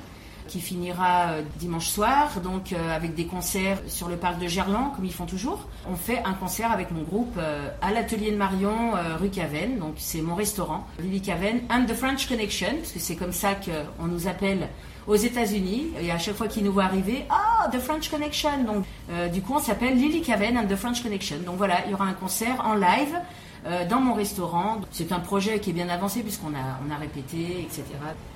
qui 0.47 0.61
finira 0.61 1.29
euh, 1.29 1.41
dimanche 1.57 1.87
soir, 1.87 2.39
donc 2.41 2.73
euh, 2.73 2.95
avec 2.95 3.15
des 3.15 3.25
concerts 3.25 3.79
sur 3.87 4.07
le 4.07 4.17
parc 4.17 4.39
de 4.39 4.47
Gerland, 4.47 4.93
comme 4.95 5.05
ils 5.05 5.13
font 5.13 5.25
toujours. 5.25 5.67
On 5.89 5.95
fait 5.95 6.21
un 6.25 6.33
concert 6.33 6.71
avec 6.71 6.91
mon 6.91 7.03
groupe 7.03 7.35
euh, 7.37 7.69
à 7.81 7.91
l'atelier 7.91 8.31
de 8.31 8.37
Marion, 8.37 8.91
rue 9.19 9.29
Caven, 9.29 9.79
donc 9.79 9.95
c'est 9.97 10.21
mon 10.21 10.35
restaurant, 10.35 10.85
Lily 10.99 11.21
Caven, 11.21 11.61
and 11.69 11.85
the 11.85 11.93
French 11.93 12.27
Connection, 12.27 12.75
parce 12.79 12.91
que 12.91 12.99
c'est 12.99 13.15
comme 13.15 13.31
ça 13.31 13.55
qu'on 13.55 14.05
nous 14.05 14.27
appelle 14.27 14.69
aux 15.07 15.15
États-Unis, 15.15 15.91
et 16.01 16.11
à 16.11 16.17
chaque 16.17 16.35
fois 16.35 16.47
qu'ils 16.47 16.63
nous 16.63 16.73
voient 16.73 16.85
arriver, 16.85 17.25
ah, 17.29 17.69
The 17.71 17.79
French 17.79 18.09
Connection, 18.09 18.63
donc 18.65 18.85
du 19.31 19.41
coup 19.41 19.53
on 19.55 19.59
s'appelle 19.59 19.95
Lily 19.95 20.21
Caven 20.21 20.57
and 20.57 20.67
the 20.67 20.75
French 20.75 21.03
Connection. 21.03 21.37
Donc 21.45 21.57
voilà, 21.57 21.85
il 21.85 21.91
y 21.91 21.93
aura 21.93 22.05
un 22.05 22.13
concert 22.13 22.63
en 22.65 22.73
live 22.73 23.15
euh, 23.65 23.85
dans 23.87 23.99
mon 23.99 24.13
restaurant. 24.13 24.81
C'est 24.91 25.11
un 25.11 25.19
projet 25.19 25.59
qui 25.59 25.71
est 25.71 25.73
bien 25.73 25.89
avancé 25.89 26.21
puisqu'on 26.21 26.53
a, 26.53 26.79
on 26.87 26.91
a 26.91 26.97
répété, 26.97 27.61
etc. 27.61 27.83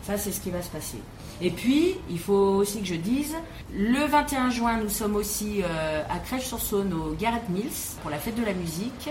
Ça, 0.01 0.18
c'est 0.18 0.31
ce 0.31 0.41
qui 0.41 0.49
va 0.49 0.61
se 0.61 0.69
passer. 0.69 0.99
Et 1.41 1.51
puis, 1.51 1.95
il 2.10 2.19
faut 2.19 2.34
aussi 2.34 2.80
que 2.80 2.88
je 2.88 2.95
dise, 2.95 3.35
le 3.73 4.06
21 4.06 4.49
juin, 4.49 4.77
nous 4.77 4.89
sommes 4.89 5.15
aussi 5.15 5.61
euh, 5.64 6.03
à 6.10 6.19
Crèche-sur-Saône 6.19 6.93
au 6.93 7.14
Garrett 7.14 7.47
Mills 7.49 7.97
pour 8.01 8.10
la 8.10 8.18
fête 8.18 8.35
de 8.35 8.43
la 8.43 8.53
musique. 8.53 9.10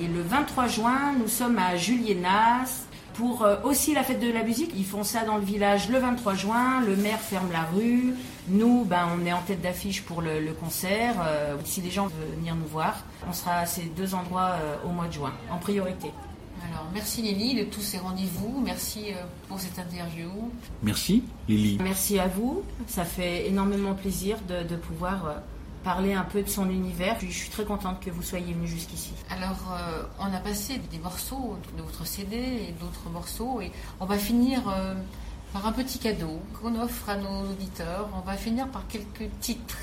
Et 0.00 0.06
le 0.06 0.20
23 0.20 0.66
juin, 0.66 1.14
nous 1.18 1.28
sommes 1.28 1.58
à 1.58 1.76
Julienas 1.76 2.86
pour 3.18 3.42
euh, 3.42 3.56
aussi 3.64 3.94
la 3.94 4.04
fête 4.04 4.20
de 4.20 4.30
la 4.30 4.44
musique. 4.44 4.70
Ils 4.76 4.84
font 4.86 5.02
ça 5.02 5.24
dans 5.24 5.36
le 5.36 5.44
village 5.44 5.90
le 5.90 5.98
23 5.98 6.34
juin. 6.34 6.80
Le 6.86 6.94
maire 6.96 7.18
ferme 7.20 7.50
la 7.52 7.64
rue. 7.64 8.14
Nous, 8.48 8.84
ben, 8.84 9.08
on 9.20 9.26
est 9.26 9.32
en 9.32 9.42
tête 9.42 9.60
d'affiche 9.60 10.02
pour 10.02 10.22
le, 10.22 10.40
le 10.40 10.52
concert. 10.52 11.16
Euh, 11.26 11.56
si 11.64 11.80
les 11.80 11.90
gens 11.90 12.06
veulent 12.06 12.36
venir 12.38 12.54
nous 12.54 12.66
voir, 12.66 13.04
on 13.28 13.32
sera 13.32 13.56
à 13.58 13.66
ces 13.66 13.82
deux 13.82 14.14
endroits 14.14 14.52
euh, 14.62 14.76
au 14.86 14.90
mois 14.90 15.08
de 15.08 15.12
juin, 15.12 15.32
en 15.50 15.58
priorité. 15.58 16.12
Alors, 16.70 16.86
merci 16.92 17.22
Lily 17.22 17.54
de 17.56 17.64
tous 17.64 17.80
ces 17.80 17.98
rendez-vous. 17.98 18.62
Merci 18.64 19.06
euh, 19.12 19.22
pour 19.48 19.58
cette 19.60 19.78
interview. 19.78 20.28
Merci, 20.82 21.24
Lily. 21.48 21.78
Merci 21.82 22.18
à 22.18 22.28
vous. 22.28 22.62
Ça 22.86 23.04
fait 23.04 23.48
énormément 23.48 23.94
plaisir 23.94 24.36
de, 24.48 24.62
de 24.66 24.76
pouvoir 24.76 25.26
euh, 25.26 25.34
parler 25.84 26.12
un 26.14 26.24
peu 26.24 26.42
de 26.42 26.48
son 26.48 26.68
univers. 26.70 27.16
Je 27.20 27.26
suis 27.26 27.50
très 27.50 27.64
contente 27.64 28.00
que 28.00 28.10
vous 28.10 28.22
soyez 28.22 28.52
venu 28.52 28.66
jusqu'ici. 28.66 29.12
Alors, 29.30 29.58
euh, 29.78 30.02
on 30.20 30.32
a 30.34 30.38
passé 30.40 30.80
des 30.90 30.98
morceaux 30.98 31.56
de 31.76 31.82
votre 31.82 32.06
CD 32.06 32.36
et 32.36 32.74
d'autres 32.80 33.08
morceaux, 33.12 33.60
et 33.60 33.70
on 34.00 34.06
va 34.06 34.18
finir 34.18 34.60
euh, 34.68 34.94
par 35.52 35.66
un 35.66 35.72
petit 35.72 35.98
cadeau 35.98 36.40
qu'on 36.60 36.78
offre 36.80 37.08
à 37.08 37.16
nos 37.16 37.42
auditeurs. 37.50 38.08
On 38.16 38.26
va 38.28 38.36
finir 38.36 38.68
par 38.68 38.86
quelques 38.88 39.30
titres, 39.40 39.76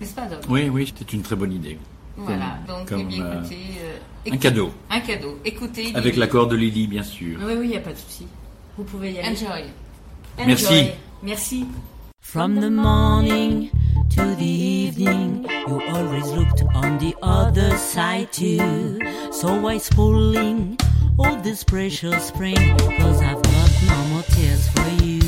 n'est-ce 0.00 0.14
pas, 0.14 0.26
Dom? 0.26 0.40
Oui, 0.48 0.68
oui, 0.68 0.86
c'était 0.96 1.12
une 1.16 1.22
très 1.22 1.36
bonne 1.36 1.52
idée. 1.52 1.78
Voilà, 2.16 2.58
Comme- 2.66 2.76
donc 2.80 2.88
comme, 2.88 3.00
eh 3.00 3.04
bien, 3.04 3.24
euh, 3.24 3.40
écoutez, 3.40 4.32
Un 4.32 4.36
cadeau, 4.36 4.72
Un 4.90 5.00
cadeau. 5.00 5.38
Écoutez. 5.44 5.92
avec 5.94 6.16
l'accord 6.16 6.46
de 6.46 6.56
Lily, 6.56 6.86
bien 6.86 7.02
sûr. 7.02 7.38
Oui, 7.42 7.54
oui, 7.56 7.64
il 7.64 7.70
n'y 7.70 7.76
a 7.76 7.80
pas 7.80 7.92
de 7.92 7.98
souci. 7.98 8.26
Vous 8.76 8.84
pouvez 8.84 9.12
y 9.12 9.18
aller. 9.18 9.28
Enjoy. 9.30 9.64
Merci. 10.46 10.66
Enjoy. 10.66 10.92
Merci. 11.22 11.66
From 12.22 12.60
the 12.60 12.70
morning 12.70 13.70
to 14.10 14.34
the 14.36 14.46
evening, 14.46 15.44
you 15.68 15.82
always 15.88 16.24
looked 16.30 16.62
on 16.72 16.96
the 16.98 17.14
other 17.20 17.76
side 17.76 18.32
too. 18.32 18.98
So 19.32 19.60
why 19.60 19.76
spoiling 19.76 20.78
all 21.18 21.36
this 21.42 21.62
precious 21.62 22.28
spring? 22.28 22.78
Cause 22.78 23.20
I've 23.20 23.42
got 23.42 23.70
no 23.86 24.04
more 24.04 24.22
tears 24.22 24.66
for 24.70 24.88
you. 25.04 25.20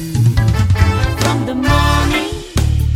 From 1.21 1.45
the 1.45 1.57
morning 1.57 2.33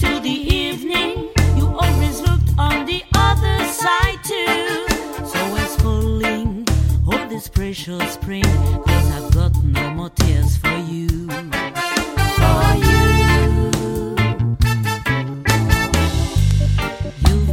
to 0.01 0.21
the 0.21 0.39
evening, 0.55 1.31
you 1.59 1.67
always 1.67 2.21
looked 2.21 2.51
on 2.57 2.87
the 2.87 3.03
other 3.15 3.65
side 3.67 4.21
too. 4.25 5.27
So 5.27 5.39
why 5.53 5.67
spoiling 5.67 6.67
all 7.07 7.29
this 7.29 7.49
precious 7.49 8.15
spring? 8.15 8.45
Cause 8.45 9.11
I've 9.11 9.35
got 9.35 9.63
no 9.63 9.91
more 9.91 10.11
tears 10.11 10.57
for 10.57 10.79
you. 10.89 11.29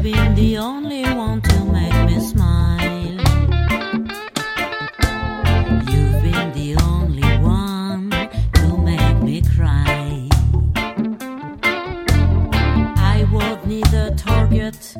been 0.06 0.36
the 0.36 0.56
only 0.56 1.02
one 1.16 1.42
to 1.42 1.66
make 1.66 2.06
me 2.06 2.20
smile. 2.20 3.18
You've 5.90 6.22
been 6.22 6.52
the 6.54 6.78
only 6.84 7.28
one 7.40 8.12
to 8.54 8.78
make 8.78 9.18
me 9.24 9.42
cry. 9.42 10.30
I 13.16 13.28
would 13.32 13.66
need 13.66 13.92
a 13.96 14.12
target 14.16 14.96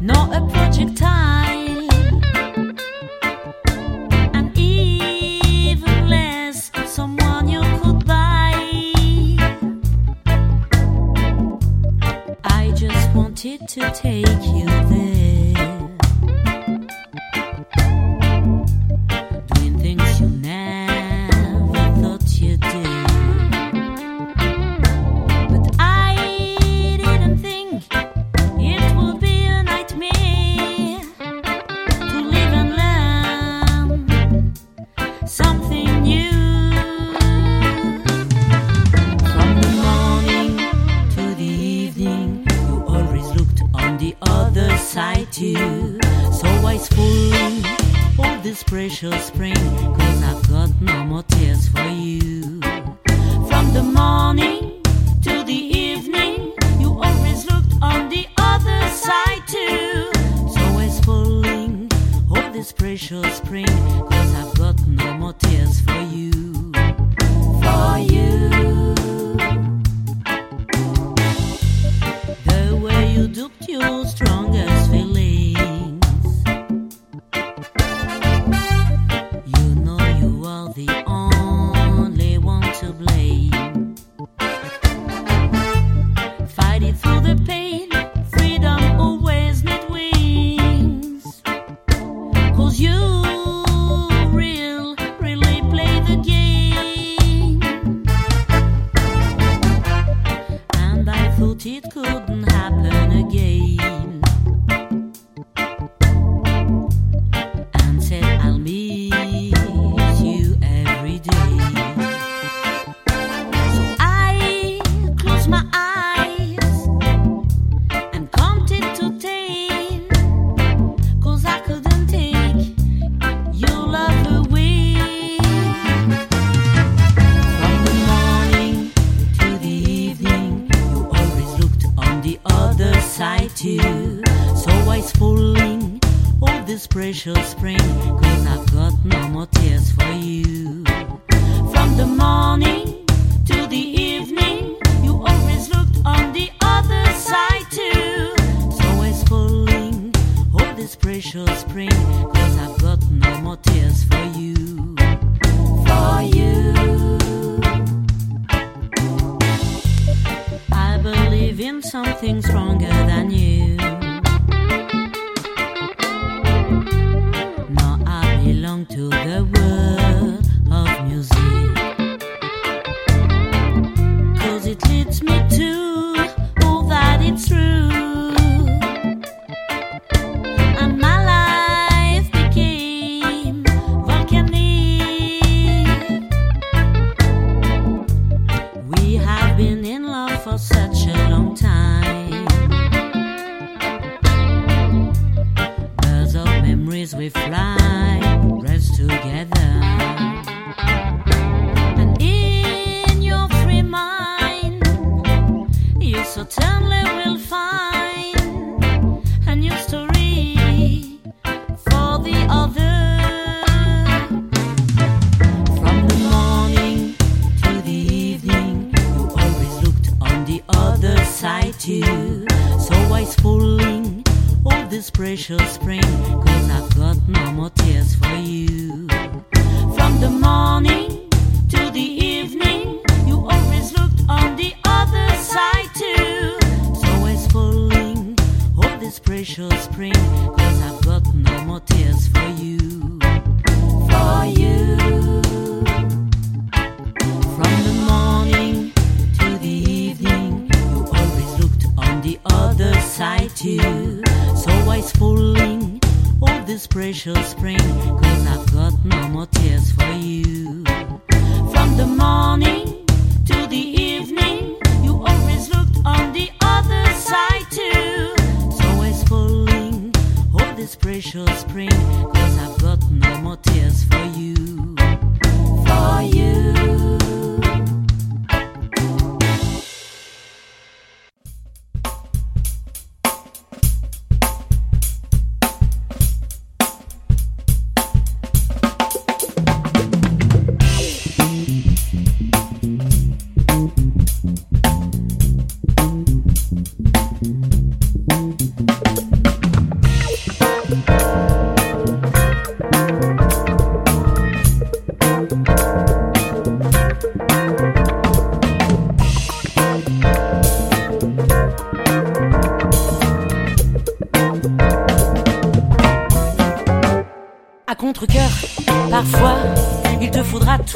a. 0.00 1.57
to 13.78 13.90
take 13.92 14.44
you 14.46 14.67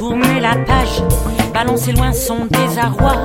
tourner 0.02 0.40
la 0.40 0.56
page, 0.66 1.00
balancer 1.54 1.92
loin 1.92 2.12
son 2.12 2.46
désarroi, 2.46 3.24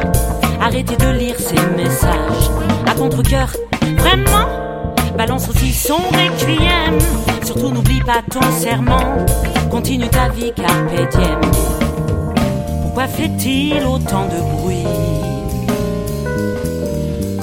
arrêter 0.62 0.95
de 0.95 1.10
lire 1.18 1.40
ses 1.40 1.60
messages. 1.76 2.52
À 2.86 2.94
contre-coeur, 2.94 3.49
vraiment, 3.98 4.94
balance 5.18 5.49
aussi 5.49 5.74
son 5.74 5.95
requiem. 5.95 6.99
Surtout 7.44 7.72
n'oublie 7.72 8.02
pas 8.02 8.22
ton 8.32 8.44
serment, 8.52 9.26
continue 9.72 10.08
ta 10.08 10.30
vie 10.30 10.54
carpe. 10.54 11.18
Pourquoi 12.84 13.08
fait-il 13.08 13.84
autant 13.84 14.28
de 14.28 14.40
bruit 14.58 14.86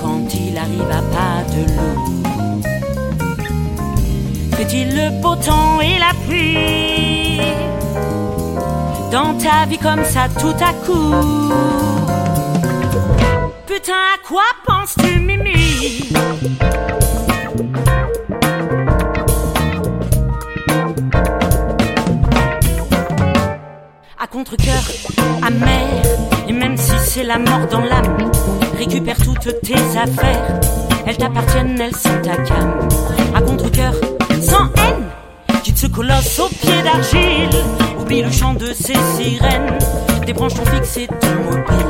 quand 0.01 0.33
il 0.33 0.57
arrive 0.57 0.91
à 0.93 1.03
pas 1.17 1.43
de 1.53 1.63
loup 1.75 2.63
Fait-il 4.53 4.95
le 4.95 5.21
beau 5.21 5.35
temps 5.35 5.81
et 5.81 5.99
la 5.99 6.15
pluie? 6.25 7.84
Dans 9.15 9.33
ta 9.39 9.65
vie 9.67 9.79
comme 9.79 10.05
ça 10.05 10.27
tout 10.41 10.57
à 10.61 10.73
coup 10.85 11.53
Putain, 13.65 13.93
à 13.93 14.19
quoi 14.27 14.43
penses-tu, 14.67 15.21
Mimi? 15.21 16.11
À 24.19 24.27
contre-coeur, 24.27 24.83
amer, 25.47 26.03
et 26.49 26.53
même 26.53 26.77
si 26.77 26.91
c'est 27.05 27.23
la 27.23 27.39
mort 27.39 27.69
dans 27.71 27.83
l'âme, 27.83 28.33
récupère 28.77 29.19
toutes 29.19 29.61
tes 29.61 29.97
affaires, 29.97 30.61
elles 31.07 31.17
t'appartiennent, 31.17 31.81
elles 31.81 31.95
sont 31.95 32.21
ta 32.21 32.35
cam. 32.39 32.89
À 33.33 33.41
contre-coeur, 33.41 33.95
sans 34.41 34.65
haine. 34.75 35.14
Quitte 35.65 35.79
ce 35.79 35.87
colosse 35.87 36.39
au 36.41 36.49
pied 36.49 36.83
d'argile. 36.83 37.49
Oublie 37.99 38.21
le 38.21 38.31
chant 38.31 38.53
de 38.53 38.67
ces 38.75 38.93
sirènes. 39.17 39.79
Débranche 40.27 40.53
ton 40.53 40.65
fixe 40.67 40.99
et 40.99 41.07
ton 41.07 41.35
mobile. 41.43 41.87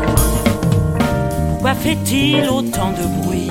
Pourquoi 1.48 1.74
fait-il 1.74 2.48
autant 2.48 2.92
de 2.92 3.04
bruit 3.20 3.50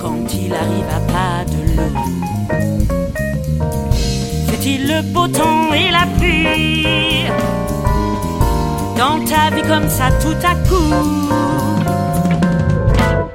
quand 0.00 0.32
il 0.32 0.54
arrive 0.54 0.88
à 0.96 1.00
pas 1.12 1.44
de 1.44 1.76
l'eau? 1.76 1.92
Fait-il 4.46 4.88
le 4.88 5.02
beau 5.02 5.28
temps 5.28 5.74
et 5.74 5.90
la 5.90 6.06
pluie? 6.18 7.26
Dans 8.96 9.22
ta 9.26 9.54
vie 9.54 9.62
comme 9.68 9.90
ça 9.90 10.08
tout 10.22 10.36
à 10.42 10.54
coup 10.66 10.94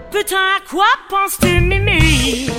Putain, 0.10 0.38
à 0.38 0.60
quoi 0.68 0.88
penses-tu, 1.08 1.62
Mimi? 1.62 2.50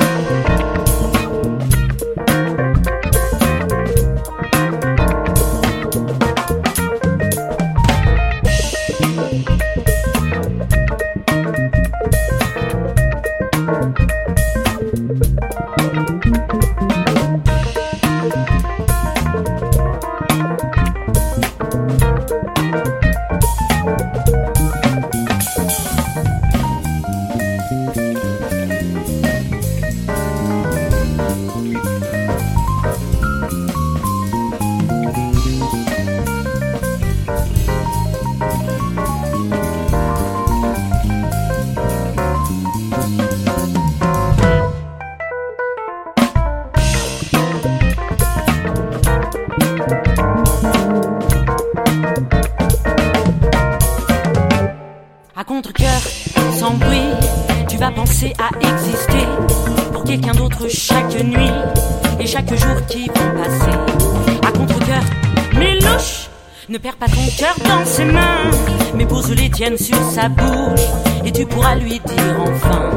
Tiennes 69.54 69.78
sur 69.78 69.96
sa 70.10 70.28
bouche 70.28 70.80
et 71.24 71.30
tu 71.30 71.46
pourras 71.46 71.76
lui 71.76 72.00
dire 72.00 72.36
enfin 72.40 72.90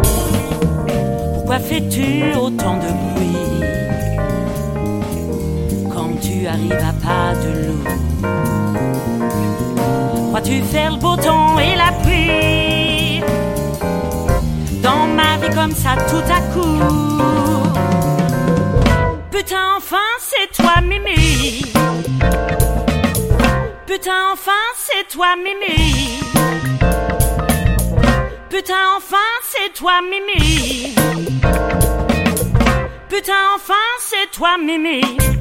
pourquoi 1.36 1.60
fais-tu 1.60 2.36
autant 2.36 2.78
de 2.78 2.90
bruit 3.14 3.62
quand 5.94 6.20
tu 6.20 6.48
arrives 6.48 6.74
à 6.74 6.94
pas 7.06 7.36
de 7.36 7.50
loup? 7.68 7.84
Crois-tu 10.30 10.62
faire 10.64 10.92
le 10.94 10.98
beau 10.98 11.16
temps 11.16 11.60
et 11.60 11.76
la 11.76 11.92
pluie 12.04 13.22
Dans 14.82 15.06
ma 15.06 15.38
vie 15.38 15.54
comme 15.54 15.72
ça 15.72 15.96
tout 16.10 16.28
à 16.34 16.42
coup? 16.54 16.82
Putain 19.30 19.76
enfin 19.78 20.08
c'est 20.20 20.52
toi 20.60 20.82
Mimi. 20.82 21.62
Putain 23.86 24.32
enfin 24.34 24.52
c'est 24.76 25.08
toi 25.16 25.36
Mimi 25.38 26.27
Putain 28.50 28.96
enfin 28.96 29.18
c'est 29.44 29.74
toi 29.74 30.00
Mimi. 30.02 30.96
Putain 33.10 33.34
enfin 33.56 33.74
c'est 34.00 34.32
toi 34.32 34.58
Mimi 34.58 35.37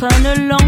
prennent 0.00 0.48
l'an 0.48 0.59